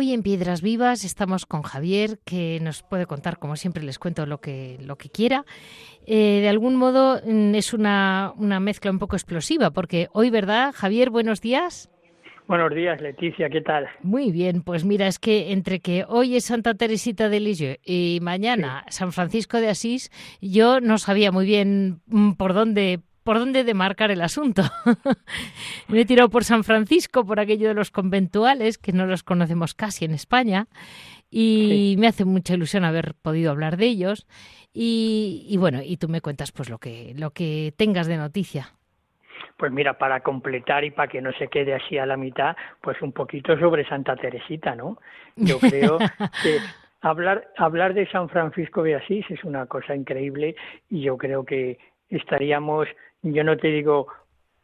Hoy 0.00 0.14
en 0.14 0.22
Piedras 0.22 0.62
Vivas 0.62 1.04
estamos 1.04 1.44
con 1.44 1.60
Javier, 1.60 2.20
que 2.24 2.58
nos 2.62 2.82
puede 2.82 3.04
contar, 3.04 3.38
como 3.38 3.54
siempre 3.56 3.82
les 3.82 3.98
cuento, 3.98 4.24
lo 4.24 4.38
que, 4.38 4.78
lo 4.80 4.96
que 4.96 5.10
quiera. 5.10 5.44
Eh, 6.06 6.38
de 6.40 6.48
algún 6.48 6.76
modo 6.76 7.20
mm, 7.22 7.54
es 7.54 7.74
una, 7.74 8.32
una 8.38 8.60
mezcla 8.60 8.90
un 8.90 8.98
poco 8.98 9.14
explosiva, 9.14 9.72
porque 9.72 10.08
hoy, 10.14 10.30
¿verdad, 10.30 10.72
Javier? 10.74 11.10
Buenos 11.10 11.42
días. 11.42 11.90
Buenos 12.48 12.74
días, 12.74 12.98
Leticia, 13.02 13.50
¿qué 13.50 13.60
tal? 13.60 13.88
Muy 14.02 14.32
bien, 14.32 14.62
pues 14.62 14.86
mira, 14.86 15.06
es 15.06 15.18
que 15.18 15.52
entre 15.52 15.80
que 15.80 16.06
hoy 16.08 16.34
es 16.34 16.46
Santa 16.46 16.72
Teresita 16.72 17.28
de 17.28 17.40
Lisieux 17.40 17.78
y 17.84 18.20
mañana 18.22 18.86
San 18.88 19.12
Francisco 19.12 19.60
de 19.60 19.68
Asís, 19.68 20.10
yo 20.40 20.80
no 20.80 20.96
sabía 20.96 21.30
muy 21.30 21.44
bien 21.44 22.00
mm, 22.06 22.32
por 22.32 22.54
dónde 22.54 23.00
por 23.30 23.38
dónde 23.38 23.62
demarcar 23.62 24.10
el 24.10 24.22
asunto. 24.22 24.62
Me 25.88 26.00
he 26.00 26.04
tirado 26.04 26.30
por 26.30 26.42
San 26.42 26.64
Francisco, 26.64 27.24
por 27.24 27.38
aquello 27.38 27.68
de 27.68 27.74
los 27.74 27.92
conventuales, 27.92 28.76
que 28.76 28.90
no 28.90 29.06
los 29.06 29.22
conocemos 29.22 29.72
casi 29.72 30.04
en 30.04 30.10
España, 30.10 30.66
y 31.30 31.94
me 31.96 32.08
hace 32.08 32.24
mucha 32.24 32.54
ilusión 32.54 32.82
haber 32.82 33.14
podido 33.14 33.52
hablar 33.52 33.76
de 33.76 33.86
ellos. 33.86 34.26
Y, 34.74 35.56
bueno, 35.60 35.78
y 35.80 35.96
tú 35.96 36.08
me 36.08 36.20
cuentas 36.20 36.50
pues 36.50 36.68
lo 36.68 36.78
que, 36.78 37.14
lo 37.16 37.30
que 37.30 37.72
tengas 37.76 38.08
de 38.08 38.16
noticia. 38.16 38.70
Pues 39.56 39.70
mira, 39.70 39.96
para 39.96 40.24
completar 40.24 40.82
y 40.82 40.90
para 40.90 41.06
que 41.06 41.22
no 41.22 41.30
se 41.34 41.46
quede 41.46 41.74
así 41.74 41.98
a 41.98 42.06
la 42.06 42.16
mitad, 42.16 42.56
pues 42.80 43.00
un 43.00 43.12
poquito 43.12 43.56
sobre 43.60 43.88
Santa 43.88 44.16
Teresita, 44.16 44.74
¿no? 44.74 44.98
Yo 45.36 45.60
creo 45.60 45.98
que 46.42 46.58
hablar, 47.00 47.46
hablar 47.56 47.94
de 47.94 48.10
San 48.10 48.28
Francisco 48.28 48.82
de 48.82 48.96
Asís 48.96 49.24
es 49.30 49.44
una 49.44 49.66
cosa 49.66 49.94
increíble 49.94 50.56
y 50.88 51.02
yo 51.02 51.16
creo 51.16 51.44
que 51.44 51.78
estaríamos 52.10 52.88
yo 53.22 53.44
no 53.44 53.56
te 53.56 53.68
digo 53.68 54.08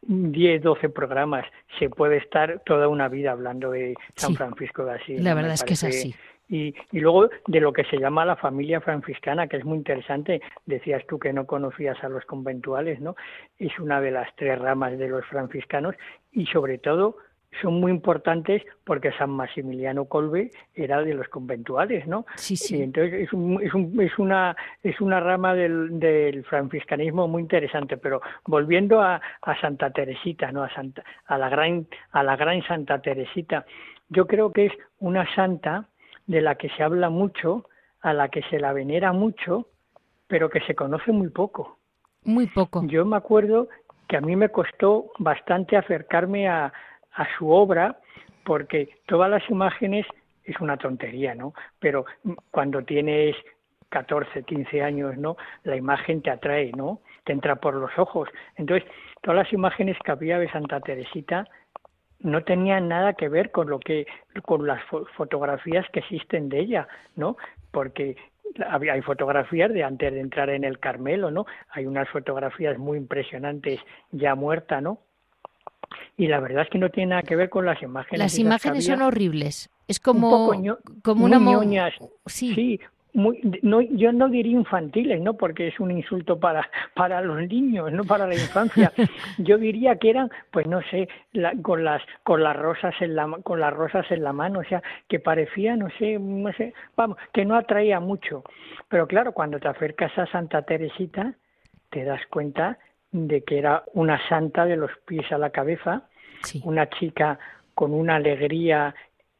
10, 0.01 0.61
12 0.61 0.89
programas, 0.89 1.45
se 1.79 1.89
puede 1.89 2.17
estar 2.17 2.61
toda 2.65 2.87
una 2.87 3.09
vida 3.09 3.31
hablando 3.31 3.71
de 3.71 3.95
San 4.15 4.35
Francisco 4.35 4.85
de 4.85 4.93
Asís. 4.93 5.21
La 5.21 5.33
verdad 5.33 5.53
es 5.53 5.63
que 5.63 5.73
es 5.73 5.83
así. 5.83 6.15
Y, 6.49 6.73
y, 6.93 7.01
luego 7.01 7.29
de 7.47 7.59
lo 7.59 7.73
que 7.73 7.83
se 7.83 7.97
llama 7.97 8.23
la 8.23 8.37
familia 8.37 8.79
franciscana, 8.79 9.47
que 9.47 9.57
es 9.57 9.65
muy 9.65 9.77
interesante, 9.77 10.41
decías 10.65 11.05
tú 11.05 11.19
que 11.19 11.33
no 11.33 11.45
conocías 11.45 12.01
a 12.05 12.07
los 12.07 12.23
conventuales, 12.23 13.01
¿no? 13.01 13.17
Es 13.59 13.77
una 13.79 13.99
de 13.99 14.11
las 14.11 14.33
tres 14.37 14.57
ramas 14.57 14.97
de 14.97 15.09
los 15.09 15.25
franciscanos 15.25 15.95
y 16.31 16.45
sobre 16.45 16.77
todo 16.77 17.17
son 17.61 17.79
muy 17.79 17.91
importantes 17.91 18.63
porque 18.83 19.11
San 19.13 19.31
Maximiliano 19.31 20.05
Colbe 20.05 20.51
era 20.73 21.01
de 21.01 21.13
los 21.13 21.27
conventuales, 21.29 22.07
¿no? 22.07 22.25
Sí, 22.35 22.55
sí. 22.55 22.77
Y 22.77 22.81
entonces 22.83 23.13
es, 23.13 23.33
un, 23.33 23.61
es, 23.61 23.73
un, 23.73 24.01
es, 24.01 24.17
una 24.19 24.55
es 24.83 24.99
una 25.01 25.19
rama 25.19 25.53
del, 25.53 25.99
del, 25.99 26.43
franciscanismo 26.45 27.27
muy 27.27 27.41
interesante. 27.41 27.97
Pero 27.97 28.21
volviendo 28.45 29.01
a, 29.01 29.21
a 29.41 29.61
Santa 29.61 29.91
Teresita, 29.91 30.51
¿no? 30.51 30.63
A 30.63 30.73
Santa, 30.73 31.03
a 31.25 31.37
la 31.37 31.49
gran 31.49 31.87
a 32.11 32.23
la 32.23 32.35
gran 32.35 32.61
Santa 32.63 33.01
Teresita, 33.01 33.65
yo 34.09 34.27
creo 34.27 34.51
que 34.51 34.67
es 34.67 34.73
una 34.99 35.25
santa 35.35 35.89
de 36.25 36.41
la 36.41 36.55
que 36.55 36.69
se 36.69 36.83
habla 36.83 37.09
mucho, 37.09 37.65
a 38.01 38.13
la 38.13 38.29
que 38.29 38.41
se 38.43 38.59
la 38.59 38.73
venera 38.73 39.11
mucho, 39.13 39.67
pero 40.27 40.49
que 40.49 40.61
se 40.61 40.75
conoce 40.75 41.11
muy 41.11 41.29
poco. 41.29 41.77
Muy 42.23 42.47
poco. 42.47 42.83
Yo 42.85 43.05
me 43.05 43.17
acuerdo 43.17 43.69
que 44.07 44.17
a 44.17 44.21
mí 44.21 44.35
me 44.35 44.49
costó 44.49 45.11
bastante 45.19 45.77
acercarme 45.77 46.47
a, 46.47 46.71
a 47.17 47.27
su 47.37 47.51
obra 47.51 47.97
porque 48.43 48.89
todas 49.07 49.29
las 49.29 49.47
imágenes 49.49 50.05
es 50.45 50.59
una 50.61 50.77
tontería, 50.77 51.35
¿no? 51.35 51.53
Pero 51.79 52.05
cuando 52.51 52.81
tienes 52.83 53.35
14, 53.89 54.43
15 54.43 54.81
años, 54.81 55.17
¿no? 55.17 55.35
La 55.63 55.75
imagen 55.75 56.21
te 56.21 56.31
atrae, 56.31 56.71
¿no? 56.71 57.01
Te 57.25 57.33
entra 57.33 57.57
por 57.57 57.75
los 57.75 57.91
ojos. 57.97 58.29
Entonces, 58.55 58.89
todas 59.21 59.43
las 59.43 59.53
imágenes 59.53 59.97
que 60.03 60.11
había 60.11 60.39
de 60.39 60.49
Santa 60.49 60.79
Teresita 60.79 61.45
no 62.19 62.43
tenían 62.43 62.87
nada 62.87 63.13
que 63.13 63.29
ver 63.29 63.51
con 63.51 63.69
lo 63.69 63.79
que 63.79 64.07
con 64.43 64.65
las 64.65 64.81
fotografías 65.15 65.85
que 65.91 65.99
existen 65.99 66.49
de 66.49 66.59
ella, 66.59 66.87
¿no? 67.15 67.37
Porque 67.71 68.15
hay 68.71 69.01
fotografías 69.01 69.71
de 69.71 69.83
antes 69.83 70.13
de 70.13 70.19
entrar 70.19 70.49
en 70.49 70.63
el 70.63 70.79
Carmelo, 70.79 71.29
¿no? 71.31 71.45
Hay 71.71 71.85
unas 71.85 72.09
fotografías 72.09 72.77
muy 72.77 72.97
impresionantes 72.97 73.79
ya 74.11 74.35
muerta, 74.35 74.81
¿no? 74.81 74.99
Y 76.17 76.27
la 76.27 76.39
verdad 76.39 76.63
es 76.63 76.69
que 76.69 76.79
no 76.79 76.89
tiene 76.89 77.11
nada 77.11 77.21
que 77.21 77.35
ver 77.35 77.49
con 77.49 77.65
las 77.65 77.81
imágenes. 77.81 78.19
Las 78.19 78.39
imágenes 78.39 78.85
son 78.85 79.01
horribles. 79.01 79.69
Es 79.87 79.99
como, 79.99 80.51
como 81.03 81.25
una. 81.25 81.39
Sí. 82.25 82.79
muy, 83.13 83.39
no, 83.61 83.81
yo 83.81 84.11
no 84.11 84.27
diría 84.27 84.57
infantiles, 84.57 85.21
¿no? 85.21 85.35
Porque 85.35 85.67
es 85.67 85.79
un 85.79 85.91
insulto 85.91 86.39
para, 86.39 86.69
para 86.93 87.21
los 87.21 87.41
niños, 87.47 87.91
no 87.91 88.03
para 88.03 88.27
la 88.27 88.33
infancia. 88.33 88.91
Yo 89.37 89.57
diría 89.57 89.95
que 89.95 90.09
eran, 90.09 90.29
pues 90.51 90.67
no 90.67 90.81
sé, 90.91 91.07
con 91.61 91.83
las 91.83 92.01
con 92.23 92.43
las 92.43 92.55
rosas 92.55 92.93
en 92.99 93.15
la 93.15 93.27
con 93.43 93.59
las 93.59 93.73
rosas 93.73 94.05
en 94.11 94.23
la 94.23 94.33
mano, 94.33 94.59
o 94.59 94.63
sea, 94.63 94.83
que 95.07 95.19
parecía, 95.19 95.75
no 95.75 95.87
sé, 95.97 96.19
no 96.19 96.51
sé, 96.53 96.73
vamos, 96.95 97.17
que 97.33 97.45
no 97.45 97.55
atraía 97.55 97.99
mucho. 97.99 98.43
Pero 98.89 99.07
claro, 99.07 99.31
cuando 99.31 99.59
te 99.59 99.67
acercas 99.67 100.15
a 100.17 100.27
Santa 100.27 100.63
Teresita, 100.63 101.33
te 101.89 102.03
das 102.03 102.21
cuenta 102.29 102.77
de 103.17 103.43
que 103.43 103.57
era 103.57 103.83
una 103.93 104.19
santa 104.27 104.65
de 104.65 104.75
los 104.75 104.91
pies 105.05 105.31
a 105.31 105.37
la 105.37 105.49
cabeza, 105.49 106.03
una 106.63 106.87
chica 106.89 107.39
con 107.73 107.93
una 107.93 108.15
alegría 108.15 108.93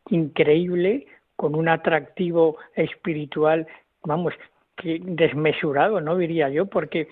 increíble, 0.09 1.05
con 1.35 1.53
un 1.53 1.69
atractivo 1.69 2.57
espiritual, 2.75 3.67
vamos, 4.03 4.33
que 4.75 4.99
desmesurado, 5.01 6.01
¿no? 6.01 6.17
Diría 6.17 6.49
yo, 6.49 6.65
porque 6.65 7.07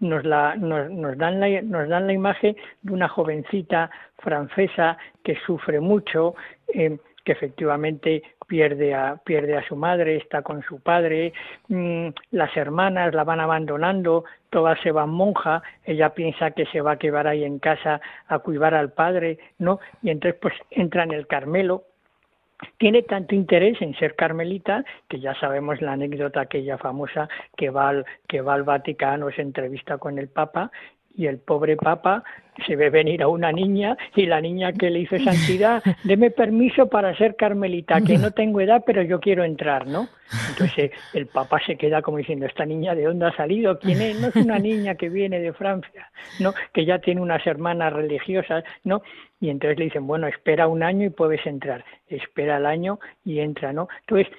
nos, 0.00 0.24
la, 0.24 0.56
nos, 0.56 1.18
dan 1.18 1.40
la, 1.40 1.62
nos 1.62 1.88
dan 1.88 2.06
la 2.06 2.12
imagen 2.12 2.56
de 2.82 2.92
una 2.92 3.08
jovencita 3.08 3.90
francesa 4.18 4.96
que 5.22 5.36
sufre 5.46 5.80
mucho, 5.80 6.34
eh, 6.68 6.98
que 7.24 7.32
efectivamente 7.32 8.22
pierde 8.46 8.94
a, 8.94 9.16
pierde 9.24 9.56
a 9.56 9.66
su 9.66 9.76
madre, 9.76 10.16
está 10.16 10.42
con 10.42 10.62
su 10.62 10.80
padre, 10.80 11.32
mm, 11.68 12.08
las 12.30 12.56
hermanas 12.56 13.14
la 13.14 13.24
van 13.24 13.40
abandonando, 13.40 14.24
todas 14.50 14.78
se 14.82 14.92
van 14.92 15.10
monja, 15.10 15.62
ella 15.84 16.14
piensa 16.14 16.52
que 16.52 16.66
se 16.66 16.80
va 16.80 16.92
a 16.92 16.98
quedar 16.98 17.26
ahí 17.26 17.44
en 17.44 17.58
casa 17.58 18.00
a 18.28 18.38
cuidar 18.38 18.74
al 18.74 18.92
padre, 18.92 19.38
¿no? 19.58 19.80
Y 20.02 20.10
entonces 20.10 20.38
pues 20.40 20.54
entra 20.70 21.04
en 21.04 21.12
el 21.12 21.26
Carmelo, 21.26 21.84
tiene 22.78 23.02
tanto 23.02 23.34
interés 23.34 23.80
en 23.82 23.94
ser 23.94 24.14
carmelita 24.14 24.84
que 25.08 25.20
ya 25.20 25.34
sabemos 25.34 25.80
la 25.80 25.92
anécdota 25.92 26.42
aquella 26.42 26.78
famosa 26.78 27.28
que 27.56 27.70
va 27.70 27.88
al, 27.88 28.06
que 28.28 28.40
va 28.40 28.54
al 28.54 28.62
Vaticano, 28.62 29.30
se 29.30 29.42
entrevista 29.42 29.98
con 29.98 30.18
el 30.18 30.28
Papa 30.28 30.70
y 31.14 31.26
el 31.26 31.38
pobre 31.38 31.76
Papa 31.76 32.24
se 32.66 32.76
ve 32.76 32.90
venir 32.90 33.22
a 33.22 33.28
una 33.28 33.52
niña 33.52 33.96
y 34.14 34.26
la 34.26 34.40
niña 34.40 34.72
que 34.72 34.90
le 34.90 35.00
hizo 35.00 35.18
santidad, 35.18 35.82
deme 36.04 36.30
permiso 36.30 36.88
para 36.88 37.16
ser 37.16 37.36
carmelita, 37.36 38.00
que 38.00 38.18
no 38.18 38.30
tengo 38.32 38.60
edad, 38.60 38.82
pero 38.86 39.02
yo 39.02 39.20
quiero 39.20 39.44
entrar, 39.44 39.86
¿no? 39.86 40.08
Entonces 40.50 40.92
el 41.12 41.26
Papa 41.26 41.60
se 41.64 41.76
queda 41.76 42.02
como 42.02 42.18
diciendo, 42.18 42.46
¿esta 42.46 42.64
niña 42.64 42.94
de 42.94 43.04
dónde 43.04 43.26
ha 43.26 43.36
salido? 43.36 43.78
¿Quién 43.78 44.00
es? 44.00 44.20
No 44.20 44.28
es 44.28 44.36
una 44.36 44.58
niña 44.58 44.94
que 44.94 45.08
viene 45.08 45.40
de 45.40 45.52
Francia, 45.52 46.10
¿no? 46.40 46.54
Que 46.72 46.84
ya 46.84 46.98
tiene 46.98 47.20
unas 47.20 47.46
hermanas 47.46 47.92
religiosas, 47.92 48.64
¿no? 48.84 49.02
Y 49.40 49.50
entonces 49.50 49.78
le 49.78 49.86
dicen, 49.86 50.06
bueno, 50.06 50.26
espera 50.26 50.68
un 50.68 50.82
año 50.82 51.06
y 51.06 51.10
puedes 51.10 51.44
entrar. 51.46 51.84
Espera 52.08 52.56
el 52.56 52.66
año 52.66 52.98
y 53.24 53.40
entra, 53.40 53.72
¿no? 53.72 53.88
Entonces, 54.00 54.32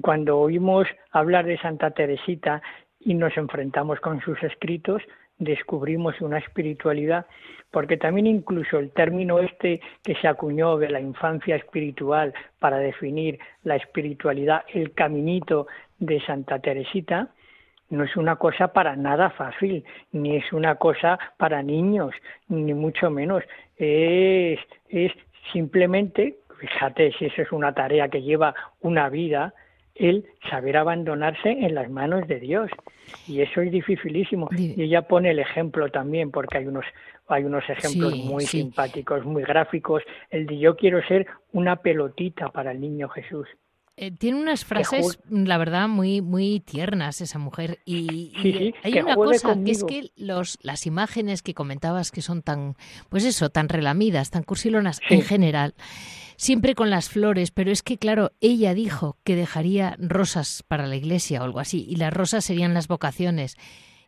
cuando 0.00 0.38
oímos 0.38 0.86
hablar 1.10 1.46
de 1.46 1.58
Santa 1.58 1.90
Teresita 1.90 2.62
y 3.00 3.14
nos 3.14 3.36
enfrentamos 3.36 4.00
con 4.00 4.20
sus 4.20 4.42
escritos, 4.42 5.02
descubrimos 5.38 6.20
una 6.20 6.38
espiritualidad, 6.38 7.26
porque 7.70 7.96
también 7.96 8.26
incluso 8.26 8.78
el 8.78 8.90
término 8.90 9.40
este 9.40 9.80
que 10.02 10.14
se 10.16 10.28
acuñó 10.28 10.78
de 10.78 10.88
la 10.88 11.00
infancia 11.00 11.56
espiritual 11.56 12.32
para 12.58 12.78
definir 12.78 13.38
la 13.64 13.76
espiritualidad, 13.76 14.64
el 14.72 14.92
caminito 14.92 15.66
de 15.98 16.20
Santa 16.20 16.58
Teresita, 16.58 17.30
no 17.90 18.04
es 18.04 18.16
una 18.16 18.36
cosa 18.36 18.68
para 18.68 18.96
nada 18.96 19.30
fácil, 19.30 19.84
ni 20.12 20.36
es 20.36 20.52
una 20.52 20.74
cosa 20.76 21.18
para 21.36 21.62
niños, 21.62 22.14
ni 22.48 22.74
mucho 22.74 23.10
menos. 23.10 23.44
Es, 23.76 24.58
es 24.88 25.12
simplemente, 25.52 26.38
fíjate, 26.58 27.12
si 27.12 27.26
eso 27.26 27.42
es 27.42 27.52
una 27.52 27.72
tarea 27.74 28.08
que 28.08 28.22
lleva 28.22 28.54
una 28.80 29.08
vida, 29.08 29.54
el 29.98 30.26
saber 30.50 30.76
abandonarse 30.76 31.50
en 31.50 31.74
las 31.74 31.90
manos 31.90 32.26
de 32.28 32.40
Dios. 32.40 32.70
Y 33.26 33.40
eso 33.40 33.60
es 33.60 33.70
dificilísimo. 33.70 34.48
Y 34.56 34.82
ella 34.82 35.02
pone 35.02 35.30
el 35.30 35.38
ejemplo 35.38 35.90
también, 35.90 36.30
porque 36.30 36.58
hay 36.58 36.66
unos, 36.66 36.84
hay 37.28 37.44
unos 37.44 37.64
ejemplos 37.68 38.16
muy 38.16 38.44
simpáticos, 38.44 39.24
muy 39.24 39.42
gráficos. 39.42 40.02
El 40.30 40.46
de 40.46 40.58
yo 40.58 40.76
quiero 40.76 41.02
ser 41.06 41.26
una 41.52 41.76
pelotita 41.76 42.48
para 42.48 42.72
el 42.72 42.80
niño 42.80 43.08
Jesús. 43.08 43.46
Eh, 43.98 44.10
tiene 44.10 44.38
unas 44.38 44.66
frases, 44.66 45.18
la 45.30 45.56
verdad, 45.56 45.88
muy 45.88 46.20
muy 46.20 46.60
tiernas 46.60 47.22
esa 47.22 47.38
mujer. 47.38 47.78
Y, 47.86 48.74
hay 48.82 48.98
una 49.00 49.14
cosa, 49.14 49.56
que 49.64 49.70
es 49.70 49.84
que 49.84 50.10
los, 50.16 50.58
las 50.60 50.86
imágenes 50.86 51.40
que 51.40 51.54
comentabas 51.54 52.10
que 52.10 52.20
son 52.20 52.42
tan, 52.42 52.76
pues 53.08 53.24
eso, 53.24 53.48
tan 53.48 53.70
relamidas, 53.70 54.30
tan 54.30 54.42
cursilonas 54.42 55.00
en 55.08 55.22
general, 55.22 55.74
siempre 56.36 56.74
con 56.74 56.90
las 56.90 57.08
flores, 57.08 57.50
pero 57.50 57.70
es 57.70 57.82
que, 57.82 57.98
claro, 57.98 58.32
ella 58.40 58.74
dijo 58.74 59.16
que 59.24 59.36
dejaría 59.36 59.96
rosas 59.98 60.62
para 60.66 60.86
la 60.86 60.96
iglesia 60.96 61.40
o 61.40 61.44
algo 61.44 61.60
así, 61.60 61.84
y 61.88 61.96
las 61.96 62.12
rosas 62.12 62.44
serían 62.44 62.74
las 62.74 62.88
vocaciones. 62.88 63.56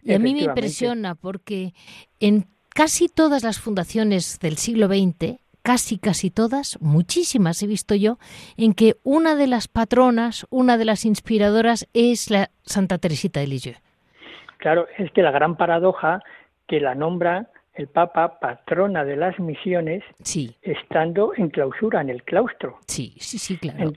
Y 0.03 0.15
a 0.15 0.19
mí 0.19 0.35
me 0.35 0.43
impresiona 0.43 1.15
porque 1.15 1.75
en 2.21 2.47
casi 2.69 3.09
todas 3.09 3.43
las 3.43 3.59
fundaciones 3.59 4.39
del 4.41 4.57
siglo 4.57 4.87
XX, 4.87 5.41
casi, 5.63 5.99
casi 5.99 6.31
todas, 6.31 6.79
muchísimas 6.81 7.63
he 7.63 7.67
visto 7.67 7.95
yo, 7.95 8.19
en 8.57 8.73
que 8.73 8.97
una 9.03 9.35
de 9.35 9.49
las 9.49 9.69
patronas, 9.69 10.47
una 10.51 10.79
de 10.79 10.85
las 10.85 11.05
inspiradoras 11.05 11.89
es 11.93 12.31
la 12.31 12.51
Santa 12.63 12.99
Teresita 12.99 13.41
de 13.41 13.49
Lisieux. 13.49 13.79
Claro, 14.59 14.87
es 14.97 15.11
que 15.13 15.23
la 15.23 15.31
gran 15.31 15.57
paradoja 15.57 16.23
que 16.67 16.81
la 16.81 16.95
nombra 16.95 17.51
el 17.79 17.87
Papa 17.87 18.41
patrona 18.41 19.05
de 19.05 19.17
las 19.17 19.39
misiones, 19.39 20.03
sí. 20.23 20.55
estando 20.63 21.33
en 21.37 21.49
clausura 21.49 22.01
en 22.01 22.11
el 22.11 22.25
claustro. 22.25 22.79
Sí, 22.87 23.15
sí, 23.19 23.39
sí, 23.39 23.57
claro. 23.57 23.93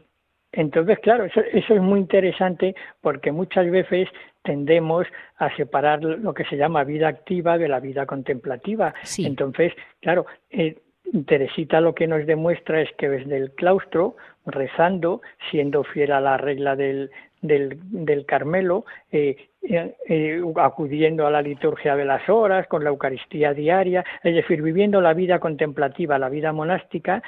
entonces, 0.51 0.99
claro, 0.99 1.25
eso, 1.25 1.41
es 1.51 1.81
muy 1.81 1.99
interesante 1.99 2.75
porque 3.01 3.31
muchas 3.31 3.69
veces 3.71 4.07
tendemos 4.43 5.07
a 5.37 5.55
separar 5.55 6.03
lo 6.03 6.33
que 6.33 6.45
se 6.45 6.57
llama 6.57 6.83
vida 6.83 7.07
activa 7.07 7.57
de 7.57 7.67
la 7.67 7.79
vida 7.79 8.05
contemplativa. 8.05 8.93
Sí. 9.03 9.25
Entonces, 9.25 9.73
claro, 9.99 10.27
eh, 10.51 10.77
Teresita 11.25 11.81
lo 11.81 11.93
que 11.93 12.07
nos 12.07 12.25
demuestra 12.25 12.81
es 12.81 12.89
que 12.97 13.09
desde 13.09 13.35
el 13.35 13.51
claustro, 13.51 14.15
rezando, 14.45 15.21
siendo 15.49 15.83
fiel 15.83 16.11
a 16.11 16.21
la 16.21 16.37
regla 16.37 16.75
del, 16.75 17.11
del, 17.41 17.79
del 17.89 18.25
Carmelo, 18.25 18.85
eh, 19.11 19.35
eh, 19.63 19.95
eh, 20.07 20.41
acudiendo 20.57 21.27
a 21.27 21.31
la 21.31 21.41
liturgia 21.41 21.95
de 21.95 22.05
las 22.05 22.27
horas, 22.29 22.67
con 22.67 22.83
la 22.83 22.89
Eucaristía 22.89 23.53
diaria, 23.53 24.03
es 24.23 24.35
decir, 24.35 24.61
viviendo 24.61 25.01
la 25.01 25.13
vida 25.13 25.39
contemplativa, 25.39 26.17
la 26.17 26.29
vida 26.29 26.51
monástica, 26.53 27.21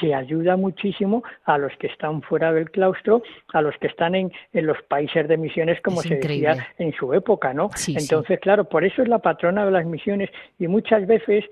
se 0.00 0.14
ayuda 0.14 0.56
muchísimo 0.56 1.22
a 1.44 1.58
los 1.58 1.72
que 1.76 1.88
están 1.88 2.22
fuera 2.22 2.52
del 2.52 2.70
claustro, 2.70 3.22
a 3.52 3.62
los 3.62 3.76
que 3.78 3.88
están 3.88 4.14
en, 4.14 4.32
en 4.52 4.66
los 4.66 4.80
países 4.82 5.28
de 5.28 5.36
misiones, 5.36 5.80
como 5.80 6.02
se 6.02 6.16
decía 6.16 6.68
en 6.78 6.92
su 6.92 7.12
época, 7.14 7.52
¿no? 7.54 7.70
Entonces, 7.88 8.40
claro, 8.40 8.64
por 8.64 8.84
eso 8.84 9.02
es 9.02 9.08
la 9.08 9.18
patrona 9.18 9.64
de 9.64 9.70
las 9.70 9.86
misiones 9.86 10.30
y 10.58 10.66
muchas 10.68 11.06
veces 11.06 11.44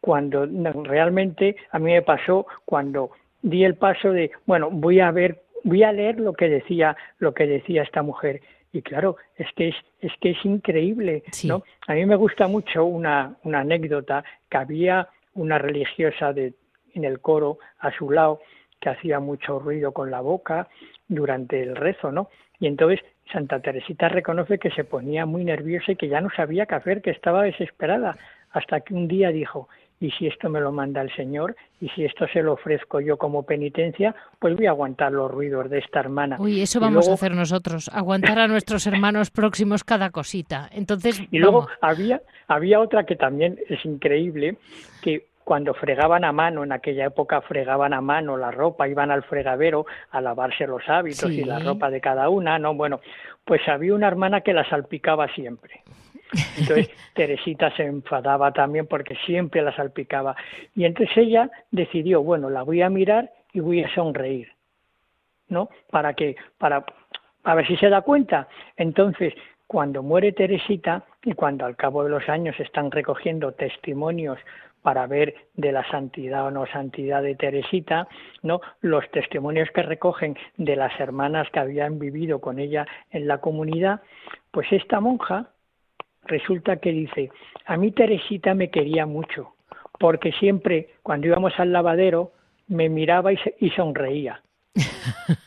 cuando 0.00 0.46
realmente 0.84 1.56
a 1.70 1.78
mí 1.78 1.92
me 1.92 2.02
pasó 2.02 2.46
cuando 2.64 3.10
di 3.42 3.64
el 3.64 3.74
paso 3.74 4.12
de, 4.12 4.30
bueno, 4.46 4.70
voy 4.70 5.00
a 5.00 5.10
ver 5.10 5.42
voy 5.64 5.82
a 5.82 5.92
leer 5.92 6.20
lo 6.20 6.32
que 6.32 6.48
decía 6.48 6.96
lo 7.18 7.34
que 7.34 7.46
decía 7.46 7.82
esta 7.82 8.02
mujer. 8.02 8.40
Y 8.72 8.82
claro 8.82 9.16
es 9.36 9.46
que 9.56 9.68
es, 9.68 9.76
es 10.00 10.12
que 10.20 10.30
es 10.30 10.44
increíble 10.44 11.22
no 11.44 11.62
a 11.86 11.94
mí 11.94 12.04
me 12.04 12.16
gusta 12.16 12.48
mucho 12.48 12.84
una, 12.84 13.34
una 13.44 13.60
anécdota 13.60 14.22
que 14.50 14.58
había 14.58 15.08
una 15.34 15.58
religiosa 15.58 16.32
de 16.32 16.52
en 16.94 17.04
el 17.04 17.20
coro 17.20 17.58
a 17.78 17.90
su 17.92 18.10
lado 18.10 18.40
que 18.78 18.90
hacía 18.90 19.20
mucho 19.20 19.58
ruido 19.58 19.92
con 19.92 20.10
la 20.10 20.20
boca 20.20 20.68
durante 21.08 21.62
el 21.62 21.76
rezo 21.76 22.12
no 22.12 22.28
y 22.60 22.66
entonces 22.66 23.00
Santa 23.32 23.60
Teresita 23.60 24.08
reconoce 24.08 24.58
que 24.58 24.70
se 24.70 24.84
ponía 24.84 25.24
muy 25.24 25.44
nerviosa 25.44 25.92
y 25.92 25.96
que 25.96 26.08
ya 26.08 26.20
no 26.20 26.28
sabía 26.30 26.66
qué 26.66 26.74
hacer 26.74 27.00
que 27.00 27.10
estaba 27.10 27.44
desesperada 27.44 28.18
hasta 28.50 28.80
que 28.80 28.94
un 28.94 29.08
día 29.08 29.30
dijo 29.30 29.68
y 30.00 30.10
si 30.12 30.26
esto 30.26 30.48
me 30.48 30.60
lo 30.60 30.72
manda 30.72 31.00
el 31.00 31.14
Señor 31.14 31.56
y 31.80 31.88
si 31.90 32.04
esto 32.04 32.26
se 32.28 32.42
lo 32.42 32.52
ofrezco 32.54 33.00
yo 33.00 33.16
como 33.16 33.44
penitencia, 33.44 34.14
pues 34.38 34.56
voy 34.56 34.66
a 34.66 34.70
aguantar 34.70 35.12
los 35.12 35.30
ruidos 35.30 35.68
de 35.70 35.78
esta 35.78 36.00
hermana. 36.00 36.36
Uy, 36.38 36.60
eso 36.60 36.80
vamos 36.80 37.08
a 37.08 37.14
hacer 37.14 37.34
nosotros, 37.34 37.90
aguantar 37.92 38.38
a 38.38 38.48
nuestros 38.48 38.86
hermanos 38.86 39.30
próximos 39.30 39.84
cada 39.84 40.10
cosita. 40.10 40.68
Entonces, 40.72 41.20
y 41.30 41.38
luego 41.38 41.68
había 41.80 42.22
había 42.46 42.80
otra 42.80 43.04
que 43.04 43.16
también 43.16 43.58
es 43.68 43.84
increíble 43.84 44.56
que 45.02 45.26
cuando 45.48 45.72
fregaban 45.72 46.24
a 46.24 46.32
mano, 46.32 46.62
en 46.62 46.72
aquella 46.72 47.06
época 47.06 47.40
fregaban 47.40 47.94
a 47.94 48.02
mano 48.02 48.36
la 48.36 48.50
ropa, 48.50 48.86
iban 48.86 49.10
al 49.10 49.22
fregadero 49.22 49.86
a 50.10 50.20
lavarse 50.20 50.66
los 50.66 50.86
hábitos 50.88 51.30
y 51.30 51.42
la 51.42 51.58
ropa 51.58 51.90
de 51.90 52.02
cada 52.02 52.28
una, 52.28 52.58
¿no? 52.58 52.74
Bueno, 52.74 53.00
pues 53.46 53.66
había 53.66 53.94
una 53.94 54.08
hermana 54.08 54.42
que 54.42 54.52
la 54.52 54.68
salpicaba 54.68 55.26
siempre. 55.34 55.80
Entonces 56.58 56.90
Teresita 57.14 57.74
se 57.76 57.84
enfadaba 57.84 58.52
también 58.52 58.86
porque 58.86 59.16
siempre 59.26 59.62
la 59.62 59.74
salpicaba. 59.74 60.36
Y 60.74 60.84
entonces 60.84 61.16
ella 61.16 61.50
decidió, 61.70 62.22
bueno, 62.22 62.50
la 62.50 62.62
voy 62.62 62.82
a 62.82 62.90
mirar 62.90 63.30
y 63.52 63.60
voy 63.60 63.82
a 63.82 63.94
sonreír, 63.94 64.52
¿no? 65.48 65.70
Para 65.90 66.14
que, 66.14 66.36
para, 66.58 66.84
a 67.44 67.54
ver 67.54 67.66
si 67.66 67.76
se 67.76 67.88
da 67.88 68.02
cuenta. 68.02 68.48
Entonces, 68.76 69.34
cuando 69.66 70.02
muere 70.02 70.32
Teresita 70.32 71.04
y 71.22 71.32
cuando 71.32 71.66
al 71.66 71.76
cabo 71.76 72.04
de 72.04 72.10
los 72.10 72.28
años 72.28 72.58
están 72.58 72.90
recogiendo 72.90 73.52
testimonios 73.52 74.38
para 74.82 75.06
ver 75.06 75.34
de 75.54 75.72
la 75.72 75.88
santidad 75.90 76.46
o 76.46 76.50
no 76.50 76.66
santidad 76.66 77.22
de 77.22 77.34
Teresita, 77.34 78.08
¿no? 78.42 78.60
Los 78.80 79.10
testimonios 79.10 79.68
que 79.74 79.82
recogen 79.82 80.36
de 80.56 80.76
las 80.76 80.98
hermanas 81.00 81.48
que 81.50 81.58
habían 81.58 81.98
vivido 81.98 82.40
con 82.40 82.58
ella 82.58 82.86
en 83.10 83.26
la 83.26 83.38
comunidad, 83.38 84.00
pues 84.50 84.72
esta 84.72 85.00
monja 85.00 85.50
resulta 86.28 86.76
que 86.76 86.92
dice, 86.92 87.30
a 87.66 87.76
mí 87.76 87.90
Teresita 87.90 88.54
me 88.54 88.70
quería 88.70 89.06
mucho, 89.06 89.54
porque 89.98 90.32
siempre 90.32 90.90
cuando 91.02 91.26
íbamos 91.26 91.58
al 91.58 91.72
lavadero 91.72 92.32
me 92.68 92.88
miraba 92.88 93.32
y, 93.32 93.70
sonreía. 93.70 94.42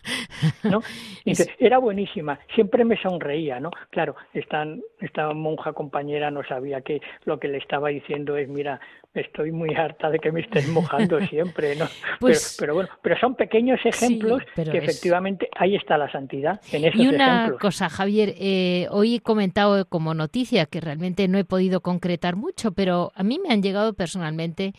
¿no? 0.64 0.82
era 1.60 1.78
buenísima, 1.78 2.40
siempre 2.56 2.86
me 2.86 2.98
sonreía, 3.02 3.60
¿no? 3.60 3.72
Claro, 3.90 4.16
esta, 4.34 4.66
esta 5.00 5.34
monja 5.34 5.74
compañera 5.74 6.32
no 6.32 6.44
sabía 6.44 6.82
que 6.82 7.02
lo 7.26 7.40
que 7.40 7.48
le 7.48 7.58
estaba 7.58 7.90
diciendo 7.90 8.38
es, 8.38 8.48
mira, 8.48 8.80
estoy 9.14 9.52
muy 9.52 9.76
harta 9.76 10.10
de 10.10 10.20
que 10.20 10.32
me 10.32 10.42
estés 10.42 10.68
mojando 10.70 11.20
siempre, 11.28 11.76
¿no? 11.76 11.86
Pues, 12.20 12.56
pero, 12.60 12.76
bueno, 12.76 12.90
pero 13.02 13.18
son 13.20 13.36
pequeños 13.36 13.80
ejemplos 13.84 14.42
que 14.56 14.78
efectivamente 14.78 15.50
ahí 15.58 15.76
está 15.76 15.98
la 15.98 16.12
santidad, 16.12 16.62
en 16.72 16.86
esos 16.86 17.00
Y 17.00 17.08
una 17.08 17.54
cosa, 17.60 17.90
Javier, 17.90 18.36
eh, 18.38 18.88
hoy 18.92 19.16
he 19.16 19.22
comentado 19.22 19.86
como 19.86 20.14
noticia 20.14 20.66
que 20.66 20.82
realmente 20.82 21.28
no 21.28 21.38
he 21.38 21.46
podido 21.46 21.82
concretar 21.82 22.36
mucho, 22.36 22.72
pero 22.72 23.12
a 23.16 23.24
mí 23.24 23.40
me 23.40 23.54
han 23.54 23.62
llegado 23.62 23.94
personalmente 23.94 24.74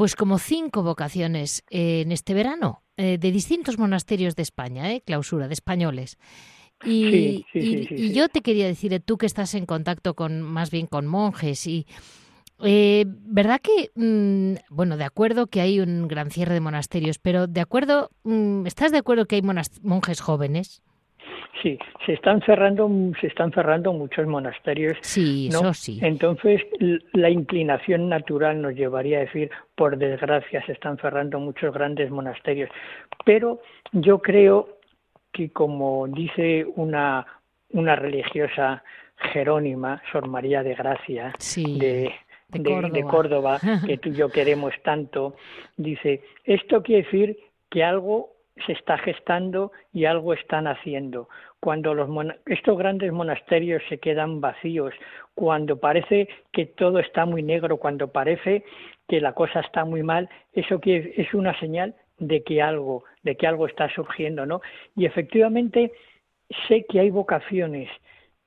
pues 0.00 0.16
como 0.16 0.38
cinco 0.38 0.82
vocaciones 0.82 1.62
eh, 1.68 2.00
en 2.00 2.10
este 2.10 2.32
verano 2.32 2.82
eh, 2.96 3.18
de 3.18 3.30
distintos 3.30 3.76
monasterios 3.76 4.34
de 4.34 4.40
España, 4.40 4.90
eh, 4.90 5.02
clausura, 5.04 5.46
de 5.46 5.52
españoles. 5.52 6.16
Y, 6.82 7.44
y, 7.52 8.12
yo 8.14 8.30
te 8.30 8.40
quería 8.40 8.66
decir, 8.66 8.98
tú 9.04 9.18
que 9.18 9.26
estás 9.26 9.54
en 9.54 9.66
contacto 9.66 10.14
con 10.14 10.40
más 10.40 10.70
bien 10.70 10.86
con 10.86 11.06
monjes 11.06 11.66
y 11.66 11.86
eh, 12.62 13.04
¿verdad 13.06 13.60
que, 13.60 13.90
mm, 13.94 14.74
bueno, 14.74 14.96
de 14.96 15.04
acuerdo 15.04 15.48
que 15.48 15.60
hay 15.60 15.80
un 15.80 16.08
gran 16.08 16.30
cierre 16.30 16.54
de 16.54 16.60
monasterios, 16.60 17.18
pero 17.18 17.46
de 17.46 17.60
acuerdo, 17.60 18.08
mm, 18.24 18.66
¿estás 18.66 18.92
de 18.92 18.98
acuerdo 18.98 19.26
que 19.26 19.36
hay 19.36 19.42
monjes 19.82 20.22
jóvenes? 20.22 20.82
Sí, 21.62 21.78
se 22.06 22.14
están 22.14 22.40
cerrando, 22.42 22.88
se 23.20 23.26
están 23.26 23.52
cerrando 23.52 23.92
muchos 23.92 24.26
monasterios. 24.26 24.96
Sí, 25.02 25.48
eso 25.48 25.74
sí. 25.74 25.98
Entonces, 26.02 26.62
la 27.12 27.28
inclinación 27.28 28.08
natural 28.08 28.62
nos 28.62 28.74
llevaría 28.74 29.18
a 29.18 29.20
decir, 29.22 29.50
por 29.74 29.98
desgracia, 29.98 30.64
se 30.64 30.72
están 30.72 30.96
cerrando 30.98 31.38
muchos 31.38 31.74
grandes 31.74 32.10
monasterios. 32.10 32.70
Pero 33.24 33.60
yo 33.92 34.20
creo 34.20 34.78
que, 35.32 35.50
como 35.50 36.06
dice 36.08 36.66
una, 36.76 37.26
una 37.70 37.96
religiosa 37.96 38.82
jerónima, 39.32 40.02
Sor 40.12 40.28
María 40.28 40.62
de 40.62 40.74
Gracia, 40.74 41.34
de, 41.56 42.12
de 42.48 43.04
Córdoba, 43.04 43.60
que 43.86 43.98
tú 43.98 44.10
y 44.10 44.14
yo 44.14 44.30
queremos 44.30 44.72
tanto, 44.82 45.36
dice, 45.76 46.22
esto 46.44 46.82
quiere 46.82 47.02
decir 47.02 47.38
que 47.68 47.84
algo 47.84 48.39
se 48.66 48.72
está 48.72 48.98
gestando 48.98 49.72
y 49.92 50.04
algo 50.04 50.34
están 50.34 50.66
haciendo. 50.66 51.28
Cuando 51.60 51.94
los 51.94 52.08
estos 52.46 52.76
grandes 52.76 53.12
monasterios 53.12 53.82
se 53.88 53.98
quedan 53.98 54.40
vacíos, 54.40 54.94
cuando 55.34 55.78
parece 55.78 56.28
que 56.52 56.66
todo 56.66 56.98
está 56.98 57.26
muy 57.26 57.42
negro, 57.42 57.78
cuando 57.78 58.08
parece 58.08 58.64
que 59.08 59.20
la 59.20 59.32
cosa 59.32 59.60
está 59.60 59.84
muy 59.84 60.02
mal, 60.02 60.28
eso 60.52 60.80
es 60.84 61.34
una 61.34 61.58
señal 61.58 61.94
de 62.18 62.42
que 62.42 62.62
algo, 62.62 63.04
de 63.22 63.36
que 63.36 63.46
algo 63.46 63.66
está 63.66 63.88
surgiendo, 63.94 64.46
¿no? 64.46 64.60
Y 64.94 65.06
efectivamente 65.06 65.92
sé 66.68 66.84
que 66.88 67.00
hay 67.00 67.10
vocaciones 67.10 67.88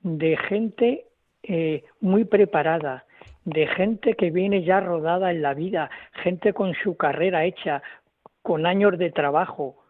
de 0.01 0.37
gente 0.37 1.05
eh, 1.43 1.83
muy 1.99 2.25
preparada, 2.25 3.05
de 3.45 3.67
gente 3.67 4.13
que 4.15 4.31
viene 4.31 4.63
ya 4.63 4.79
rodada 4.79 5.31
en 5.31 5.41
la 5.41 5.53
vida, 5.53 5.89
gente 6.23 6.53
con 6.53 6.73
su 6.75 6.95
carrera 6.95 7.45
hecha, 7.45 7.81
con 8.41 8.65
años 8.65 8.97
de 8.97 9.11
trabajo, 9.11 9.82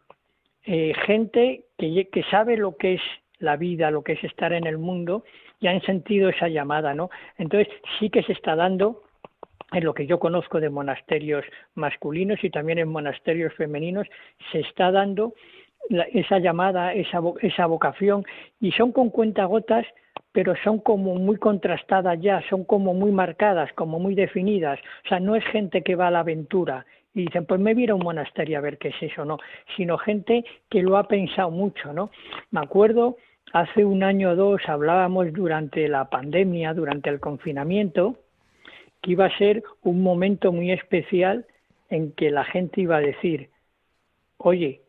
eh, 0.66 0.94
gente 1.06 1.66
que, 1.78 2.24
sabe 2.32 2.58
lo 2.58 2.78
que 2.78 2.96
es 2.96 3.02
la 3.40 3.58
vida, 3.58 3.92
lo 3.92 4.04
que 4.04 4.14
es 4.14 4.24
estar 4.24 4.54
en 4.54 4.66
el 4.66 4.78
mundo, 4.78 5.24
y 5.60 5.68
han 5.68 5.82
sentido 5.82 6.30
esa 6.30 6.48
llamada, 6.48 6.94
¿no? 6.94 7.10
Entonces 7.38 7.74
sí 8.00 8.10
que 8.10 8.24
se 8.24 8.34
está 8.34 8.56
dando 8.56 9.04
en 9.72 9.84
lo 9.84 9.94
que 9.94 10.06
yo 10.06 10.20
conozco 10.20 10.60
de 10.60 10.70
monasterios 10.70 11.44
masculinos 11.76 12.44
y 12.44 12.50
también 12.50 12.80
en 12.80 12.90
monasterios 12.90 13.54
femeninos, 13.56 14.08
se 14.52 14.60
está 14.60 14.92
dando 14.92 15.34
esa 16.14 16.40
llamada, 16.40 16.94
esa, 16.94 17.20
esa 17.42 17.66
vocación, 17.66 18.24
y 18.62 18.72
son 18.72 18.92
con 18.92 19.10
cuentagotas 19.10 19.86
pero 20.34 20.56
son 20.64 20.80
como 20.80 21.16
muy 21.16 21.38
contrastadas 21.38 22.20
ya, 22.20 22.42
son 22.50 22.66
como 22.66 22.94
muy 22.94 23.12
marcadas, 23.12 23.72
como 23.74 24.00
muy 24.00 24.16
definidas. 24.16 24.80
O 25.06 25.08
sea, 25.08 25.20
no 25.20 25.36
es 25.36 25.46
gente 25.46 25.84
que 25.84 25.96
va 25.96 26.08
a 26.08 26.12
la 26.12 26.20
aventura 26.20 26.86
y 27.14 27.26
dicen, 27.26 27.46
pues 27.46 27.60
me 27.60 27.74
voy 27.74 27.90
un 27.92 28.04
monasterio 28.04 28.58
a 28.58 28.62
ver 28.62 28.78
qué 28.78 28.90
es 28.90 28.96
eso, 29.02 29.24
no, 29.26 29.38
sino 29.76 29.98
gente 29.98 30.44
que 30.70 30.82
lo 30.82 30.98
ha 30.98 31.08
pensado 31.08 31.52
mucho, 31.52 31.94
¿no? 31.94 32.10
Me 32.52 32.62
acuerdo, 32.62 33.18
hace 33.54 33.86
un 33.86 34.04
año 34.04 34.32
o 34.32 34.36
dos 34.36 34.62
hablábamos 34.68 35.32
durante 35.32 35.88
la 35.88 36.10
pandemia, 36.10 36.74
durante 36.74 37.10
el 37.10 37.20
confinamiento, 37.20 38.18
que 39.02 39.12
iba 39.12 39.26
a 39.26 39.38
ser 39.38 39.64
un 39.82 40.02
momento 40.02 40.52
muy 40.52 40.72
especial 40.72 41.46
en 41.90 42.14
que 42.14 42.32
la 42.32 42.46
gente 42.46 42.82
iba 42.82 42.98
a 42.98 43.02
decir, 43.02 43.50
oye, 44.38 44.83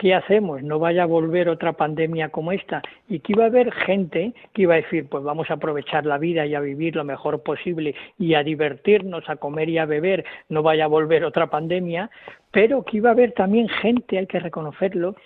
¿qué 0.00 0.14
hacemos? 0.14 0.62
No 0.62 0.78
vaya 0.78 1.02
a 1.02 1.06
volver 1.06 1.50
otra 1.50 1.74
pandemia 1.74 2.30
como 2.30 2.52
esta. 2.52 2.80
Y 3.06 3.20
que 3.20 3.34
iba 3.34 3.44
a 3.44 3.48
haber 3.48 3.70
gente 3.70 4.32
que 4.54 4.62
iba 4.62 4.72
a 4.72 4.78
decir, 4.78 5.06
pues 5.10 5.22
vamos 5.22 5.50
a 5.50 5.54
aprovechar 5.54 6.06
la 6.06 6.16
vida 6.16 6.46
y 6.46 6.54
a 6.54 6.60
vivir 6.60 6.96
lo 6.96 7.04
mejor 7.04 7.42
posible 7.42 7.94
y 8.18 8.32
a 8.32 8.42
divertirnos, 8.42 9.28
a 9.28 9.36
comer 9.36 9.68
y 9.68 9.76
a 9.76 9.84
beber, 9.84 10.24
no 10.48 10.62
vaya 10.62 10.84
a 10.84 10.88
volver 10.88 11.22
otra 11.22 11.48
pandemia, 11.48 12.10
pero 12.50 12.82
que 12.82 12.96
iba 12.96 13.10
a 13.10 13.12
haber 13.12 13.32
también 13.32 13.68
gente, 13.68 14.16
hay 14.16 14.26
que 14.26 14.40
reconocerlo, 14.40 15.16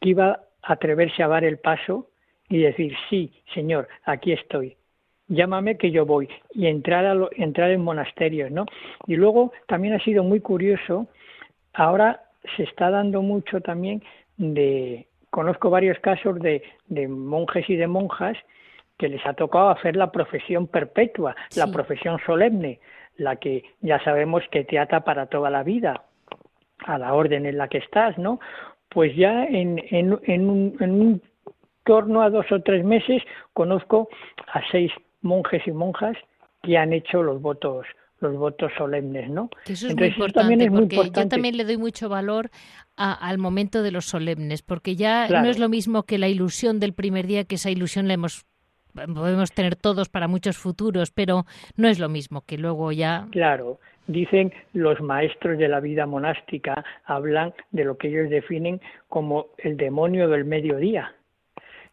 que 0.00 0.10
iba 0.10 0.30
a 0.62 0.72
atreverse 0.74 1.24
a 1.24 1.28
dar 1.28 1.42
el 1.42 1.58
paso 1.58 2.06
y 2.48 2.58
decir, 2.58 2.94
sí, 3.08 3.32
Señor, 3.52 3.88
aquí 4.04 4.30
estoy, 4.30 4.76
llámame 5.26 5.76
que 5.76 5.90
yo 5.90 6.06
voy 6.06 6.28
y 6.54 6.68
entrar, 6.68 7.04
a 7.04 7.28
entrar 7.32 7.72
en 7.72 7.82
monasterios, 7.82 8.52
¿no? 8.52 8.64
Y 9.08 9.16
luego 9.16 9.52
también 9.66 9.94
ha 9.94 10.04
sido 10.04 10.22
muy 10.22 10.38
curioso, 10.38 11.08
ahora 11.72 12.29
se 12.56 12.64
está 12.64 12.90
dando 12.90 13.22
mucho 13.22 13.60
también 13.60 14.02
de, 14.36 15.06
conozco 15.30 15.70
varios 15.70 15.98
casos 16.00 16.38
de, 16.40 16.62
de 16.86 17.08
monjes 17.08 17.68
y 17.68 17.76
de 17.76 17.86
monjas 17.86 18.36
que 18.98 19.08
les 19.08 19.24
ha 19.26 19.32
tocado 19.32 19.70
hacer 19.70 19.96
la 19.96 20.12
profesión 20.12 20.66
perpetua, 20.66 21.34
la 21.56 21.68
profesión 21.68 22.18
solemne, 22.26 22.80
la 23.16 23.36
que 23.36 23.64
ya 23.80 24.02
sabemos 24.04 24.42
que 24.50 24.64
te 24.64 24.78
ata 24.78 25.00
para 25.00 25.26
toda 25.26 25.50
la 25.50 25.62
vida, 25.62 26.04
a 26.84 26.98
la 26.98 27.14
orden 27.14 27.46
en 27.46 27.58
la 27.58 27.68
que 27.68 27.78
estás, 27.78 28.16
¿no? 28.18 28.40
Pues 28.88 29.14
ya 29.16 29.44
en, 29.44 29.78
en, 29.90 30.18
en, 30.24 30.50
un, 30.50 30.76
en 30.80 30.90
un 30.90 31.22
torno 31.84 32.22
a 32.22 32.30
dos 32.30 32.50
o 32.52 32.60
tres 32.60 32.84
meses 32.84 33.22
conozco 33.52 34.08
a 34.52 34.60
seis 34.70 34.92
monjes 35.22 35.66
y 35.66 35.72
monjas 35.72 36.16
que 36.62 36.76
han 36.76 36.92
hecho 36.92 37.22
los 37.22 37.40
votos 37.40 37.86
los 38.20 38.36
votos 38.36 38.70
solemnes, 38.76 39.30
¿no? 39.30 39.50
eso 39.66 39.88
es 39.88 39.96
muy 39.96 40.08
importante, 40.08 40.70
porque 40.70 40.96
yo 40.96 41.28
también 41.28 41.56
le 41.56 41.64
doy 41.64 41.76
mucho 41.76 42.08
valor 42.08 42.50
al 42.96 43.38
momento 43.38 43.82
de 43.82 43.90
los 43.90 44.04
solemnes, 44.04 44.62
porque 44.62 44.94
ya 44.94 45.26
no 45.28 45.48
es 45.48 45.58
lo 45.58 45.68
mismo 45.68 46.02
que 46.02 46.18
la 46.18 46.28
ilusión 46.28 46.80
del 46.80 46.92
primer 46.92 47.26
día, 47.26 47.44
que 47.44 47.54
esa 47.54 47.70
ilusión 47.70 48.08
la 48.08 48.14
hemos 48.14 48.44
podemos 48.92 49.52
tener 49.52 49.76
todos 49.76 50.08
para 50.08 50.28
muchos 50.28 50.58
futuros, 50.58 51.10
pero 51.10 51.46
no 51.76 51.88
es 51.88 51.98
lo 51.98 52.08
mismo 52.08 52.42
que 52.44 52.58
luego 52.58 52.92
ya. 52.92 53.28
Claro, 53.30 53.78
dicen 54.06 54.52
los 54.72 55.00
maestros 55.00 55.58
de 55.58 55.68
la 55.68 55.80
vida 55.80 56.06
monástica, 56.06 56.84
hablan 57.04 57.54
de 57.70 57.84
lo 57.84 57.96
que 57.96 58.08
ellos 58.08 58.30
definen 58.30 58.80
como 59.08 59.46
el 59.58 59.76
demonio 59.76 60.28
del 60.28 60.44
mediodía, 60.44 61.14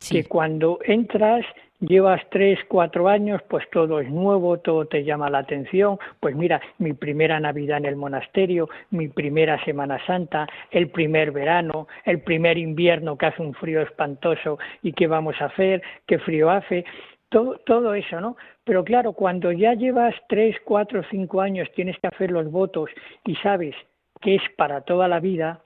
que 0.10 0.26
cuando 0.26 0.80
entras 0.86 1.46
llevas 1.80 2.22
tres, 2.30 2.60
cuatro 2.68 3.08
años, 3.08 3.42
pues 3.50 3.70
todo 3.72 4.00
es 4.00 4.10
nuevo, 4.10 4.60
todo 4.60 4.86
te 4.86 5.04
llama 5.04 5.30
la 5.30 5.40
atención. 5.40 5.98
Pues 6.20 6.36
mira, 6.36 6.62
mi 6.78 6.94
primera 6.94 7.40
Navidad 7.40 7.78
en 7.80 7.86
el 7.86 7.96
monasterio, 7.96 8.70
mi 8.92 9.08
primera 9.08 9.64
Semana 9.64 10.04
Santa, 10.06 10.48
el 10.72 10.90
primer 10.90 11.32
verano, 11.32 11.88
el 12.06 12.22
primer 12.22 12.58
invierno 12.58 13.18
que 13.18 13.28
hace 13.28 13.42
un 13.42 13.54
frío 13.54 13.82
espantoso 13.82 14.58
y 14.82 14.94
qué 14.94 15.08
vamos 15.08 15.36
a 15.40 15.46
hacer, 15.46 15.82
qué 16.06 16.20
frío 16.20 16.50
hace. 16.50 16.86
Todo, 17.30 17.58
todo 17.66 17.94
eso, 17.94 18.22
¿no? 18.22 18.38
Pero 18.64 18.86
claro, 18.86 19.12
cuando 19.12 19.52
ya 19.52 19.74
llevas 19.74 20.16
tres, 20.30 20.56
cuatro, 20.64 21.04
cinco 21.12 21.42
años, 21.42 21.68
tienes 21.76 21.98
que 22.00 22.08
hacer 22.08 22.32
los 22.32 22.50
votos 22.50 22.90
y 23.26 23.36
sabes 23.36 23.76
que 24.22 24.36
es 24.36 24.42
para 24.56 24.82
toda 24.82 25.08
la 25.10 25.20
vida, 25.20 25.60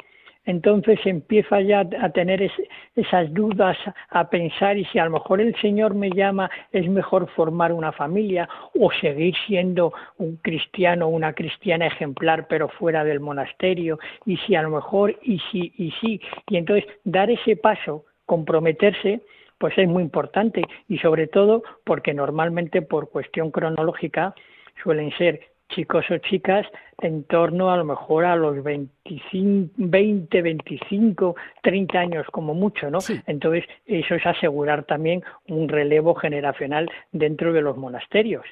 entonces 0.46 1.00
empieza 1.06 1.62
ya 1.62 1.88
a 2.00 2.10
tener 2.10 2.52
esas 2.96 3.34
dudas, 3.34 3.78
a 4.10 4.30
pensar 4.30 4.78
y 4.78 4.86
si 4.86 5.00
a 5.00 5.06
lo 5.06 5.12
mejor 5.12 5.40
el 5.42 5.56
Señor 5.62 5.94
me 5.94 6.10
llama, 6.10 6.50
es 6.72 6.88
mejor 6.90 7.30
formar 7.30 7.72
una 7.72 7.92
familia 7.92 8.50
o 8.80 8.92
seguir 8.92 9.36
siendo 9.46 9.94
un 10.18 10.38
cristiano 10.38 11.08
una 11.08 11.34
cristiana 11.34 11.88
ejemplar 11.88 12.48
pero 12.48 12.70
fuera 12.70 13.04
del 13.04 13.20
monasterio 13.20 14.00
y 14.26 14.38
si 14.38 14.56
a 14.56 14.62
lo 14.62 14.72
mejor 14.72 15.18
y 15.22 15.40
si 15.52 15.74
y 15.78 15.92
sí. 16.02 16.22
Y 16.48 16.58
entonces 16.58 16.86
dar 17.04 17.30
ese 17.30 17.56
paso, 17.56 18.06
comprometerse 18.26 19.22
pues 19.58 19.78
es 19.78 19.88
muy 19.88 20.02
importante 20.02 20.64
y 20.88 20.98
sobre 20.98 21.28
todo 21.28 21.62
porque 21.86 22.16
normalmente 22.16 22.82
por 22.82 23.12
cuestión 23.12 23.52
cronológica 23.52 24.34
suelen 24.82 25.12
ser 25.18 25.51
chicos 25.74 26.06
o 26.12 26.18
chicas 26.18 26.66
en 27.02 27.24
torno 27.24 27.72
a 27.72 27.78
lo 27.78 27.84
mejor 27.84 28.26
a 28.26 28.36
los 28.36 28.64
25, 28.64 29.74
20, 29.78 30.42
25, 30.42 31.36
30 31.64 32.00
años 32.00 32.28
como 32.32 32.54
mucho, 32.54 32.90
¿no? 32.90 33.00
Entonces, 33.26 33.66
eso 33.86 34.16
es 34.16 34.26
asegurar 34.26 34.84
también 34.84 35.24
un 35.48 35.68
relevo 35.68 36.14
generacional 36.16 36.90
dentro 37.12 37.54
de 37.54 37.62
los 37.62 37.78
monasterios. 37.78 38.46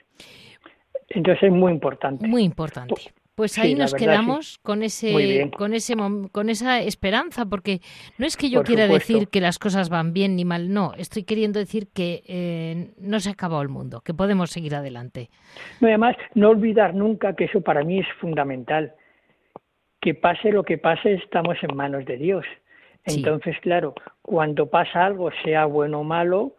Entonces 1.09 1.43
es 1.43 1.51
muy 1.51 1.71
importante. 1.71 2.27
Muy 2.27 2.43
importante. 2.43 2.95
Pues 3.39 3.57
ahí 3.57 3.73
nos 3.73 3.93
quedamos 3.93 4.57
con 4.57 4.83
ese, 4.83 5.49
con 5.55 5.73
ese, 5.73 5.95
con 6.29 6.49
esa 6.49 6.81
esperanza, 6.81 7.45
porque 7.45 7.79
no 8.17 8.25
es 8.25 8.35
que 8.35 8.49
yo 8.49 8.63
quiera 8.63 8.85
decir 8.85 9.29
que 9.29 9.39
las 9.39 9.57
cosas 9.57 9.87
van 9.87 10.11
bien 10.11 10.35
ni 10.35 10.43
mal, 10.43 10.73
no, 10.73 10.91
estoy 10.97 11.23
queriendo 11.23 11.57
decir 11.57 11.87
que 11.87 12.21
eh, 12.27 12.91
no 12.97 13.21
se 13.21 13.29
ha 13.29 13.31
acabado 13.31 13.61
el 13.61 13.69
mundo, 13.69 14.01
que 14.01 14.13
podemos 14.13 14.49
seguir 14.49 14.75
adelante. 14.75 15.29
además, 15.81 16.17
no 16.33 16.49
olvidar 16.49 16.93
nunca 16.93 17.33
que 17.37 17.45
eso 17.45 17.61
para 17.61 17.81
mí 17.85 17.99
es 17.99 18.07
fundamental, 18.19 18.93
que 20.01 20.15
pase 20.15 20.51
lo 20.51 20.63
que 20.63 20.77
pase, 20.77 21.13
estamos 21.13 21.55
en 21.61 21.77
manos 21.77 22.03
de 22.03 22.17
Dios. 22.17 22.45
Entonces, 23.05 23.55
claro, 23.61 23.95
cuando 24.21 24.65
pasa 24.65 25.05
algo, 25.05 25.29
sea 25.45 25.63
bueno 25.63 26.01
o 26.01 26.03
malo, 26.03 26.57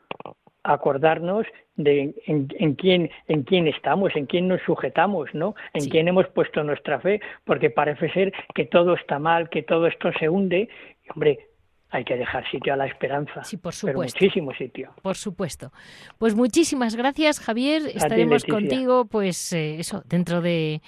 acordarnos 0.62 1.46
de 1.76 2.14
en, 2.26 2.74
quién 2.74 3.10
en 3.28 3.42
quién 3.42 3.66
estamos, 3.66 4.14
en 4.14 4.26
quién 4.26 4.48
nos 4.48 4.60
sujetamos, 4.62 5.30
¿no? 5.32 5.54
En 5.72 5.88
quién 5.88 6.08
hemos 6.08 6.26
puesto 6.28 6.62
nuestra 6.62 7.00
fe, 7.00 7.20
porque 7.44 7.70
parece 7.70 8.10
ser 8.10 8.32
que 8.54 8.66
todo 8.66 8.94
está 8.94 9.18
mal, 9.18 9.48
que 9.48 9.62
todo 9.62 9.86
esto 9.86 10.10
se 10.18 10.28
hunde. 10.28 10.68
Y, 11.04 11.10
hombre, 11.12 11.50
hay 11.90 12.04
que 12.04 12.16
dejar 12.16 12.48
sitio 12.50 12.72
a 12.74 12.76
la 12.76 12.86
esperanza. 12.86 13.42
Sí, 13.42 13.56
por 13.56 13.74
supuesto. 13.74 14.18
muchísimo 14.18 14.52
sitio. 14.54 14.92
Por 15.02 15.16
supuesto. 15.16 15.72
Pues 16.18 16.34
muchísimas 16.34 16.94
gracias, 16.94 17.40
Javier. 17.40 17.82
Estaremos 17.94 18.44
contigo, 18.44 19.06
pues 19.06 19.52
eh, 19.52 19.80
eso, 19.80 20.02
dentro 20.06 20.40
de 20.40 20.80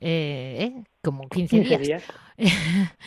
eh, 0.00 0.56
¿eh? 0.60 0.84
como 1.02 1.28
15, 1.28 1.60
días. 1.60 2.02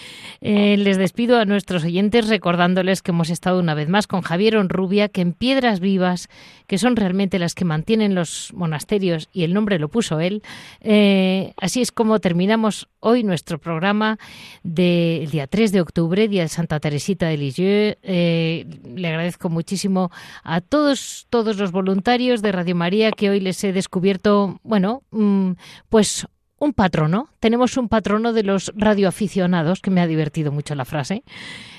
Eh, 0.45 0.75
les 0.75 0.97
despido 0.97 1.39
a 1.39 1.45
nuestros 1.45 1.85
oyentes 1.85 2.27
recordándoles 2.27 3.01
que 3.01 3.11
hemos 3.11 3.29
estado 3.29 3.61
una 3.61 3.75
vez 3.75 3.87
más 3.87 4.07
con 4.07 4.23
Javier 4.23 4.57
Onrubia, 4.57 5.07
que 5.07 5.21
en 5.21 5.31
Piedras 5.31 5.79
Vivas, 5.79 6.27
que 6.67 6.77
son 6.77 6.97
realmente 6.97 7.39
las 7.39 7.55
que 7.55 7.63
mantienen 7.63 8.13
los 8.13 8.51
monasterios, 8.53 9.29
y 9.31 9.45
el 9.45 9.53
nombre 9.53 9.79
lo 9.79 9.87
puso 9.87 10.19
él, 10.19 10.43
eh, 10.81 11.53
así 11.55 11.81
es 11.81 11.93
como 11.93 12.19
terminamos 12.19 12.89
hoy 12.99 13.23
nuestro 13.23 13.57
programa 13.57 14.19
del 14.63 15.31
día 15.31 15.47
3 15.47 15.71
de 15.71 15.79
octubre, 15.79 16.27
día 16.27 16.41
de 16.41 16.49
Santa 16.49 16.81
Teresita 16.81 17.27
de 17.27 17.37
Lisieux. 17.37 17.97
le 18.03 19.07
agradezco 19.07 19.49
muchísimo 19.49 20.11
a 20.43 20.59
todos, 20.59 21.25
todos 21.29 21.55
los 21.55 21.71
voluntarios 21.71 22.41
de 22.41 22.51
Radio 22.51 22.75
María 22.75 23.11
que 23.11 23.29
hoy 23.29 23.39
les 23.39 23.63
he 23.63 23.71
descubierto, 23.71 24.59
bueno, 24.63 25.03
mm, 25.11 25.51
pues 25.87 26.27
un 26.63 26.73
patrono. 26.73 27.29
Tenemos 27.39 27.77
un 27.77 27.89
patrono 27.89 28.33
de 28.33 28.43
los 28.43 28.71
radioaficionados, 28.75 29.81
que 29.81 29.91
me 29.91 30.01
ha 30.01 30.07
divertido 30.07 30.51
mucho 30.51 30.75
la 30.75 30.85
frase. 30.85 31.23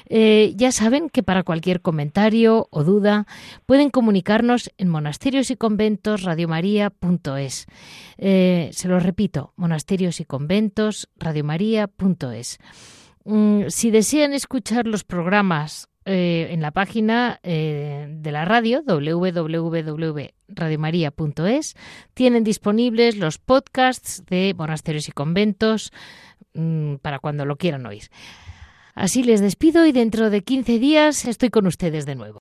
Eh, 0.06 0.52
ya 0.56 0.70
saben 0.70 1.08
que 1.08 1.22
para 1.22 1.44
cualquier 1.44 1.80
comentario 1.80 2.68
o 2.70 2.84
duda 2.84 3.26
pueden 3.64 3.90
comunicarnos 3.90 4.70
en 4.76 4.88
monasterios 4.88 5.50
y 5.50 5.56
conventos 5.56 6.22
radiomaria.es. 6.22 7.66
Eh, 8.18 8.70
se 8.72 8.88
lo 8.88 9.00
repito, 9.00 9.54
monasterios 9.56 10.20
y 10.20 10.24
conventos 10.24 11.08
radiomaria.es. 11.16 12.58
Mm, 13.24 13.62
si 13.68 13.90
desean 13.90 14.34
escuchar 14.34 14.86
los 14.86 15.04
programas 15.04 15.88
eh, 16.06 16.48
en 16.50 16.60
la 16.60 16.70
página 16.70 17.40
eh, 17.42 18.06
de 18.10 18.32
la 18.32 18.44
radio 18.44 18.82
www.radiomaria.es 18.86 21.74
tienen 22.12 22.44
disponibles 22.44 23.16
los 23.16 23.38
podcasts 23.38 24.22
de 24.26 24.52
monasterios 24.56 25.08
y 25.08 25.12
conventos 25.12 25.94
mm, 26.52 26.96
para 26.96 27.20
cuando 27.20 27.46
lo 27.46 27.56
quieran 27.56 27.86
oír. 27.86 28.10
Así 28.94 29.22
les 29.22 29.40
despido 29.40 29.86
y 29.86 29.92
dentro 29.92 30.28
de 30.30 30.42
15 30.42 30.78
días 30.78 31.24
estoy 31.24 31.50
con 31.50 31.66
ustedes 31.66 32.06
de 32.06 32.14
nuevo. 32.14 32.40